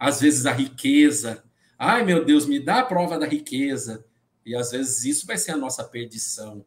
às 0.00 0.18
vezes 0.22 0.46
a 0.46 0.52
riqueza. 0.52 1.44
Ai, 1.78 2.02
meu 2.02 2.24
Deus, 2.24 2.46
me 2.46 2.58
dá 2.58 2.80
a 2.80 2.84
prova 2.84 3.18
da 3.18 3.26
riqueza. 3.26 4.02
E 4.44 4.56
às 4.56 4.70
vezes 4.70 5.04
isso 5.04 5.26
vai 5.26 5.36
ser 5.36 5.52
a 5.52 5.56
nossa 5.58 5.84
perdição. 5.84 6.64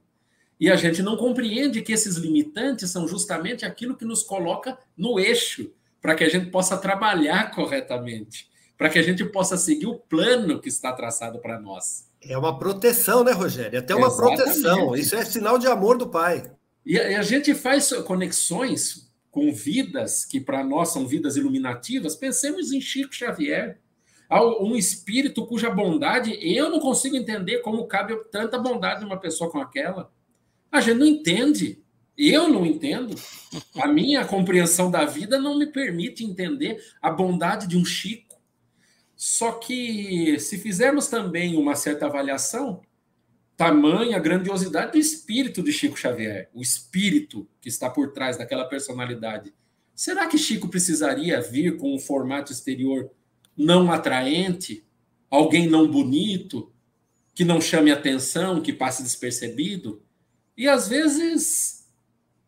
E 0.60 0.70
a 0.70 0.76
gente 0.76 1.02
não 1.02 1.18
compreende 1.18 1.82
que 1.82 1.92
esses 1.92 2.16
limitantes 2.16 2.92
são 2.92 3.08
justamente 3.08 3.66
aquilo 3.66 3.98
que 3.98 4.06
nos 4.06 4.22
coloca 4.22 4.78
no 4.96 5.20
eixo, 5.20 5.74
para 6.00 6.14
que 6.14 6.24
a 6.24 6.30
gente 6.30 6.52
possa 6.52 6.78
trabalhar 6.78 7.52
corretamente, 7.52 8.48
para 8.78 8.90
que 8.90 9.00
a 9.00 9.02
gente 9.02 9.26
possa 9.26 9.58
seguir 9.58 9.88
o 9.88 9.98
plano 9.98 10.62
que 10.62 10.70
está 10.70 10.94
traçado 10.94 11.40
para 11.40 11.60
nós. 11.60 12.08
É 12.22 12.38
uma 12.38 12.58
proteção, 12.58 13.24
né, 13.24 13.32
Rogério? 13.32 13.76
É 13.76 13.80
até 13.80 13.96
uma 13.96 14.08
Exatamente. 14.08 14.38
proteção. 14.38 14.96
Isso 14.96 15.16
é 15.16 15.26
sinal 15.26 15.58
de 15.58 15.68
amor 15.68 15.98
do 15.98 16.08
pai. 16.08 16.52
E 16.86 16.98
a, 16.98 17.22
gente 17.22 17.54
faz 17.56 17.92
conexões 18.04 19.12
com 19.34 19.52
vidas 19.52 20.24
que 20.24 20.40
para 20.40 20.64
nós 20.64 20.90
são 20.90 21.08
vidas 21.08 21.36
iluminativas, 21.36 22.16
pensemos 22.16 22.72
em 22.72 22.80
Chico 22.80 23.16
Xavier, 23.16 23.82
um 24.62 24.76
espírito 24.76 25.46
cuja 25.48 25.72
bondade 25.72 26.38
eu 26.40 26.70
não 26.70 26.80
consigo 26.80 27.16
entender 27.16 27.58
como 27.60 27.88
cabe 27.88 28.16
tanta 28.32 28.60
bondade 28.60 29.02
numa 29.02 29.20
pessoa 29.20 29.50
com 29.50 29.60
aquela. 29.60 30.14
A 30.72 30.80
gente 30.80 31.00
não 31.00 31.08
entende. 31.08 31.84
Eu 32.16 32.48
não 32.48 32.64
entendo. 32.64 33.16
A 33.82 33.88
minha 33.88 34.24
compreensão 34.24 34.92
da 34.92 35.04
vida 35.04 35.40
não 35.40 35.58
me 35.58 35.66
permite 35.66 36.24
entender 36.24 36.80
a 37.02 37.10
bondade 37.10 37.68
de 37.68 37.76
um 37.76 37.84
Chico. 37.84 38.40
Só 39.16 39.54
que 39.54 40.40
se 40.40 40.60
fizermos 40.60 41.08
também 41.08 41.58
uma 41.58 41.74
certa 41.74 42.06
avaliação, 42.06 42.82
tamanha 43.56 44.20
grandiosidade 44.20 44.94
do 44.94 44.98
espírito 44.98 45.62
de 45.62 45.72
Chico 45.72 45.98
Xavier, 45.98 46.50
o 46.54 46.62
espírito 46.62 47.48
que 47.62 47.70
está 47.70 47.90
por 47.90 48.12
trás 48.12 48.38
daquela 48.38 48.66
personalidade. 48.66 49.54
Será 49.96 50.28
que 50.28 50.38
Chico 50.38 50.68
precisaria 50.68 51.40
vir 51.40 51.78
com 51.78 51.94
um 51.94 52.00
formato 52.00 52.52
exterior 52.52 53.12
não 53.56 53.92
atraente, 53.92 54.84
alguém 55.30 55.70
não 55.70 55.88
bonito, 55.88 56.72
que 57.36 57.46
não 57.46 57.62
chame 57.62 57.92
atenção, 57.92 58.62
que 58.62 58.74
passe 58.74 59.04
despercebido? 59.04 60.02
E 60.58 60.68
às 60.68 60.88
vezes, 60.88 61.88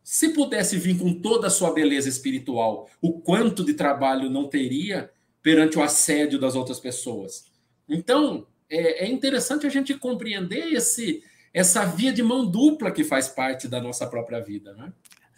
se 0.03 0.29
pudesse 0.29 0.77
vir 0.77 0.97
com 0.97 1.13
toda 1.13 1.47
a 1.47 1.51
sua 1.51 1.73
beleza 1.73 2.09
espiritual, 2.09 2.89
o 3.01 3.19
quanto 3.19 3.63
de 3.63 3.73
trabalho 3.73 4.29
não 4.29 4.47
teria 4.47 5.11
perante 5.41 5.77
o 5.77 5.83
assédio 5.83 6.39
das 6.39 6.55
outras 6.55 6.79
pessoas? 6.79 7.45
Então, 7.87 8.47
é, 8.69 9.05
é 9.05 9.07
interessante 9.07 9.65
a 9.65 9.69
gente 9.69 9.93
compreender 9.93 10.73
esse, 10.73 11.23
essa 11.53 11.85
via 11.85 12.11
de 12.11 12.23
mão 12.23 12.45
dupla 12.45 12.91
que 12.91 13.03
faz 13.03 13.27
parte 13.27 13.67
da 13.67 13.81
nossa 13.81 14.07
própria 14.07 14.41
vida, 14.41 14.73
né? 14.73 14.91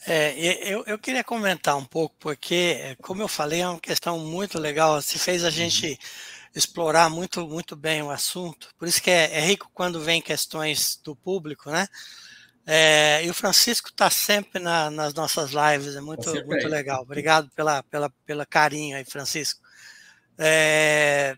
É, 0.06 0.34
eu, 0.72 0.84
eu 0.86 0.98
queria 0.98 1.24
comentar 1.24 1.76
um 1.76 1.84
pouco, 1.84 2.16
porque, 2.20 2.96
como 3.02 3.22
eu 3.22 3.28
falei, 3.28 3.62
é 3.62 3.68
uma 3.68 3.80
questão 3.80 4.20
muito 4.20 4.60
legal, 4.60 5.02
se 5.02 5.18
fez 5.18 5.44
a 5.44 5.50
gente 5.50 5.88
uhum. 5.88 5.98
explorar 6.56 7.10
muito, 7.10 7.48
muito 7.48 7.76
bem 7.76 8.02
o 8.04 8.12
assunto, 8.12 8.70
por 8.78 8.88
isso 8.88 9.02
que 9.02 9.10
é, 9.10 9.38
é 9.38 9.40
rico 9.42 9.70
quando 9.74 10.00
vem 10.00 10.22
questões 10.22 11.00
do 11.04 11.16
público, 11.16 11.72
né? 11.72 11.88
É, 12.70 13.24
e 13.24 13.30
o 13.30 13.34
Francisco 13.34 13.90
está 13.90 14.10
sempre 14.10 14.62
na, 14.62 14.92
nas 14.92 15.14
nossas 15.14 15.52
lives, 15.52 15.96
é 15.96 16.02
muito, 16.02 16.24
tá 16.24 16.44
muito 16.44 16.68
legal. 16.68 17.02
Obrigado 17.02 17.50
pela, 17.56 17.82
pela, 17.84 18.10
pela 18.26 18.46
carinho 18.46 18.98
aí, 18.98 19.06
Francisco. 19.06 19.62
É, 20.38 21.38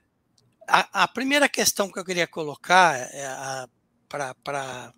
a, 0.69 1.07
primeira 1.07 1.49
questão 1.49 1.91
que 1.91 1.99
eu 1.99 2.05
queria 2.05 2.27
colocar 2.27 2.95
é 2.95 3.67
para 4.07 4.93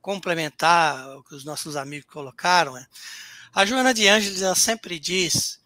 complementar 0.00 1.16
o 1.16 1.22
que 1.22 1.34
os 1.34 1.44
nossos 1.44 1.76
amigos 1.76 2.10
colocaram 2.10 2.76
é 2.76 2.86
a 3.52 3.64
Joana 3.64 3.92
de 3.92 4.06
Ângeles 4.06 4.42
ela 4.42 4.54
sempre 4.54 4.98
diz 4.98 5.60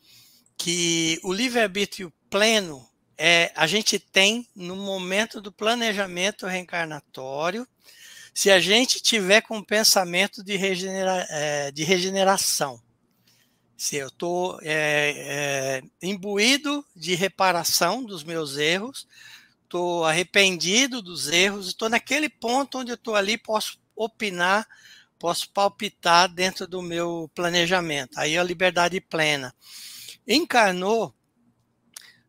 que 0.57 1.20
o 1.22 1.32
livre-arbítrio 1.32 2.12
pleno 2.30 2.88
é 3.18 3.53
a 3.55 3.66
gente 3.66 3.99
tem 3.99 4.49
no 4.55 4.76
momento 4.76 5.40
do 5.40 5.53
planejamento 5.53 6.47
reencarnatório 6.47 7.66
se 8.34 8.51
a 8.51 8.59
gente 8.61 9.01
tiver 9.01 9.43
com 9.43 9.62
pensamento 9.62 10.43
de, 10.43 10.57
regenera, 10.57 11.26
é, 11.28 11.70
de 11.70 11.84
regeneração. 11.84 12.80
Se 13.83 13.97
eu 13.97 14.07
estou 14.07 14.61
é, 14.62 15.83
é, 15.83 15.83
imbuído 16.01 16.87
de 16.95 17.16
reparação 17.16 18.05
dos 18.05 18.22
meus 18.22 18.57
erros, 18.57 19.09
estou 19.64 20.05
arrependido 20.05 21.03
dos 21.03 21.26
erros, 21.26 21.66
estou 21.66 21.89
naquele 21.89 22.28
ponto 22.28 22.78
onde 22.78 22.93
eu 22.93 22.95
estou 22.95 23.16
ali, 23.16 23.37
posso 23.37 23.80
opinar, 23.97 24.68
posso 25.18 25.51
palpitar 25.51 26.28
dentro 26.28 26.64
do 26.64 26.80
meu 26.80 27.28
planejamento. 27.35 28.20
Aí 28.20 28.39
a 28.39 28.45
liberdade 28.45 29.01
plena. 29.01 29.53
Encarnou 30.28 31.12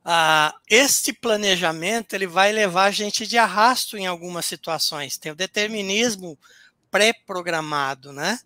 ah, 0.04 0.56
este 0.68 1.14
planejamento 1.14 2.16
ele 2.16 2.26
vai 2.26 2.52
levar 2.52 2.86
a 2.86 2.92
gente 2.92 3.28
de 3.28 3.38
arrasto 3.38 3.96
em 3.96 4.08
algumas 4.08 4.48
situações. 4.48 5.20
Tem 5.20 5.32
o 5.32 5.36
determinismo 5.36 6.36
pré-programado, 6.90 8.12
né? 8.12 8.40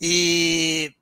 E 0.00 0.96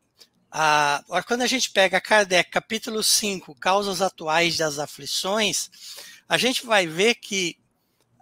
ah, 0.57 1.03
quando 1.27 1.43
a 1.43 1.49
gente 1.49 1.69
pega 1.69 2.01
Kardec, 2.01 2.49
capítulo 2.49 3.03
5, 3.03 3.57
causas 3.57 4.01
atuais 4.01 4.57
das 4.57 4.79
aflições, 4.79 5.69
a 6.29 6.39
gente 6.39 6.65
vai 6.65 6.87
ver 6.87 7.17
que 7.17 7.57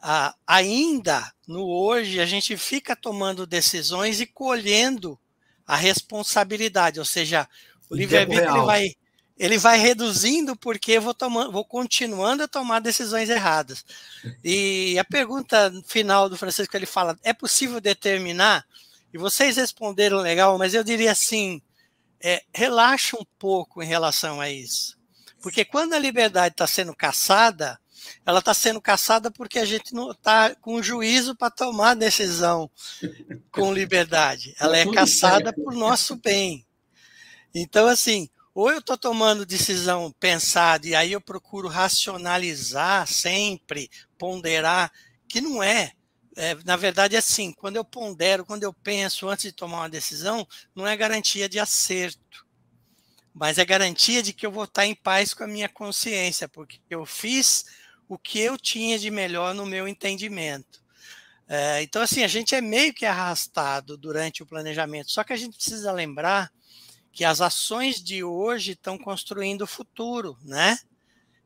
ah, 0.03 0.35
ainda 0.47 1.31
no 1.47 1.69
hoje 1.69 2.21
a 2.21 2.25
gente 2.25 2.57
fica 2.57 2.97
tomando 2.97 3.47
decisões 3.47 4.19
e 4.19 4.25
colhendo 4.25 5.19
a 5.67 5.77
responsabilidade, 5.77 6.99
ou 6.99 7.05
seja, 7.05 7.47
o 7.91 7.95
livre-arbítrio 7.95 8.65
vai 8.65 8.95
ele 9.39 9.59
vai 9.59 9.77
reduzindo 9.79 10.57
porque 10.57 10.99
vou, 10.99 11.13
tomando, 11.13 11.53
vou 11.53 11.65
continuando 11.67 12.45
a 12.45 12.49
tomar 12.49 12.81
decisões 12.81 13.29
erradas. 13.29 13.85
E 14.43 14.97
a 14.99 15.05
pergunta 15.05 15.73
final 15.87 16.29
do 16.29 16.37
Francisco, 16.39 16.77
ele 16.77 16.87
fala, 16.87 17.19
é 17.25 17.33
possível 17.33 17.81
determinar? 17.81 18.65
E 19.13 19.19
vocês 19.19 19.57
responderam 19.57 20.19
legal, 20.19 20.57
mas 20.59 20.75
eu 20.75 20.85
diria 20.85 21.11
assim, 21.11 21.61
é, 22.23 22.43
relaxa 22.55 23.17
um 23.17 23.25
pouco 23.39 23.83
em 23.83 23.87
relação 23.87 24.41
a 24.41 24.49
isso. 24.49 24.99
Porque 25.41 25.65
quando 25.65 25.95
a 25.95 25.99
liberdade 25.99 26.55
está 26.55 26.67
sendo 26.67 26.95
caçada, 26.95 27.79
ela 28.25 28.39
está 28.39 28.55
sendo 28.55 28.81
caçada 28.81 29.31
porque 29.31 29.59
a 29.59 29.65
gente 29.65 29.93
não 29.93 30.13
está 30.13 30.55
com 30.57 30.83
juízo 30.83 31.35
para 31.35 31.51
tomar 31.51 31.95
decisão 31.95 32.71
com 33.51 33.73
liberdade. 33.73 34.55
Ela 34.61 34.79
é 34.79 34.91
caçada 34.91 35.53
por 35.53 35.75
nosso 35.75 36.17
bem. 36.17 36.65
Então, 37.55 37.87
assim, 37.87 38.31
ou 38.55 38.71
eu 38.71 38.79
estou 38.79 38.97
tomando 38.97 39.47
decisão 39.47 40.15
pensada 40.21 40.87
e 40.87 40.95
aí 40.95 41.13
eu 41.13 41.21
procuro 41.21 41.69
racionalizar 41.69 43.07
sempre, 43.07 43.91
ponderar, 44.17 44.93
que 45.29 45.41
não 45.41 45.63
é. 45.63 45.93
É. 46.37 46.55
Na 46.65 46.77
verdade, 46.77 47.17
assim: 47.17 47.53
quando 47.53 47.77
eu 47.77 47.85
pondero, 47.85 48.45
quando 48.45 48.63
eu 48.63 48.73
penso 48.73 49.29
antes 49.29 49.45
de 49.45 49.53
tomar 49.53 49.79
uma 49.79 49.89
decisão, 49.89 50.47
não 50.75 50.87
é 50.87 50.97
garantia 50.97 51.49
de 51.49 51.59
acerto, 51.59 52.47
mas 53.35 53.59
é 53.59 53.65
garantia 53.65 54.23
de 54.23 54.33
que 54.33 54.47
eu 54.47 54.53
vou 54.53 54.65
estar 54.65 54.87
em 54.87 54.95
paz 54.95 55.35
com 55.35 55.45
a 55.45 55.49
minha 55.49 55.69
consciência, 55.69 56.49
porque 56.49 56.81
eu 56.91 57.07
fiz 57.07 57.65
o 58.09 58.19
que 58.19 58.39
eu 58.39 58.59
tinha 58.59 58.99
de 58.99 59.11
melhor 59.11 59.55
no 59.55 59.65
meu 59.65 59.89
entendimento. 59.89 60.83
É, 61.49 61.83
então, 61.83 62.03
assim, 62.03 62.23
a 62.23 62.29
gente 62.29 62.55
é 62.55 62.61
meio 62.61 62.95
que 62.95 63.05
arrastado 63.05 63.97
durante 63.97 64.43
o 64.43 64.47
planejamento, 64.47 65.11
só 65.11 65.25
que 65.25 65.33
a 65.33 65.37
gente 65.37 65.57
precisa 65.57 65.93
lembrar 65.93 66.51
que 67.13 67.25
as 67.25 67.41
ações 67.41 68.03
de 68.03 68.25
hoje 68.25 68.73
estão 68.73 68.97
construindo 68.97 69.63
o 69.63 69.67
futuro, 69.67 70.39
né? 70.43 70.79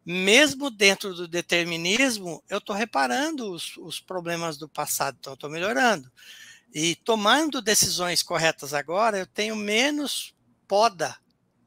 Mesmo 0.09 0.71
dentro 0.71 1.13
do 1.13 1.27
determinismo, 1.27 2.41
eu 2.49 2.59
estou 2.59 2.77
reparando 2.77 3.51
os, 3.51 3.77
os, 3.77 3.99
problemas 3.99 4.57
do 4.57 4.69
passado, 4.69 5.17
então 5.19 5.35
estou 5.35 5.51
melhorando. 5.51 6.09
E 6.73 6.95
tomando 6.95 7.61
decisões 7.61 8.23
corretas 8.23 8.73
agora, 8.73 9.19
eu 9.19 9.27
tenho 9.27 9.57
menos 9.57 10.33
poda, 10.69 11.17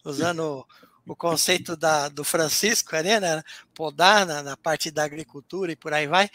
usando 0.06 0.66
o, 1.06 1.12
o 1.12 1.16
conceito 1.18 1.76
da, 1.76 2.08
do 2.08 2.24
Francisco, 2.24 2.96
né? 2.96 3.44
podar 3.74 4.26
na, 4.26 4.42
na 4.42 4.56
parte 4.56 4.90
da 4.90 5.04
agricultura 5.04 5.74
e 5.74 5.76
por 5.76 5.94
aí 5.94 6.08
vai 6.08 6.30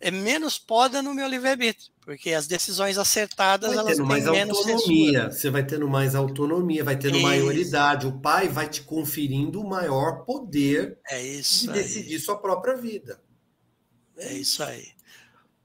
é 0.00 0.10
menos 0.10 0.58
poda 0.58 1.00
no 1.02 1.14
meu 1.14 1.26
livre-arbítrio, 1.26 1.90
porque 2.00 2.32
as 2.32 2.46
decisões 2.46 2.98
acertadas 2.98 3.70
vai 3.70 3.78
elas 3.78 3.96
têm 3.96 4.06
mais 4.06 4.26
autonomia. 4.26 4.78
Censura. 4.78 5.30
Você 5.30 5.50
vai 5.50 5.64
tendo 5.64 5.88
mais 5.88 6.14
autonomia, 6.14 6.84
vai 6.84 6.96
tendo 6.96 7.16
isso. 7.16 7.26
maioridade. 7.26 8.06
O 8.06 8.20
pai 8.20 8.48
vai 8.48 8.68
te 8.68 8.82
conferindo 8.82 9.60
o 9.60 9.68
maior 9.68 10.24
poder 10.24 10.98
é 11.08 11.20
de 11.20 11.68
decidir 11.68 12.18
sua 12.18 12.36
própria 12.36 12.76
vida. 12.76 13.20
É 14.16 14.32
isso 14.34 14.62
aí. 14.62 14.94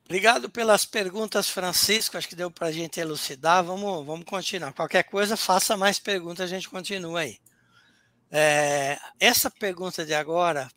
Obrigado 0.06 0.50
pelas 0.50 0.86
perguntas, 0.86 1.50
Francisco. 1.50 2.18
Acho 2.18 2.28
que 2.28 2.36
deu 2.36 2.50
para 2.50 2.70
a 2.70 2.72
gente 2.72 3.00
elucidar. 3.00 3.64
Vamos, 3.64 4.06
vamos 4.06 4.26
continuar. 4.26 4.74
Qualquer 4.74 5.04
coisa, 5.04 5.38
faça 5.38 5.78
mais 5.78 6.00
perguntas, 6.00 6.46
a 6.46 6.48
gente 6.48 6.68
continua 6.68 7.20
aí. 7.20 7.38
É, 8.32 8.98
essa 9.20 9.52
pergunta 9.52 10.06
de 10.06 10.14
agora 10.14 10.70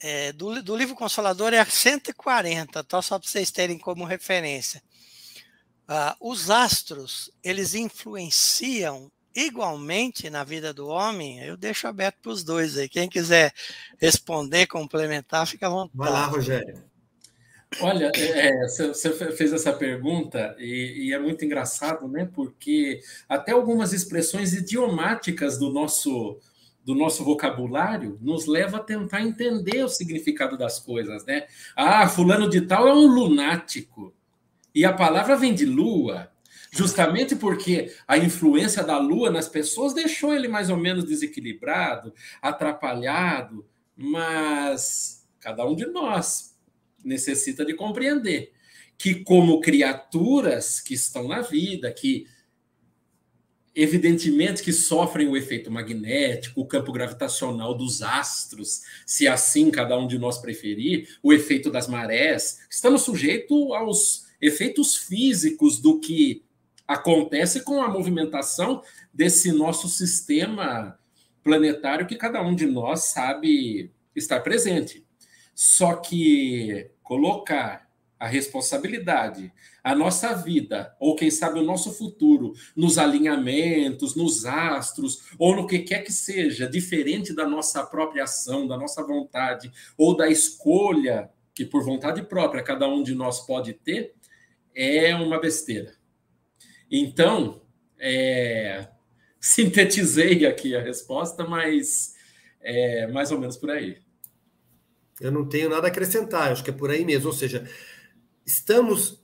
é, 0.00 0.32
do, 0.32 0.62
do, 0.62 0.76
livro 0.76 0.94
Consolador 0.94 1.52
é 1.52 1.58
a 1.58 1.66
140, 1.66 2.84
tá? 2.84 3.02
só 3.02 3.18
para 3.18 3.28
vocês 3.28 3.50
terem 3.50 3.78
como 3.78 4.04
referência. 4.04 4.82
Ah, 5.86 6.16
os 6.20 6.50
astros, 6.50 7.30
eles 7.42 7.74
influenciam 7.74 9.10
igualmente 9.34 10.28
na 10.28 10.44
vida 10.44 10.72
do 10.72 10.88
homem? 10.88 11.40
Eu 11.40 11.56
deixo 11.56 11.86
aberto 11.86 12.16
para 12.22 12.32
os 12.32 12.44
dois 12.44 12.76
aí. 12.76 12.88
Quem 12.88 13.08
quiser 13.08 13.52
responder, 13.98 14.66
complementar, 14.66 15.46
fica 15.46 15.66
à 15.66 15.70
vontade. 15.70 15.96
Vai 15.96 16.10
lá, 16.10 16.26
Rogério. 16.26 16.88
Olha, 17.80 18.10
é, 18.14 18.66
você 18.66 19.12
fez 19.32 19.52
essa 19.52 19.72
pergunta 19.72 20.56
e, 20.58 21.08
e, 21.08 21.12
é 21.12 21.18
muito 21.18 21.44
engraçado, 21.44 22.08
né? 22.08 22.28
Porque 22.34 23.00
até 23.28 23.52
algumas 23.52 23.92
expressões 23.92 24.54
idiomáticas 24.54 25.58
do 25.58 25.70
nosso 25.70 26.38
do 26.88 26.94
nosso 26.94 27.22
vocabulário 27.22 28.16
nos 28.18 28.46
leva 28.46 28.78
a 28.78 28.82
tentar 28.82 29.20
entender 29.20 29.84
o 29.84 29.90
significado 29.90 30.56
das 30.56 30.80
coisas, 30.80 31.22
né? 31.26 31.46
Ah, 31.76 32.08
fulano 32.08 32.48
de 32.48 32.62
tal 32.62 32.88
é 32.88 32.94
um 32.94 33.06
lunático. 33.06 34.14
E 34.74 34.86
a 34.86 34.92
palavra 34.94 35.36
vem 35.36 35.52
de 35.52 35.66
lua, 35.66 36.32
justamente 36.70 37.36
porque 37.36 37.94
a 38.06 38.16
influência 38.16 38.82
da 38.82 38.96
lua 38.96 39.30
nas 39.30 39.46
pessoas 39.46 39.92
deixou 39.92 40.34
ele 40.34 40.48
mais 40.48 40.70
ou 40.70 40.78
menos 40.78 41.04
desequilibrado, 41.04 42.14
atrapalhado, 42.40 43.66
mas 43.94 45.28
cada 45.40 45.66
um 45.66 45.76
de 45.76 45.84
nós 45.84 46.56
necessita 47.04 47.66
de 47.66 47.74
compreender 47.74 48.50
que 48.96 49.16
como 49.24 49.60
criaturas 49.60 50.80
que 50.80 50.94
estão 50.94 51.28
na 51.28 51.42
vida, 51.42 51.92
que 51.92 52.26
evidentemente 53.80 54.60
que 54.60 54.72
sofrem 54.72 55.28
o 55.28 55.36
efeito 55.36 55.70
magnético, 55.70 56.60
o 56.60 56.66
campo 56.66 56.90
gravitacional 56.90 57.72
dos 57.72 58.02
astros, 58.02 58.82
se 59.06 59.28
assim 59.28 59.70
cada 59.70 59.96
um 59.96 60.08
de 60.08 60.18
nós 60.18 60.36
preferir, 60.36 61.16
o 61.22 61.32
efeito 61.32 61.70
das 61.70 61.86
marés. 61.86 62.58
Estamos 62.68 63.02
sujeitos 63.02 63.70
aos 63.70 64.26
efeitos 64.40 64.96
físicos 64.96 65.78
do 65.78 66.00
que 66.00 66.42
acontece 66.88 67.60
com 67.62 67.80
a 67.80 67.88
movimentação 67.88 68.82
desse 69.14 69.52
nosso 69.52 69.88
sistema 69.88 70.98
planetário 71.44 72.08
que 72.08 72.16
cada 72.16 72.42
um 72.42 72.56
de 72.56 72.66
nós 72.66 73.04
sabe 73.04 73.92
estar 74.12 74.40
presente. 74.40 75.06
Só 75.54 75.94
que 75.94 76.90
colocar 77.00 77.88
a 78.18 78.26
responsabilidade 78.26 79.52
a 79.88 79.94
nossa 79.94 80.34
vida, 80.34 80.94
ou 81.00 81.16
quem 81.16 81.30
sabe 81.30 81.58
o 81.58 81.64
nosso 81.64 81.90
futuro, 81.90 82.52
nos 82.76 82.98
alinhamentos, 82.98 84.14
nos 84.14 84.44
astros, 84.44 85.30
ou 85.38 85.56
no 85.56 85.66
que 85.66 85.78
quer 85.78 86.00
que 86.04 86.12
seja, 86.12 86.68
diferente 86.68 87.32
da 87.32 87.48
nossa 87.48 87.82
própria 87.86 88.24
ação, 88.24 88.66
da 88.66 88.76
nossa 88.76 89.02
vontade, 89.02 89.72
ou 89.96 90.14
da 90.14 90.28
escolha 90.28 91.30
que 91.54 91.64
por 91.64 91.82
vontade 91.82 92.22
própria 92.22 92.62
cada 92.62 92.86
um 92.86 93.02
de 93.02 93.14
nós 93.14 93.46
pode 93.46 93.72
ter, 93.72 94.12
é 94.74 95.14
uma 95.14 95.40
besteira. 95.40 95.94
Então, 96.90 97.62
é, 97.98 98.88
sintetizei 99.40 100.44
aqui 100.44 100.76
a 100.76 100.82
resposta, 100.82 101.46
mas 101.46 102.14
é 102.60 103.06
mais 103.06 103.32
ou 103.32 103.40
menos 103.40 103.56
por 103.56 103.70
aí. 103.70 104.02
Eu 105.18 105.32
não 105.32 105.48
tenho 105.48 105.70
nada 105.70 105.86
a 105.86 105.90
acrescentar, 105.90 106.52
acho 106.52 106.62
que 106.62 106.68
é 106.68 106.74
por 106.74 106.90
aí 106.90 107.06
mesmo. 107.06 107.28
Ou 107.28 107.34
seja, 107.34 107.66
estamos 108.48 109.22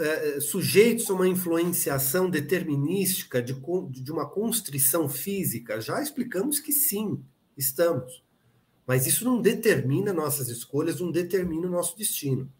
é, 0.00 0.40
sujeitos 0.40 1.10
a 1.10 1.12
uma 1.12 1.28
influenciação 1.28 2.30
determinística 2.30 3.42
de, 3.42 3.52
de 3.52 4.10
uma 4.10 4.26
constrição 4.26 5.06
física? 5.06 5.82
Já 5.82 6.02
explicamos 6.02 6.58
que 6.60 6.72
sim, 6.72 7.22
estamos. 7.58 8.24
Mas 8.86 9.06
isso 9.06 9.22
não 9.22 9.42
determina 9.42 10.14
nossas 10.14 10.48
escolhas, 10.48 10.98
não 10.98 11.10
determina 11.10 11.66
o 11.66 11.70
nosso 11.70 11.94
destino. 11.96 12.50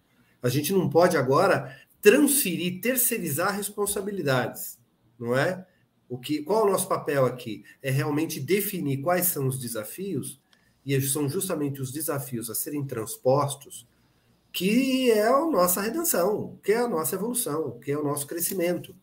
A 0.42 0.50
gente 0.50 0.74
não 0.74 0.90
pode 0.90 1.16
agora 1.16 1.74
transferir, 2.02 2.82
terceirizar 2.82 3.56
responsabilidades, 3.56 4.78
não 5.18 5.34
é? 5.34 5.66
O 6.06 6.18
que, 6.18 6.42
qual 6.42 6.66
é 6.66 6.68
o 6.68 6.72
nosso 6.72 6.86
papel 6.86 7.24
aqui? 7.24 7.64
É 7.80 7.90
realmente 7.90 8.38
definir 8.38 9.00
quais 9.00 9.26
são 9.28 9.46
os 9.46 9.58
desafios, 9.58 10.38
e 10.84 11.00
são 11.00 11.30
justamente 11.30 11.80
os 11.80 11.90
desafios 11.90 12.50
a 12.50 12.54
serem 12.54 12.84
transpostos, 12.84 13.88
que 14.54 15.10
é 15.10 15.26
a 15.26 15.44
nossa 15.46 15.80
redenção, 15.80 16.56
que 16.62 16.70
é 16.70 16.76
a 16.76 16.86
nossa 16.86 17.16
evolução, 17.16 17.76
que 17.80 17.90
é 17.90 17.98
o 17.98 18.04
nosso 18.04 18.24
crescimento. 18.24 18.94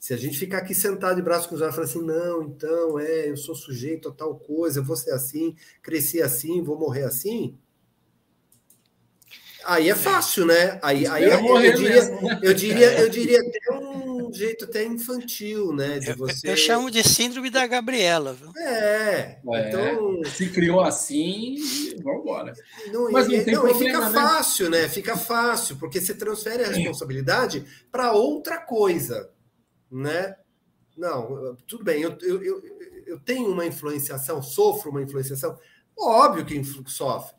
Se 0.00 0.12
a 0.12 0.16
gente 0.16 0.36
ficar 0.36 0.58
aqui 0.58 0.74
sentado 0.74 1.14
de 1.14 1.22
braços 1.22 1.46
cruzados 1.46 1.74
e 1.74 1.76
falar 1.76 1.88
assim, 1.88 2.02
não, 2.02 2.42
então, 2.42 2.98
é, 2.98 3.30
eu 3.30 3.36
sou 3.36 3.54
sujeito 3.54 4.08
a 4.08 4.12
tal 4.12 4.36
coisa, 4.36 4.82
vou 4.82 4.96
ser 4.96 5.12
assim, 5.12 5.54
cresci 5.80 6.20
assim, 6.20 6.60
vou 6.60 6.76
morrer 6.76 7.04
assim, 7.04 7.56
aí 9.64 9.88
é 9.88 9.94
fácil, 9.94 10.44
né? 10.44 10.80
Aí, 10.82 11.06
aí 11.06 11.22
eu, 11.22 11.60
eu, 11.60 11.74
diria, 11.74 12.04
né? 12.04 12.40
eu, 12.42 12.54
diria, 12.54 13.00
eu 13.00 13.08
diria 13.08 13.38
até 13.38 13.72
um 13.72 14.09
jeito 14.36 14.64
até 14.64 14.84
infantil, 14.84 15.72
né? 15.72 15.98
De 15.98 16.12
você... 16.14 16.48
eu, 16.48 16.52
eu 16.52 16.56
chamo 16.56 16.90
de 16.90 17.02
síndrome 17.02 17.50
da 17.50 17.66
Gabriela. 17.66 18.32
Viu? 18.32 18.52
É, 18.56 19.40
é, 19.52 19.68
então... 19.68 20.22
Se 20.24 20.48
criou 20.50 20.80
assim, 20.80 21.56
vamos 22.02 22.22
embora. 22.22 22.52
Não, 22.92 23.10
Mas 23.10 23.28
não, 23.28 23.34
e, 23.34 23.44
tem 23.44 23.54
não, 23.54 23.62
problema, 23.62 23.84
fica 23.84 24.10
né? 24.10 24.20
fácil, 24.20 24.70
né? 24.70 24.88
Fica 24.88 25.16
fácil, 25.16 25.76
porque 25.76 26.00
você 26.00 26.14
transfere 26.14 26.64
a 26.64 26.68
responsabilidade 26.68 27.64
para 27.90 28.12
outra 28.12 28.58
coisa 28.58 29.30
né? 29.90 30.36
Não, 30.96 31.56
tudo 31.66 31.82
bem, 31.82 32.02
eu, 32.02 32.16
eu, 32.20 32.42
eu, 32.42 32.62
eu 33.06 33.20
tenho 33.20 33.50
uma 33.50 33.66
influenciação, 33.66 34.42
sofro 34.42 34.90
uma 34.90 35.02
influenciação, 35.02 35.58
óbvio 35.98 36.44
que 36.44 36.62
sofre, 36.86 37.36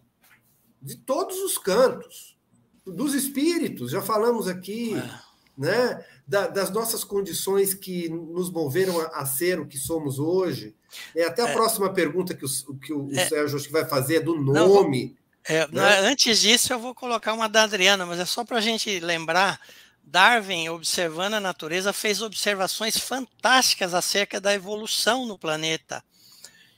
de 0.82 0.98
todos 0.98 1.38
os 1.38 1.58
cantos, 1.58 2.38
dos 2.86 3.14
espíritos, 3.14 3.92
já 3.92 4.02
falamos 4.02 4.48
aqui, 4.48 4.96
é. 4.96 5.20
né? 5.56 6.06
Da, 6.32 6.48
das 6.48 6.70
nossas 6.72 7.04
condições 7.04 7.74
que 7.74 8.08
nos 8.08 8.50
moveram 8.50 9.02
a, 9.02 9.08
a, 9.08 9.26
ser 9.26 9.60
o 9.60 9.68
que 9.68 9.78
somos 9.78 10.18
hoje. 10.18 10.74
É 11.14 11.26
até 11.26 11.44
a 11.44 11.50
é. 11.50 11.54
próxima 11.54 11.92
pergunta 11.92 12.34
que 12.34 12.46
o, 12.46 12.74
que 12.76 12.94
o, 12.94 13.12
é. 13.12 13.28
Sérgio 13.28 13.58
acho 13.58 13.66
que 13.66 13.74
vai 13.74 13.84
fazer 13.84 14.16
é 14.16 14.20
do 14.22 14.40
nome. 14.40 15.18
Não, 15.46 15.54
é, 15.56 15.68
né? 15.68 16.00
Antes 16.00 16.40
disso, 16.40 16.72
eu 16.72 16.80
vou 16.80 16.96
colocar 16.96 17.34
uma 17.34 17.50
da 17.50 17.64
Adriana, 17.64 18.06
mas 18.06 18.18
é 18.18 18.24
só 18.24 18.46
para 18.46 18.60
a 18.60 18.62
gente 18.62 18.98
lembrar 19.02 19.60
Darwin, 20.02 20.70
observando 20.70 21.34
a 21.34 21.42
natureza, 21.42 21.92
fez 21.92 22.22
observações 22.22 22.98
fantásticas 22.98 23.94
acerca 23.94 24.40
da 24.40 24.54
evolução 24.54 25.26
no 25.26 25.38
planeta. 25.38 26.02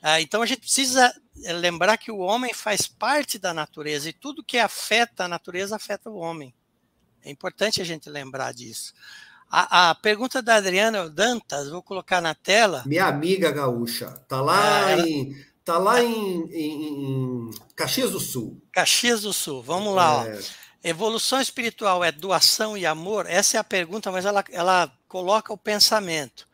Ah, 0.01 0.19
então 0.19 0.41
a 0.41 0.47
gente 0.47 0.61
precisa 0.61 1.13
eh, 1.43 1.53
lembrar 1.53 1.97
que 1.97 2.11
o 2.11 2.17
homem 2.17 2.55
faz 2.55 2.87
parte 2.87 3.37
da 3.37 3.53
natureza 3.53 4.09
e 4.09 4.13
tudo 4.13 4.43
que 4.43 4.57
afeta 4.57 5.25
a 5.25 5.27
natureza 5.27 5.75
afeta 5.75 6.09
o 6.09 6.17
homem. 6.17 6.51
É 7.23 7.29
importante 7.29 7.81
a 7.81 7.85
gente 7.85 8.09
lembrar 8.09 8.51
disso. 8.51 8.93
A, 9.55 9.91
a 9.91 9.95
pergunta 9.95 10.41
da 10.41 10.55
Adriana 10.55 11.07
Dantas, 11.07 11.69
vou 11.69 11.83
colocar 11.83 12.19
na 12.19 12.33
tela. 12.33 12.81
Minha 12.87 13.05
amiga 13.05 13.51
gaúcha, 13.51 14.07
tá 14.27 14.41
lá 14.41 14.93
é, 14.93 14.99
em 15.01 15.45
tá 15.63 15.77
lá 15.77 16.01
em, 16.01 16.43
em, 16.51 16.87
em, 16.87 17.49
Caxias 17.75 18.09
do 18.09 18.19
Sul. 18.19 18.59
Caxias 18.71 19.21
do 19.21 19.31
Sul, 19.31 19.61
vamos 19.61 19.93
lá. 19.93 20.27
É. 20.27 20.89
Evolução 20.89 21.39
espiritual 21.39 22.03
é 22.03 22.11
doação 22.11 22.75
e 22.75 22.83
amor? 22.83 23.27
Essa 23.29 23.57
é 23.57 23.59
a 23.59 23.63
pergunta, 23.63 24.11
mas 24.11 24.25
ela, 24.25 24.43
ela 24.49 24.91
coloca 25.07 25.53
o 25.53 25.57
pensamento. 25.57 26.47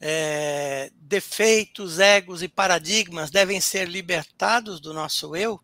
É, 0.00 0.92
defeitos, 0.94 1.98
egos 1.98 2.44
e 2.44 2.48
paradigmas 2.48 3.28
devem 3.28 3.60
ser 3.60 3.88
libertados 3.88 4.78
do 4.78 4.94
nosso 4.94 5.34
eu? 5.34 5.60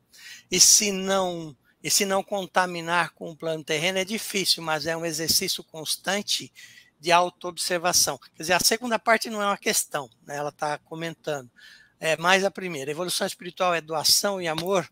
E 0.50 0.58
se 0.58 0.90
não 0.90 1.56
e 1.82 1.90
se 1.90 2.04
não 2.04 2.22
contaminar 2.22 3.12
com 3.14 3.30
o 3.30 3.36
plano 3.36 3.64
terreno 3.64 3.98
é 3.98 4.04
difícil, 4.04 4.62
mas 4.62 4.86
é 4.86 4.96
um 4.96 5.04
exercício 5.04 5.64
constante 5.64 6.52
de 7.00 7.10
autoobservação. 7.10 8.16
Quer 8.36 8.42
dizer, 8.42 8.52
a 8.52 8.60
segunda 8.60 8.98
parte 8.98 9.28
não 9.28 9.42
é 9.42 9.46
uma 9.46 9.58
questão, 9.58 10.08
né? 10.24 10.36
ela 10.36 10.50
está 10.50 10.78
comentando. 10.78 11.50
É 11.98 12.16
mais 12.16 12.44
a 12.44 12.50
primeira. 12.50 12.90
Evolução 12.90 13.26
espiritual 13.26 13.74
é 13.74 13.80
doação 13.80 14.40
e 14.40 14.46
amor 14.46 14.88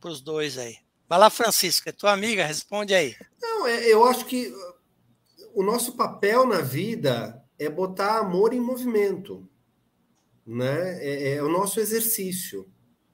para 0.00 0.10
os 0.10 0.20
dois 0.20 0.56
aí. 0.56 0.76
Vai 1.08 1.18
lá, 1.18 1.30
Francisca, 1.30 1.92
tua 1.92 2.12
amiga, 2.12 2.46
responde 2.46 2.94
aí. 2.94 3.16
Não, 3.40 3.66
é, 3.66 3.86
eu 3.86 4.04
acho 4.04 4.24
que 4.26 4.52
o 5.54 5.62
nosso 5.62 5.96
papel 5.96 6.46
na 6.46 6.60
vida 6.60 7.42
é 7.58 7.68
botar 7.68 8.18
amor 8.18 8.52
em 8.52 8.60
movimento, 8.60 9.48
né? 10.46 11.04
É, 11.04 11.34
é 11.34 11.42
o 11.42 11.48
nosso 11.48 11.80
exercício. 11.80 12.70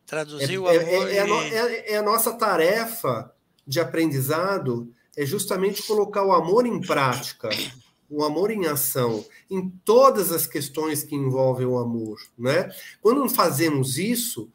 Traduzir 0.07 0.59
o 0.59 0.69
é, 0.69 0.77
é, 0.77 1.21
amor. 1.21 1.43
É, 1.43 1.49
e... 1.49 1.93
é, 1.93 1.97
a 1.97 2.03
nossa 2.03 2.33
tarefa 2.33 3.33
de 3.67 3.81
aprendizado 3.81 4.93
é 5.17 5.25
justamente 5.25 5.83
colocar 5.83 6.25
o 6.25 6.33
amor 6.33 6.67
em 6.67 6.81
prática, 6.81 7.49
o 8.11 8.23
amor 8.23 8.51
em 8.51 8.67
ação, 8.67 9.25
em 9.51 9.71
todas 9.85 10.31
as 10.33 10.47
questões 10.47 11.03
que 11.03 11.15
envolvem 11.15 11.67
o 11.67 11.79
amor, 11.79 12.19
né? 12.37 12.71
Quando 13.01 13.29
fazemos 13.29 13.97
isso, 13.97 14.51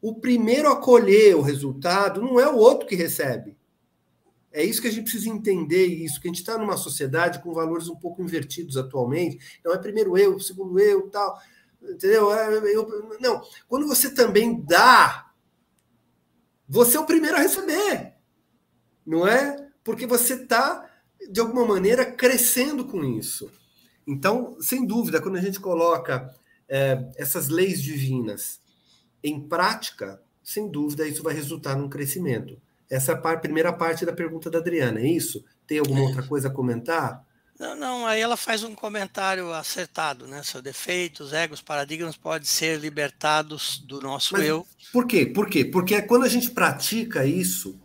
o 0.00 0.14
primeiro 0.14 0.68
a 0.68 0.76
colher 0.76 1.36
o 1.36 1.42
resultado 1.42 2.22
não 2.22 2.38
é 2.38 2.48
o 2.48 2.56
outro 2.56 2.86
que 2.86 2.94
recebe. 2.94 3.56
É 4.52 4.64
isso 4.64 4.80
que 4.80 4.86
a 4.86 4.90
gente 4.90 5.10
precisa 5.10 5.28
entender, 5.28 5.86
isso, 5.86 6.20
que 6.20 6.28
a 6.28 6.30
gente 6.30 6.40
está 6.40 6.56
numa 6.56 6.76
sociedade 6.76 7.42
com 7.42 7.52
valores 7.52 7.88
um 7.88 7.96
pouco 7.96 8.22
invertidos 8.22 8.76
atualmente. 8.76 9.36
Não 9.64 9.74
é 9.74 9.78
primeiro 9.78 10.16
eu, 10.16 10.38
segundo 10.38 10.78
eu, 10.78 11.10
tal. 11.10 11.36
Entendeu? 11.88 12.32
É, 12.32 12.74
eu, 12.74 13.16
não. 13.20 13.42
Quando 13.68 13.86
você 13.86 14.10
também 14.10 14.60
dá, 14.62 15.30
você 16.68 16.96
é 16.96 17.00
o 17.00 17.06
primeiro 17.06 17.36
a 17.36 17.40
receber. 17.40 18.14
Não 19.06 19.26
é? 19.26 19.70
Porque 19.82 20.06
você 20.06 20.34
está, 20.34 20.88
de 21.30 21.40
alguma 21.40 21.66
maneira, 21.66 22.04
crescendo 22.04 22.84
com 22.84 23.04
isso. 23.04 23.50
Então, 24.06 24.56
sem 24.60 24.86
dúvida, 24.86 25.20
quando 25.20 25.36
a 25.36 25.40
gente 25.40 25.60
coloca 25.60 26.30
é, 26.68 27.10
essas 27.16 27.48
leis 27.48 27.82
divinas 27.82 28.60
em 29.22 29.40
prática, 29.40 30.22
sem 30.42 30.70
dúvida, 30.70 31.06
isso 31.06 31.22
vai 31.22 31.34
resultar 31.34 31.76
num 31.76 31.88
crescimento. 31.88 32.60
Essa 32.90 33.12
é 33.12 33.14
a 33.14 33.36
primeira 33.36 33.72
parte 33.72 34.04
da 34.04 34.12
pergunta 34.12 34.50
da 34.50 34.58
Adriana, 34.58 35.00
é 35.00 35.06
isso? 35.06 35.44
Tem 35.66 35.78
alguma 35.78 36.00
é. 36.00 36.02
outra 36.02 36.22
coisa 36.22 36.48
a 36.48 36.50
comentar? 36.50 37.26
Não, 37.58 37.76
não, 37.76 38.06
aí 38.06 38.20
ela 38.20 38.36
faz 38.36 38.64
um 38.64 38.74
comentário 38.74 39.52
acertado, 39.52 40.26
né? 40.26 40.42
Seus 40.42 40.62
defeitos, 40.62 41.32
egos, 41.32 41.60
paradigmas 41.60 42.16
podem 42.16 42.46
ser 42.46 42.80
libertados 42.80 43.78
do 43.78 44.00
nosso 44.00 44.32
Mas 44.32 44.44
eu. 44.44 44.66
Por 44.92 45.06
quê? 45.06 45.24
Por 45.24 45.48
quê? 45.48 45.64
Porque 45.64 46.02
quando 46.02 46.24
a 46.24 46.28
gente 46.28 46.50
pratica 46.50 47.24
isso, 47.24 47.80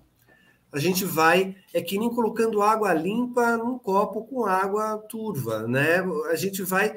a 0.72 0.80
gente 0.80 1.06
vai, 1.06 1.56
é 1.74 1.82
que 1.82 2.00
nem 2.00 2.10
colocando 2.10 2.62
água 2.62 2.94
limpa 2.94 3.58
num 3.58 3.78
copo 3.78 4.24
com 4.24 4.46
água 4.46 4.98
turva, 5.10 5.68
né? 5.68 6.00
A 6.32 6.36
gente 6.36 6.64
vai 6.64 6.96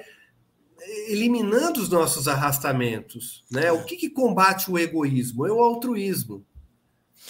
eliminando 1.09 1.81
os 1.81 1.89
nossos 1.89 2.27
arrastamentos. 2.27 3.45
Né? 3.51 3.71
O 3.71 3.85
que, 3.85 3.97
que 3.97 4.11
combate 4.11 4.71
o 4.71 4.79
egoísmo? 4.79 5.47
É 5.47 5.53
o 5.53 5.61
altruísmo. 5.61 6.45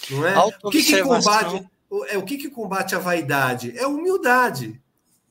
Não 0.09 0.25
é? 0.25 0.37
O 0.63 0.69
que, 0.69 0.83
que 0.83 1.01
combate 1.01 1.69
é 2.09 2.17
o 2.17 2.23
que, 2.23 2.37
que 2.37 2.49
combate 2.49 2.95
a 2.95 2.99
vaidade? 2.99 3.77
É 3.77 3.83
a 3.83 3.87
humildade. 3.87 4.81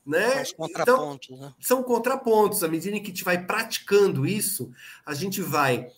Né? 0.05 0.43
Os 0.43 0.53
contrapontos, 0.53 1.31
então, 1.31 1.47
né? 1.47 1.55
São 1.61 1.83
contrapontos. 1.83 2.65
À 2.65 2.69
medida 2.69 2.97
em 2.97 3.01
que 3.01 3.11
a 3.11 3.15
gente 3.15 3.25
vai 3.25 3.45
praticando 3.45 4.27
isso, 4.27 4.71
a 5.07 5.15
gente 5.15 5.41
vai 5.41 5.89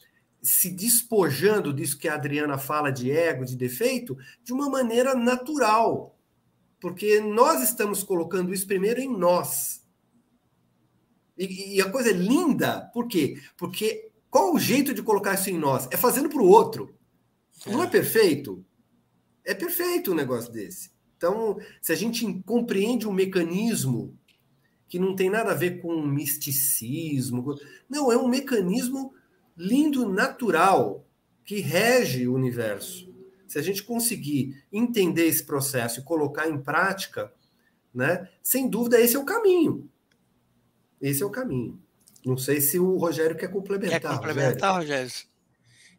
se 0.43 0.71
despojando 0.71 1.73
disso 1.73 1.99
que 1.99 2.07
a 2.07 2.15
Adriana 2.15 2.59
fala 2.59 2.91
de 2.91 3.11
ego, 3.11 3.47
de 3.47 3.57
defeito, 3.57 4.17
de 4.43 4.53
uma 4.53 4.69
maneira 4.69 5.15
natural. 5.15 6.19
Porque 6.79 7.19
nós 7.19 7.63
estamos 7.63 8.03
colocando 8.03 8.53
isso 8.53 8.67
primeiro 8.67 9.01
em 9.01 9.09
nós. 9.09 9.83
E, 11.37 11.77
e, 11.77 11.81
a 11.81 11.91
coisa 11.91 12.11
é 12.11 12.13
linda, 12.13 12.91
por 12.93 13.09
quê? 13.09 13.41
Porque 13.57 14.11
qual 14.31 14.53
o 14.53 14.59
jeito 14.59 14.93
de 14.93 15.03
colocar 15.03 15.35
isso 15.35 15.49
em 15.49 15.59
nós? 15.59 15.89
É 15.91 15.97
fazendo 15.97 16.29
para 16.29 16.43
o 16.43 16.47
outro. 16.47 16.95
Não 17.67 17.83
é 17.83 17.87
perfeito? 17.87 18.65
É 19.45 19.55
perfeito 19.55 20.13
um 20.13 20.15
negócio 20.15 20.53
desse. 20.53 20.94
Então, 21.17 21.59
se 21.81 21.93
a 21.93 21.97
gente 21.97 22.43
compreende 22.45 23.09
um 23.09 23.13
mecanismo 23.13 24.17
que 24.89 24.99
não 24.99 25.17
tem 25.17 25.31
nada 25.31 25.53
a 25.53 25.57
ver 25.57 25.81
com 25.81 26.01
misticismo, 26.03 27.59
não, 27.89 28.13
é 28.13 28.17
um 28.17 28.29
mecanismo 28.29 29.13
lindo, 29.57 30.09
natural, 30.09 31.05
que 31.45 31.61
rege 31.61 32.27
o 32.27 32.35
universo. 32.35 33.13
se 33.47 33.59
a 33.59 33.63
gente 33.63 33.85
conseguir 33.85 34.65
entender 34.73 35.27
esse 35.27 35.45
processo 35.45 36.01
e 36.01 36.03
colocar 36.03 36.49
em 36.49 36.61
prática, 36.61 37.33
né, 37.95 38.29
sem 38.43 38.69
dúvida 38.69 39.01
esse 39.01 39.15
é 39.15 39.19
o 39.19 39.25
caminho. 39.25 39.89
Esse 41.01 41.23
é 41.23 41.27
o 41.27 41.31
caminho. 41.31 41.81
Não 42.25 42.37
sei 42.37 42.61
se 42.61 42.79
o 42.79 42.97
Rogério 42.97 43.37
quer 43.37 43.49
complementar. 43.49 44.01
Quer 44.01 44.09
complementar, 44.09 44.75
Rogério? 44.75 45.05
Rogério? 45.05 45.35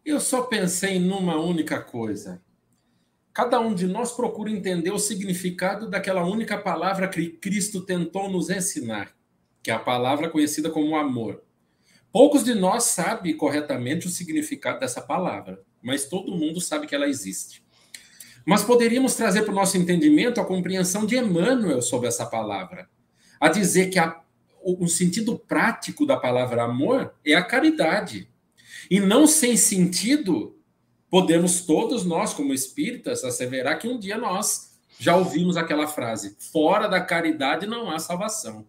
Eu 0.04 0.20
só 0.20 0.42
pensei 0.44 1.00
numa 1.00 1.40
única 1.40 1.82
coisa. 1.82 2.42
Cada 3.36 3.60
um 3.60 3.76
de 3.76 3.86
nós 3.86 4.14
procura 4.14 4.50
entender 4.50 4.92
o 4.92 4.98
significado 4.98 5.90
daquela 5.90 6.24
única 6.24 6.58
palavra 6.58 7.10
que 7.10 7.32
Cristo 7.32 7.82
tentou 7.82 8.30
nos 8.30 8.50
ensinar, 8.50 9.14
que 9.62 9.70
é 9.70 9.74
a 9.74 9.80
palavra 9.80 10.30
conhecida 10.30 10.70
como 10.70 10.96
amor. 10.96 11.44
Poucos 12.14 12.46
de 12.46 12.56
nós 12.56 12.86
sabem 12.86 13.36
corretamente 13.36 14.08
o 14.08 14.10
significado 14.10 14.80
dessa 14.80 15.02
palavra, 15.02 15.62
mas 15.82 16.06
todo 16.06 16.34
mundo 16.34 16.62
sabe 16.62 16.88
que 16.88 16.96
ela 16.96 17.10
existe. 17.10 17.62
Mas 18.46 18.64
poderíamos 18.64 19.16
trazer 19.16 19.42
para 19.42 19.52
o 19.52 19.56
nosso 19.56 19.78
entendimento 19.78 20.40
a 20.40 20.46
compreensão 20.46 21.06
de 21.06 21.18
Emmanuel 21.18 21.82
sobre 21.82 22.08
essa 22.08 22.26
palavra, 22.26 22.90
a 23.38 23.50
dizer 23.50 23.90
que 23.90 24.00
a, 24.00 24.18
o, 24.64 24.86
o 24.86 24.88
sentido 24.88 25.38
prático 25.38 26.06
da 26.06 26.16
palavra 26.16 26.64
amor 26.64 27.14
é 27.26 27.34
a 27.34 27.44
caridade. 27.44 28.30
E 28.90 29.02
não 29.02 29.28
sem 29.28 29.58
sentido, 29.58 30.55
podemos 31.10 31.62
todos 31.62 32.06
nós, 32.06 32.34
como 32.34 32.54
espíritas, 32.54 33.24
asseverar 33.24 33.80
que 33.80 33.88
um 33.88 33.98
dia 33.98 34.18
nós 34.18 34.76
já 35.00 35.16
ouvimos 35.16 35.58
aquela 35.58 35.88
frase: 35.88 36.36
fora 36.40 36.88
da 36.88 37.02
caridade 37.02 37.66
não 37.66 37.90
há 37.90 38.00
salvação. 38.00 38.66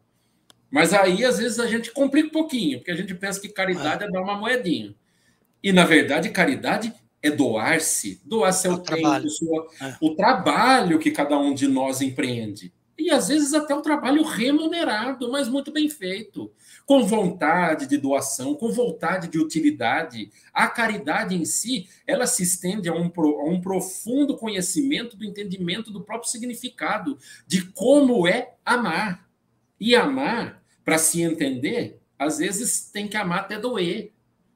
Mas 0.70 0.93
aí, 0.93 1.24
às 1.24 1.39
vezes, 1.39 1.59
a 1.59 1.66
gente 1.66 1.93
complica 1.93 2.28
um 2.28 2.32
pouquinho, 2.32 2.78
porque 2.78 2.91
a 2.91 2.97
gente 2.97 3.14
pensa 3.14 3.41
que 3.41 3.49
caridade 3.49 4.05
é, 4.05 4.09
é 4.09 4.11
dar 4.11 4.20
uma 4.20 4.37
moedinha. 4.37 4.95
E, 5.62 5.72
na 5.72 5.84
verdade, 5.84 6.30
caridade 6.30 6.93
é 7.22 7.30
doar-se, 7.30 8.20
doar 8.24 8.53
seu 8.53 8.72
o 8.72 8.78
tempo, 8.78 9.01
trabalho. 9.01 9.30
Sua, 9.30 9.68
é. 9.80 9.97
o 10.01 10.14
trabalho 10.14 10.99
que 10.99 11.11
cada 11.11 11.39
um 11.39 11.55
de 11.55 11.66
nós 11.68 12.01
empreende. 12.01 12.72
E, 12.99 13.11
às 13.11 13.29
vezes, 13.29 13.53
até 13.53 13.75
o 13.75 13.83
trabalho 13.83 14.23
remunerado, 14.23 15.31
mas 15.31 15.49
muito 15.49 15.71
bem 15.71 15.89
feito, 15.89 16.51
com 16.87 17.05
vontade 17.05 17.87
de 17.87 17.99
doação, 17.99 18.55
com 18.55 18.73
vontade 18.73 19.29
de 19.29 19.39
utilidade. 19.39 20.31
A 20.53 20.67
caridade 20.67 21.35
em 21.35 21.45
si, 21.45 21.89
ela 22.07 22.27
se 22.27 22.43
estende 22.43 22.89
a 22.89 22.95
um, 22.95 23.13
a 23.15 23.45
um 23.45 23.61
profundo 23.61 24.37
conhecimento 24.37 25.17
do 25.17 25.25
entendimento 25.25 25.91
do 25.91 26.03
próprio 26.03 26.31
significado, 26.31 27.19
de 27.47 27.67
como 27.73 28.27
é 28.27 28.55
amar. 28.65 29.29
E 29.79 29.95
amar, 29.95 30.63
para 30.83 30.97
se 30.97 31.21
entender, 31.21 32.01
às 32.19 32.39
vezes 32.39 32.91
tem 32.91 33.07
que 33.07 33.17
amar 33.17 33.41
até 33.41 33.59
doer, 33.59 34.13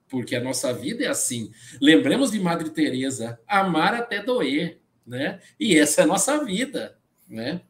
porque 0.08 0.34
a 0.34 0.42
nossa 0.42 0.72
vida 0.72 1.04
é 1.04 1.08
assim. 1.08 1.52
Lembremos 1.80 2.30
de 2.30 2.40
Madre 2.40 2.70
Teresa, 2.70 3.38
amar 3.46 3.94
até 3.94 4.22
doer, 4.22 4.80
né? 5.06 5.40
E 5.58 5.78
essa 5.78 6.00
é 6.00 6.04
a 6.04 6.06
nossa 6.06 6.42
vida, 6.44 6.98
né? 7.28 7.60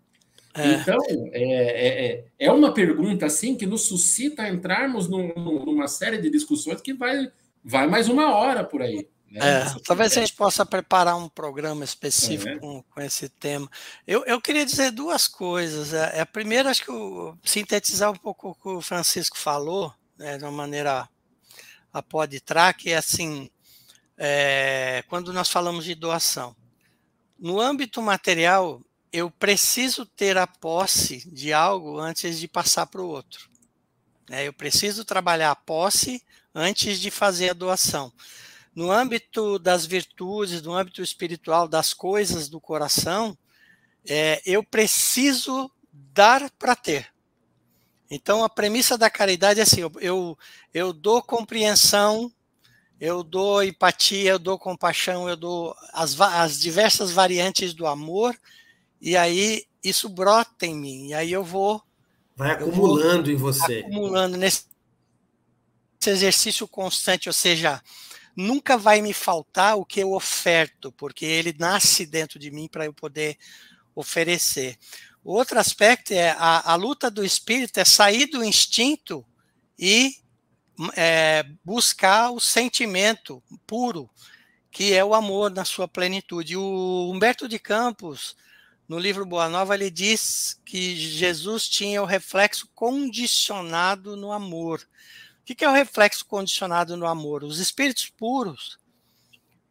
É. 0.61 0.74
Então, 0.74 0.98
é, 1.08 1.42
é, 1.42 2.06
é, 2.06 2.24
é 2.38 2.52
uma 2.52 2.72
pergunta 2.72 3.26
assim 3.26 3.56
que 3.56 3.66
nos 3.66 3.82
suscita 3.82 4.48
entrarmos 4.48 5.08
num, 5.08 5.32
numa 5.34 5.88
série 5.88 6.18
de 6.18 6.30
discussões 6.30 6.80
que 6.80 6.92
vai, 6.92 7.30
vai 7.64 7.86
mais 7.86 8.08
uma 8.08 8.34
hora 8.34 8.64
por 8.64 8.82
aí. 8.82 9.08
Né? 9.30 9.40
É, 9.40 9.64
talvez 9.84 10.16
a 10.16 10.20
gente 10.20 10.34
possa 10.34 10.66
preparar 10.66 11.16
um 11.16 11.28
programa 11.28 11.84
específico 11.84 12.48
é. 12.48 12.58
com, 12.58 12.82
com, 12.82 13.00
esse 13.00 13.28
tema. 13.28 13.70
Eu, 14.06 14.24
eu 14.24 14.40
queria 14.40 14.66
dizer 14.66 14.90
duas 14.90 15.28
coisas. 15.28 15.94
É, 15.94 16.18
é 16.18 16.20
a 16.20 16.26
primeira, 16.26 16.70
acho 16.70 16.84
que 16.84 16.90
eu, 16.90 17.38
sintetizar 17.44 18.11
um 18.11 18.16
pouco 18.16 18.50
o 18.50 18.54
que 18.54 18.68
o 18.68 18.80
Francisco 18.80 19.38
falou, 19.38 19.94
né, 20.18 20.36
de 20.36 20.44
uma 20.44 20.50
maneira 20.50 21.08
a 21.92 22.02
pode 22.02 22.40
que 22.78 22.90
é 22.90 22.96
assim, 22.96 23.50
é, 24.16 25.02
quando 25.08 25.32
nós 25.32 25.48
falamos 25.48 25.84
de 25.84 25.94
doação. 25.94 26.54
No 27.38 27.61
âmbito 27.61 28.02
material, 28.02 28.80
eu 29.12 29.30
preciso 29.30 30.06
ter 30.06 30.36
a 30.36 30.46
posse 30.46 31.28
de 31.30 31.52
algo 31.52 31.98
antes 31.98 32.38
de 32.38 32.46
passar 32.46 32.86
para 32.86 33.02
o 33.02 33.08
outro. 33.08 33.48
Né? 34.28 34.46
Eu 34.46 34.52
preciso 34.52 35.04
trabalhar 35.04 35.50
a 35.50 35.56
posse 35.56 36.22
antes 36.54 37.00
de 37.00 37.11
fazer 37.11 37.50
a 37.50 37.54
doação 37.54 38.12
no 38.74 38.90
âmbito 38.90 39.58
das 39.58 39.84
virtudes, 39.84 40.62
no 40.62 40.74
âmbito 40.74 41.02
espiritual, 41.02 41.66
das 41.66 41.92
coisas 41.92 42.48
do 42.48 42.61
coração, 42.61 43.36
é, 44.08 44.40
eu 44.44 44.62
preciso 44.62 45.70
dar 45.92 46.50
para 46.52 46.76
ter. 46.76 47.08
Então, 48.11 48.42
a 48.42 48.48
premissa 48.48 48.96
da 48.96 49.11
caridade 49.11 49.61
é 49.61 49.62
assim: 49.62 49.80
eu, 49.80 49.92
eu, 50.00 50.38
eu 50.72 50.92
dou 50.92 51.22
compreensão, 51.22 52.32
eu 53.00 53.22
dou 53.22 53.62
empatia, 53.62 54.30
eu 54.30 54.38
dou 54.38 54.58
compaixão, 54.58 55.28
eu 55.28 55.36
dou 55.36 55.76
as, 55.92 56.18
as 56.20 56.58
diversas 56.58 57.11
variantes 57.11 57.74
do 57.74 57.86
amor, 57.86 58.36
e 59.01 59.16
aí 59.16 59.64
isso 59.82 60.09
brota 60.09 60.66
em 60.66 60.74
mim, 60.74 61.09
e 61.09 61.14
aí 61.14 61.32
eu 61.32 61.42
vou. 61.42 61.82
Vai 62.36 62.53
acumulando 62.53 63.24
vou, 63.24 63.32
em 63.32 63.36
você. 63.36 63.78
Acumulando 63.80 64.36
nesse 64.36 64.64
exercício 66.07 66.68
constante, 66.68 67.28
ou 67.28 67.32
seja, 67.32 67.82
nunca 68.36 68.76
vai 68.76 69.01
me 69.03 69.12
faltar 69.12 69.76
o 69.76 69.84
que 69.84 70.01
eu 70.01 70.12
oferto, 70.12 70.92
porque 70.92 71.24
ele 71.24 71.55
nasce 71.59 72.07
dentro 72.07 72.38
de 72.38 72.51
mim 72.51 72.68
para 72.68 72.84
eu 72.84 72.92
poder 72.92 73.36
oferecer. 73.94 74.78
O 75.22 75.34
outro 75.34 75.59
aspecto 75.59 76.12
é 76.12 76.30
a, 76.30 76.72
a, 76.72 76.74
luta 76.74 77.11
do 77.11 77.24
espírito 77.24 77.78
é 77.78 77.84
sair 77.84 78.26
do 78.26 78.42
instinto 78.42 79.24
e 79.78 80.14
é, 80.96 81.44
buscar 81.62 82.30
o 82.30 82.40
sentimento 82.40 83.42
puro, 83.66 84.09
que 84.70 84.94
é 84.94 85.05
o 85.05 85.14
amor 85.14 85.51
na 85.51 85.64
sua 85.64 85.86
plenitude. 85.86 86.57
O 86.57 87.11
Humberto 87.12 87.46
de 87.46 87.59
Campos, 87.59 88.34
no 88.91 88.99
livro 88.99 89.24
Boa 89.24 89.49
Nova, 89.49 89.76
ele 89.76 89.88
diz 89.88 90.61
que 90.64 90.97
Jesus 90.97 91.68
tinha 91.68 92.03
o 92.03 92.05
reflexo 92.05 92.68
condicionado 92.74 94.16
no 94.16 94.32
amor. 94.32 94.84
O 95.43 95.45
que 95.45 95.64
é 95.64 95.68
o 95.68 95.72
reflexo 95.72 96.26
condicionado 96.26 96.97
no 96.97 97.07
amor? 97.07 97.45
Os 97.45 97.61
espíritos 97.61 98.09
puros, 98.09 98.80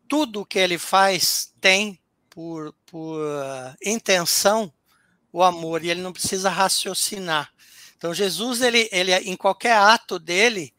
tudo 0.08 0.46
que 0.46 0.58
ele 0.58 0.78
faz 0.78 1.54
tem 1.60 2.00
por, 2.30 2.74
por 2.86 3.20
uh, 3.20 3.76
intenção 3.84 4.72
o 5.34 5.44
amor 5.44 5.84
e 5.84 5.90
ele 5.90 6.02
não 6.02 6.14
precisa 6.14 6.50
raciocinar. 6.50 7.52
Então 7.98 8.14
Jesus, 8.14 8.62
ele, 8.62 8.88
ele 8.90 9.14
em 9.14 9.36
qualquer 9.36 9.76
ato 9.76 10.18
dele, 10.18 10.74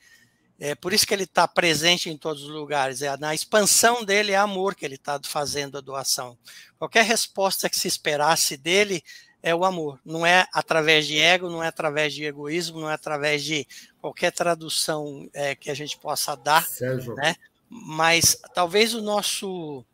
é 0.60 0.74
por 0.74 0.92
isso 0.92 1.06
que 1.06 1.14
ele 1.14 1.24
está 1.24 1.48
presente 1.48 2.10
em 2.10 2.18
todos 2.18 2.42
os 2.42 2.50
lugares. 2.50 3.00
É 3.00 3.16
na 3.16 3.34
expansão 3.34 4.04
dele 4.04 4.32
é 4.32 4.36
amor 4.36 4.74
que 4.74 4.84
ele 4.84 4.96
está 4.96 5.18
fazendo 5.24 5.78
a 5.78 5.80
doação. 5.80 6.36
Qualquer 6.78 7.04
resposta 7.04 7.68
que 7.70 7.78
se 7.78 7.88
esperasse 7.88 8.58
dele 8.58 9.02
é 9.42 9.54
o 9.54 9.64
amor. 9.64 9.98
Não 10.04 10.26
é 10.26 10.46
através 10.52 11.06
de 11.06 11.18
ego, 11.18 11.48
não 11.48 11.64
é 11.64 11.68
através 11.68 12.12
de 12.12 12.24
egoísmo, 12.24 12.78
não 12.78 12.90
é 12.90 12.94
através 12.94 13.42
de 13.42 13.66
qualquer 14.02 14.32
tradução 14.32 15.26
é, 15.32 15.54
que 15.54 15.70
a 15.70 15.74
gente 15.74 15.98
possa 15.98 16.36
dar, 16.36 16.66
Sérgio. 16.66 17.14
né? 17.14 17.36
Mas 17.68 18.38
talvez 18.54 18.92
o 18.92 19.00
nosso 19.00 19.84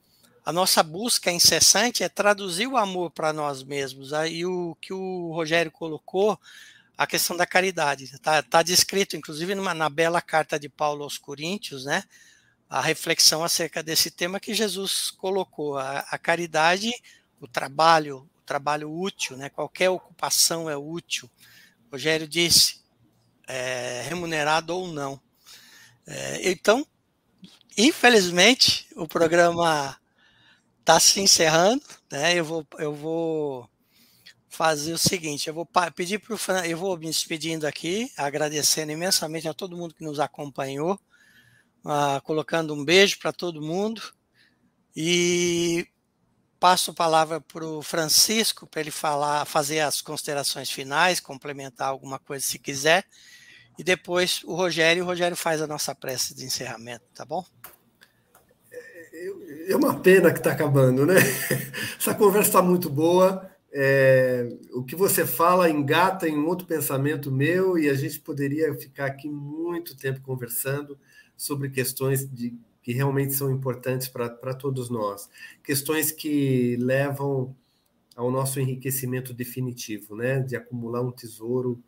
a 0.44 0.52
nossa 0.52 0.80
busca 0.80 1.30
incessante 1.30 2.04
é 2.04 2.08
traduzir 2.08 2.68
o 2.68 2.76
amor 2.76 3.10
para 3.10 3.32
nós 3.32 3.64
mesmos. 3.64 4.12
Aí 4.12 4.46
o 4.46 4.76
que 4.80 4.92
o 4.92 5.32
Rogério 5.32 5.72
colocou, 5.72 6.38
a 6.96 7.06
questão 7.06 7.36
da 7.36 7.46
caridade, 7.46 8.04
está 8.04 8.42
tá 8.42 8.62
descrito, 8.62 9.16
inclusive, 9.16 9.54
numa, 9.54 9.74
na 9.74 9.90
bela 9.90 10.22
carta 10.22 10.58
de 10.58 10.68
Paulo 10.68 11.04
aos 11.04 11.18
Coríntios, 11.18 11.84
né? 11.84 12.02
A 12.68 12.80
reflexão 12.80 13.44
acerca 13.44 13.82
desse 13.82 14.10
tema 14.10 14.40
que 14.40 14.54
Jesus 14.54 15.10
colocou, 15.10 15.78
a, 15.78 16.00
a 16.10 16.18
caridade, 16.18 16.90
o 17.40 17.46
trabalho, 17.46 18.28
trabalho 18.46 18.90
útil, 18.90 19.36
né? 19.36 19.50
qualquer 19.50 19.90
ocupação 19.90 20.70
é 20.70 20.76
útil. 20.76 21.30
O 21.88 21.92
Rogério 21.92 22.26
disse, 22.26 22.80
é, 23.46 24.02
remunerado 24.08 24.74
ou 24.74 24.88
não. 24.88 25.20
É, 26.06 26.50
então, 26.50 26.86
infelizmente, 27.76 28.88
o 28.96 29.06
programa 29.06 29.98
está 30.80 30.98
se 30.98 31.20
encerrando. 31.20 31.82
Né? 32.10 32.34
Eu, 32.34 32.44
vou, 32.44 32.66
eu 32.78 32.94
vou 32.94 33.70
fazer 34.56 34.94
o 34.94 34.98
seguinte: 34.98 35.48
eu 35.48 35.54
vou 35.54 35.68
pedir 35.94 36.18
para 36.18 36.34
o 36.34 36.38
eu 36.64 36.78
vou 36.78 36.96
me 36.96 37.06
despedindo 37.06 37.66
aqui, 37.66 38.10
agradecendo 38.16 38.90
imensamente 38.90 39.46
a 39.46 39.54
todo 39.54 39.76
mundo 39.76 39.94
que 39.94 40.02
nos 40.02 40.18
acompanhou, 40.18 40.98
uh, 41.84 42.20
colocando 42.22 42.72
um 42.74 42.84
beijo 42.84 43.18
para 43.18 43.32
todo 43.32 43.60
mundo. 43.60 44.00
E 44.94 45.86
passo 46.58 46.90
a 46.90 46.94
palavra 46.94 47.38
para 47.38 47.66
o 47.66 47.82
Francisco 47.82 48.66
para 48.66 48.80
ele 48.80 48.90
falar, 48.90 49.44
fazer 49.44 49.80
as 49.80 50.00
considerações 50.00 50.70
finais, 50.70 51.20
complementar 51.20 51.88
alguma 51.88 52.18
coisa 52.18 52.44
se 52.44 52.58
quiser, 52.58 53.04
e 53.78 53.84
depois 53.84 54.42
o 54.44 54.54
Rogério, 54.54 55.04
o 55.04 55.06
Rogério 55.06 55.36
faz 55.36 55.60
a 55.60 55.66
nossa 55.66 55.94
prece 55.94 56.34
de 56.34 56.46
encerramento, 56.46 57.04
tá 57.14 57.26
bom? 57.26 57.44
É, 58.72 59.72
é 59.72 59.76
uma 59.76 60.00
pena 60.00 60.32
que 60.32 60.38
está 60.38 60.52
acabando, 60.52 61.04
né? 61.04 61.16
Essa 62.00 62.14
conversa 62.14 62.48
está 62.48 62.62
muito 62.62 62.88
boa. 62.88 63.54
É, 63.72 64.48
o 64.72 64.82
que 64.82 64.96
você 64.96 65.26
fala 65.26 65.68
engata 65.68 66.28
em 66.28 66.36
um 66.36 66.46
outro 66.46 66.66
pensamento 66.66 67.30
meu 67.30 67.78
e 67.78 67.88
a 67.90 67.94
gente 67.94 68.20
poderia 68.20 68.72
ficar 68.74 69.06
aqui 69.06 69.28
muito 69.28 69.96
tempo 69.96 70.20
conversando 70.22 70.98
sobre 71.36 71.68
questões 71.68 72.28
de 72.28 72.56
que 72.82 72.92
realmente 72.92 73.34
são 73.34 73.50
importantes 73.50 74.08
para 74.08 74.54
todos 74.54 74.88
nós. 74.88 75.28
Questões 75.62 76.12
que 76.12 76.76
levam 76.76 77.54
ao 78.14 78.30
nosso 78.30 78.60
enriquecimento 78.60 79.34
definitivo, 79.34 80.16
né? 80.16 80.40
De 80.40 80.56
acumular 80.56 81.02
um 81.02 81.10
tesouro 81.10 81.82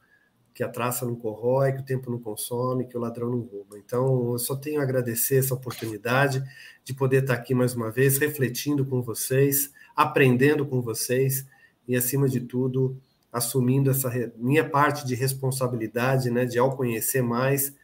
que 0.53 0.63
a 0.65 0.69
traça 0.69 1.07
não 1.07 1.15
corrói, 1.15 1.73
que 1.73 1.83
o 1.83 1.85
tempo 1.85 2.11
não 2.11 2.19
consome, 2.19 2.85
que 2.85 2.97
o 2.97 3.01
ladrão 3.01 3.31
não 3.31 3.41
rouba. 3.43 3.79
Então, 3.79 4.33
eu 4.33 4.39
só 4.41 4.57
tenho 4.57 4.81
a 4.81 4.83
agradecer 4.83 5.37
essa 5.37 5.55
oportunidade 5.55 6.43
de 6.83 6.93
poder 6.93 7.23
estar 7.23 7.35
aqui 7.35 7.55
mais 7.55 7.75
uma 7.75 7.93
vez, 7.93 8.19
refletindo 8.19 8.85
com 8.85 9.01
vocês, 9.01 9.73
aprendendo 9.95 10.67
com 10.67 10.83
vocês 10.83 11.47
e, 11.89 11.97
acima 11.97 12.29
de 12.29 12.41
tudo, 12.41 13.01
assumindo 13.33 13.91
essa 13.91 14.11
minha 14.37 14.69
parte 14.69 15.07
de 15.07 15.15
responsabilidade, 15.15 16.31
né, 16.31 16.45
de 16.45 16.59
ao 16.59 16.77
conhecer 16.77 17.23
mais, 17.23 17.75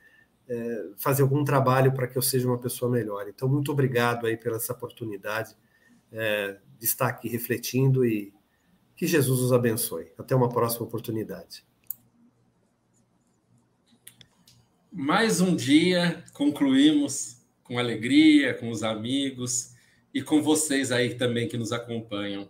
é, 0.49 0.87
fazer 0.97 1.23
algum 1.23 1.43
trabalho 1.43 1.93
para 1.93 2.07
que 2.07 2.17
eu 2.17 2.23
seja 2.23 2.47
uma 2.47 2.59
pessoa 2.59 2.91
melhor. 2.91 3.27
Então, 3.29 3.49
muito 3.49 3.73
obrigado 3.73 4.27
aí 4.27 4.37
pela 4.37 4.57
essa 4.57 4.73
oportunidade 4.73 5.57
é, 6.13 6.59
de 6.79 6.85
estar 6.85 7.09
aqui 7.09 7.29
refletindo 7.29 8.05
e 8.05 8.33
que 8.95 9.07
Jesus 9.07 9.41
os 9.41 9.53
abençoe. 9.53 10.13
Até 10.19 10.35
uma 10.35 10.49
próxima 10.49 10.87
oportunidade. 10.87 11.65
Mais 14.93 15.41
um 15.41 15.57
dia 15.57 16.23
concluímos 16.33 17.43
com 17.65 17.79
alegria, 17.79 18.55
com 18.55 18.71
os 18.71 18.83
amigos 18.85 19.75
e 20.13 20.23
com 20.23 20.41
vocês 20.41 20.93
aí 20.93 21.17
também 21.17 21.49
que 21.49 21.57
nos 21.57 21.73
acompanham. 21.73 22.49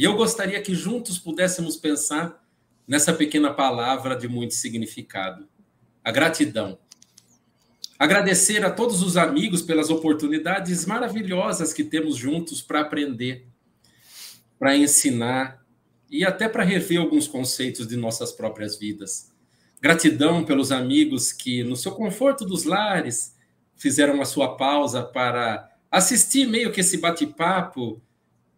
E 0.00 0.04
eu 0.04 0.16
gostaria 0.16 0.62
que 0.62 0.74
juntos 0.74 1.18
pudéssemos 1.18 1.76
pensar 1.76 2.42
nessa 2.88 3.12
pequena 3.12 3.52
palavra 3.52 4.16
de 4.16 4.26
muito 4.26 4.54
significado: 4.54 5.46
a 6.02 6.10
gratidão. 6.10 6.78
Agradecer 7.98 8.64
a 8.64 8.70
todos 8.70 9.02
os 9.02 9.18
amigos 9.18 9.60
pelas 9.60 9.90
oportunidades 9.90 10.86
maravilhosas 10.86 11.74
que 11.74 11.84
temos 11.84 12.16
juntos 12.16 12.62
para 12.62 12.80
aprender, 12.80 13.46
para 14.58 14.74
ensinar 14.74 15.62
e 16.10 16.24
até 16.24 16.48
para 16.48 16.64
rever 16.64 16.98
alguns 16.98 17.28
conceitos 17.28 17.86
de 17.86 17.94
nossas 17.94 18.32
próprias 18.32 18.78
vidas. 18.78 19.30
Gratidão 19.82 20.46
pelos 20.46 20.72
amigos 20.72 21.30
que, 21.30 21.62
no 21.62 21.76
seu 21.76 21.92
conforto 21.92 22.46
dos 22.46 22.64
lares, 22.64 23.36
fizeram 23.76 24.22
a 24.22 24.24
sua 24.24 24.56
pausa 24.56 25.02
para 25.02 25.68
assistir 25.90 26.46
meio 26.46 26.72
que 26.72 26.80
esse 26.80 26.96
bate-papo 26.96 28.00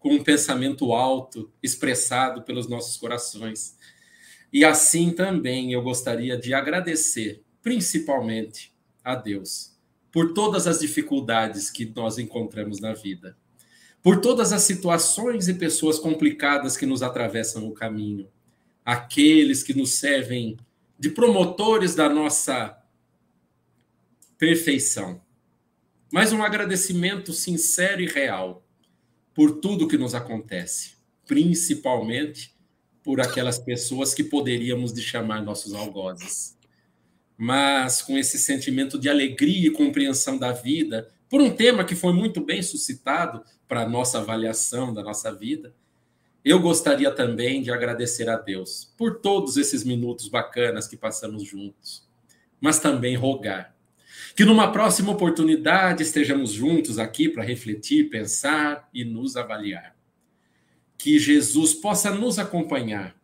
com 0.02 0.14
um 0.14 0.24
pensamento 0.24 0.92
alto 0.92 1.48
expressado 1.62 2.42
pelos 2.42 2.68
nossos 2.68 2.96
corações. 2.96 3.76
E 4.52 4.64
assim 4.64 5.12
também 5.12 5.72
eu 5.72 5.80
gostaria 5.80 6.36
de 6.36 6.52
agradecer, 6.52 7.40
principalmente 7.62 8.74
a 9.04 9.14
Deus, 9.14 9.78
por 10.10 10.34
todas 10.34 10.66
as 10.66 10.80
dificuldades 10.80 11.70
que 11.70 11.86
nós 11.94 12.18
encontramos 12.18 12.80
na 12.80 12.92
vida, 12.92 13.36
por 14.02 14.20
todas 14.20 14.52
as 14.52 14.62
situações 14.62 15.46
e 15.46 15.54
pessoas 15.54 16.00
complicadas 16.00 16.76
que 16.76 16.84
nos 16.84 17.00
atravessam 17.00 17.68
o 17.68 17.72
caminho, 17.72 18.28
aqueles 18.84 19.62
que 19.62 19.72
nos 19.72 19.94
servem 19.94 20.56
de 20.98 21.10
promotores 21.10 21.94
da 21.94 22.08
nossa 22.08 22.76
perfeição. 24.36 25.22
Mas 26.12 26.32
um 26.32 26.42
agradecimento 26.42 27.32
sincero 27.32 28.02
e 28.02 28.06
real 28.06 28.66
por 29.34 29.60
tudo 29.60 29.88
que 29.88 29.98
nos 29.98 30.14
acontece, 30.14 30.92
principalmente 31.26 32.54
por 33.02 33.20
aquelas 33.20 33.58
pessoas 33.58 34.14
que 34.14 34.22
poderíamos 34.22 34.92
de 34.92 35.02
chamar 35.02 35.42
nossos 35.42 35.74
algozes. 35.74 36.56
Mas 37.36 38.02
com 38.02 38.16
esse 38.16 38.38
sentimento 38.38 38.98
de 38.98 39.08
alegria 39.08 39.68
e 39.68 39.72
compreensão 39.72 40.38
da 40.38 40.52
vida, 40.52 41.08
por 41.28 41.40
um 41.40 41.50
tema 41.50 41.84
que 41.84 41.94
foi 41.94 42.12
muito 42.12 42.40
bem 42.40 42.62
suscitado 42.62 43.42
para 43.66 43.82
a 43.82 43.88
nossa 43.88 44.18
avaliação 44.18 44.92
da 44.92 45.02
nossa 45.02 45.32
vida, 45.32 45.74
eu 46.44 46.60
gostaria 46.60 47.10
também 47.10 47.62
de 47.62 47.70
agradecer 47.70 48.28
a 48.28 48.36
Deus 48.36 48.92
por 48.96 49.20
todos 49.20 49.56
esses 49.56 49.84
minutos 49.84 50.28
bacanas 50.28 50.86
que 50.86 50.96
passamos 50.96 51.44
juntos, 51.44 52.06
mas 52.60 52.78
também 52.78 53.16
rogar 53.16 53.74
que 54.34 54.44
numa 54.44 54.72
próxima 54.72 55.12
oportunidade 55.12 56.02
estejamos 56.02 56.52
juntos 56.52 56.98
aqui 56.98 57.28
para 57.28 57.44
refletir, 57.44 58.08
pensar 58.08 58.88
e 58.92 59.04
nos 59.04 59.36
avaliar. 59.36 59.94
Que 60.96 61.18
Jesus 61.18 61.74
possa 61.74 62.10
nos 62.10 62.38
acompanhar 62.38 63.14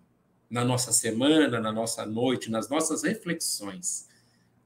na 0.51 0.65
nossa 0.65 0.93
semana, 0.93 1.61
na 1.61 1.73
nossa 1.73 2.05
noite, 2.05 2.51
nas 2.51 2.69
nossas 2.69 3.03
reflexões, 3.03 4.09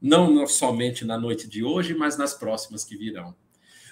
não 0.01 0.47
somente 0.47 1.05
na 1.05 1.19
noite 1.19 1.49
de 1.49 1.63
hoje, 1.63 1.95
mas 1.95 2.17
nas 2.17 2.35
próximas 2.35 2.85
que 2.85 2.97
virão. 2.97 3.35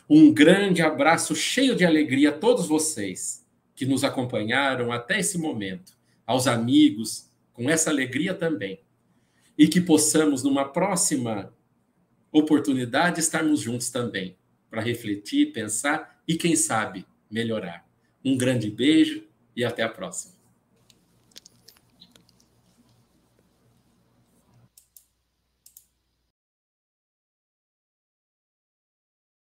Um 0.08 0.32
grande 0.32 0.82
abraço 0.82 1.36
cheio 1.36 1.76
de 1.76 1.84
alegria 1.84 2.30
a 2.30 2.32
todos 2.32 2.66
vocês 2.66 3.46
que 3.76 3.86
nos 3.86 4.02
acompanharam 4.02 4.90
até 4.90 5.20
esse 5.20 5.38
momento, 5.38 5.92
aos 6.26 6.48
amigos, 6.48 7.30
com 7.52 7.70
essa 7.70 7.90
alegria 7.90 8.34
também. 8.34 8.80
E 9.56 9.68
que 9.68 9.80
possamos, 9.80 10.42
numa 10.42 10.64
próxima 10.64 11.52
oportunidade, 12.32 13.20
estarmos 13.20 13.60
juntos 13.60 13.90
também, 13.90 14.36
para 14.70 14.80
refletir, 14.80 15.52
pensar 15.52 16.20
e, 16.26 16.36
quem 16.36 16.56
sabe, 16.56 17.04
melhorar. 17.30 17.86
Um 18.24 18.36
grande 18.36 18.70
beijo 18.70 19.24
e 19.54 19.64
até 19.64 19.82
a 19.82 19.88
próxima. 19.88 20.39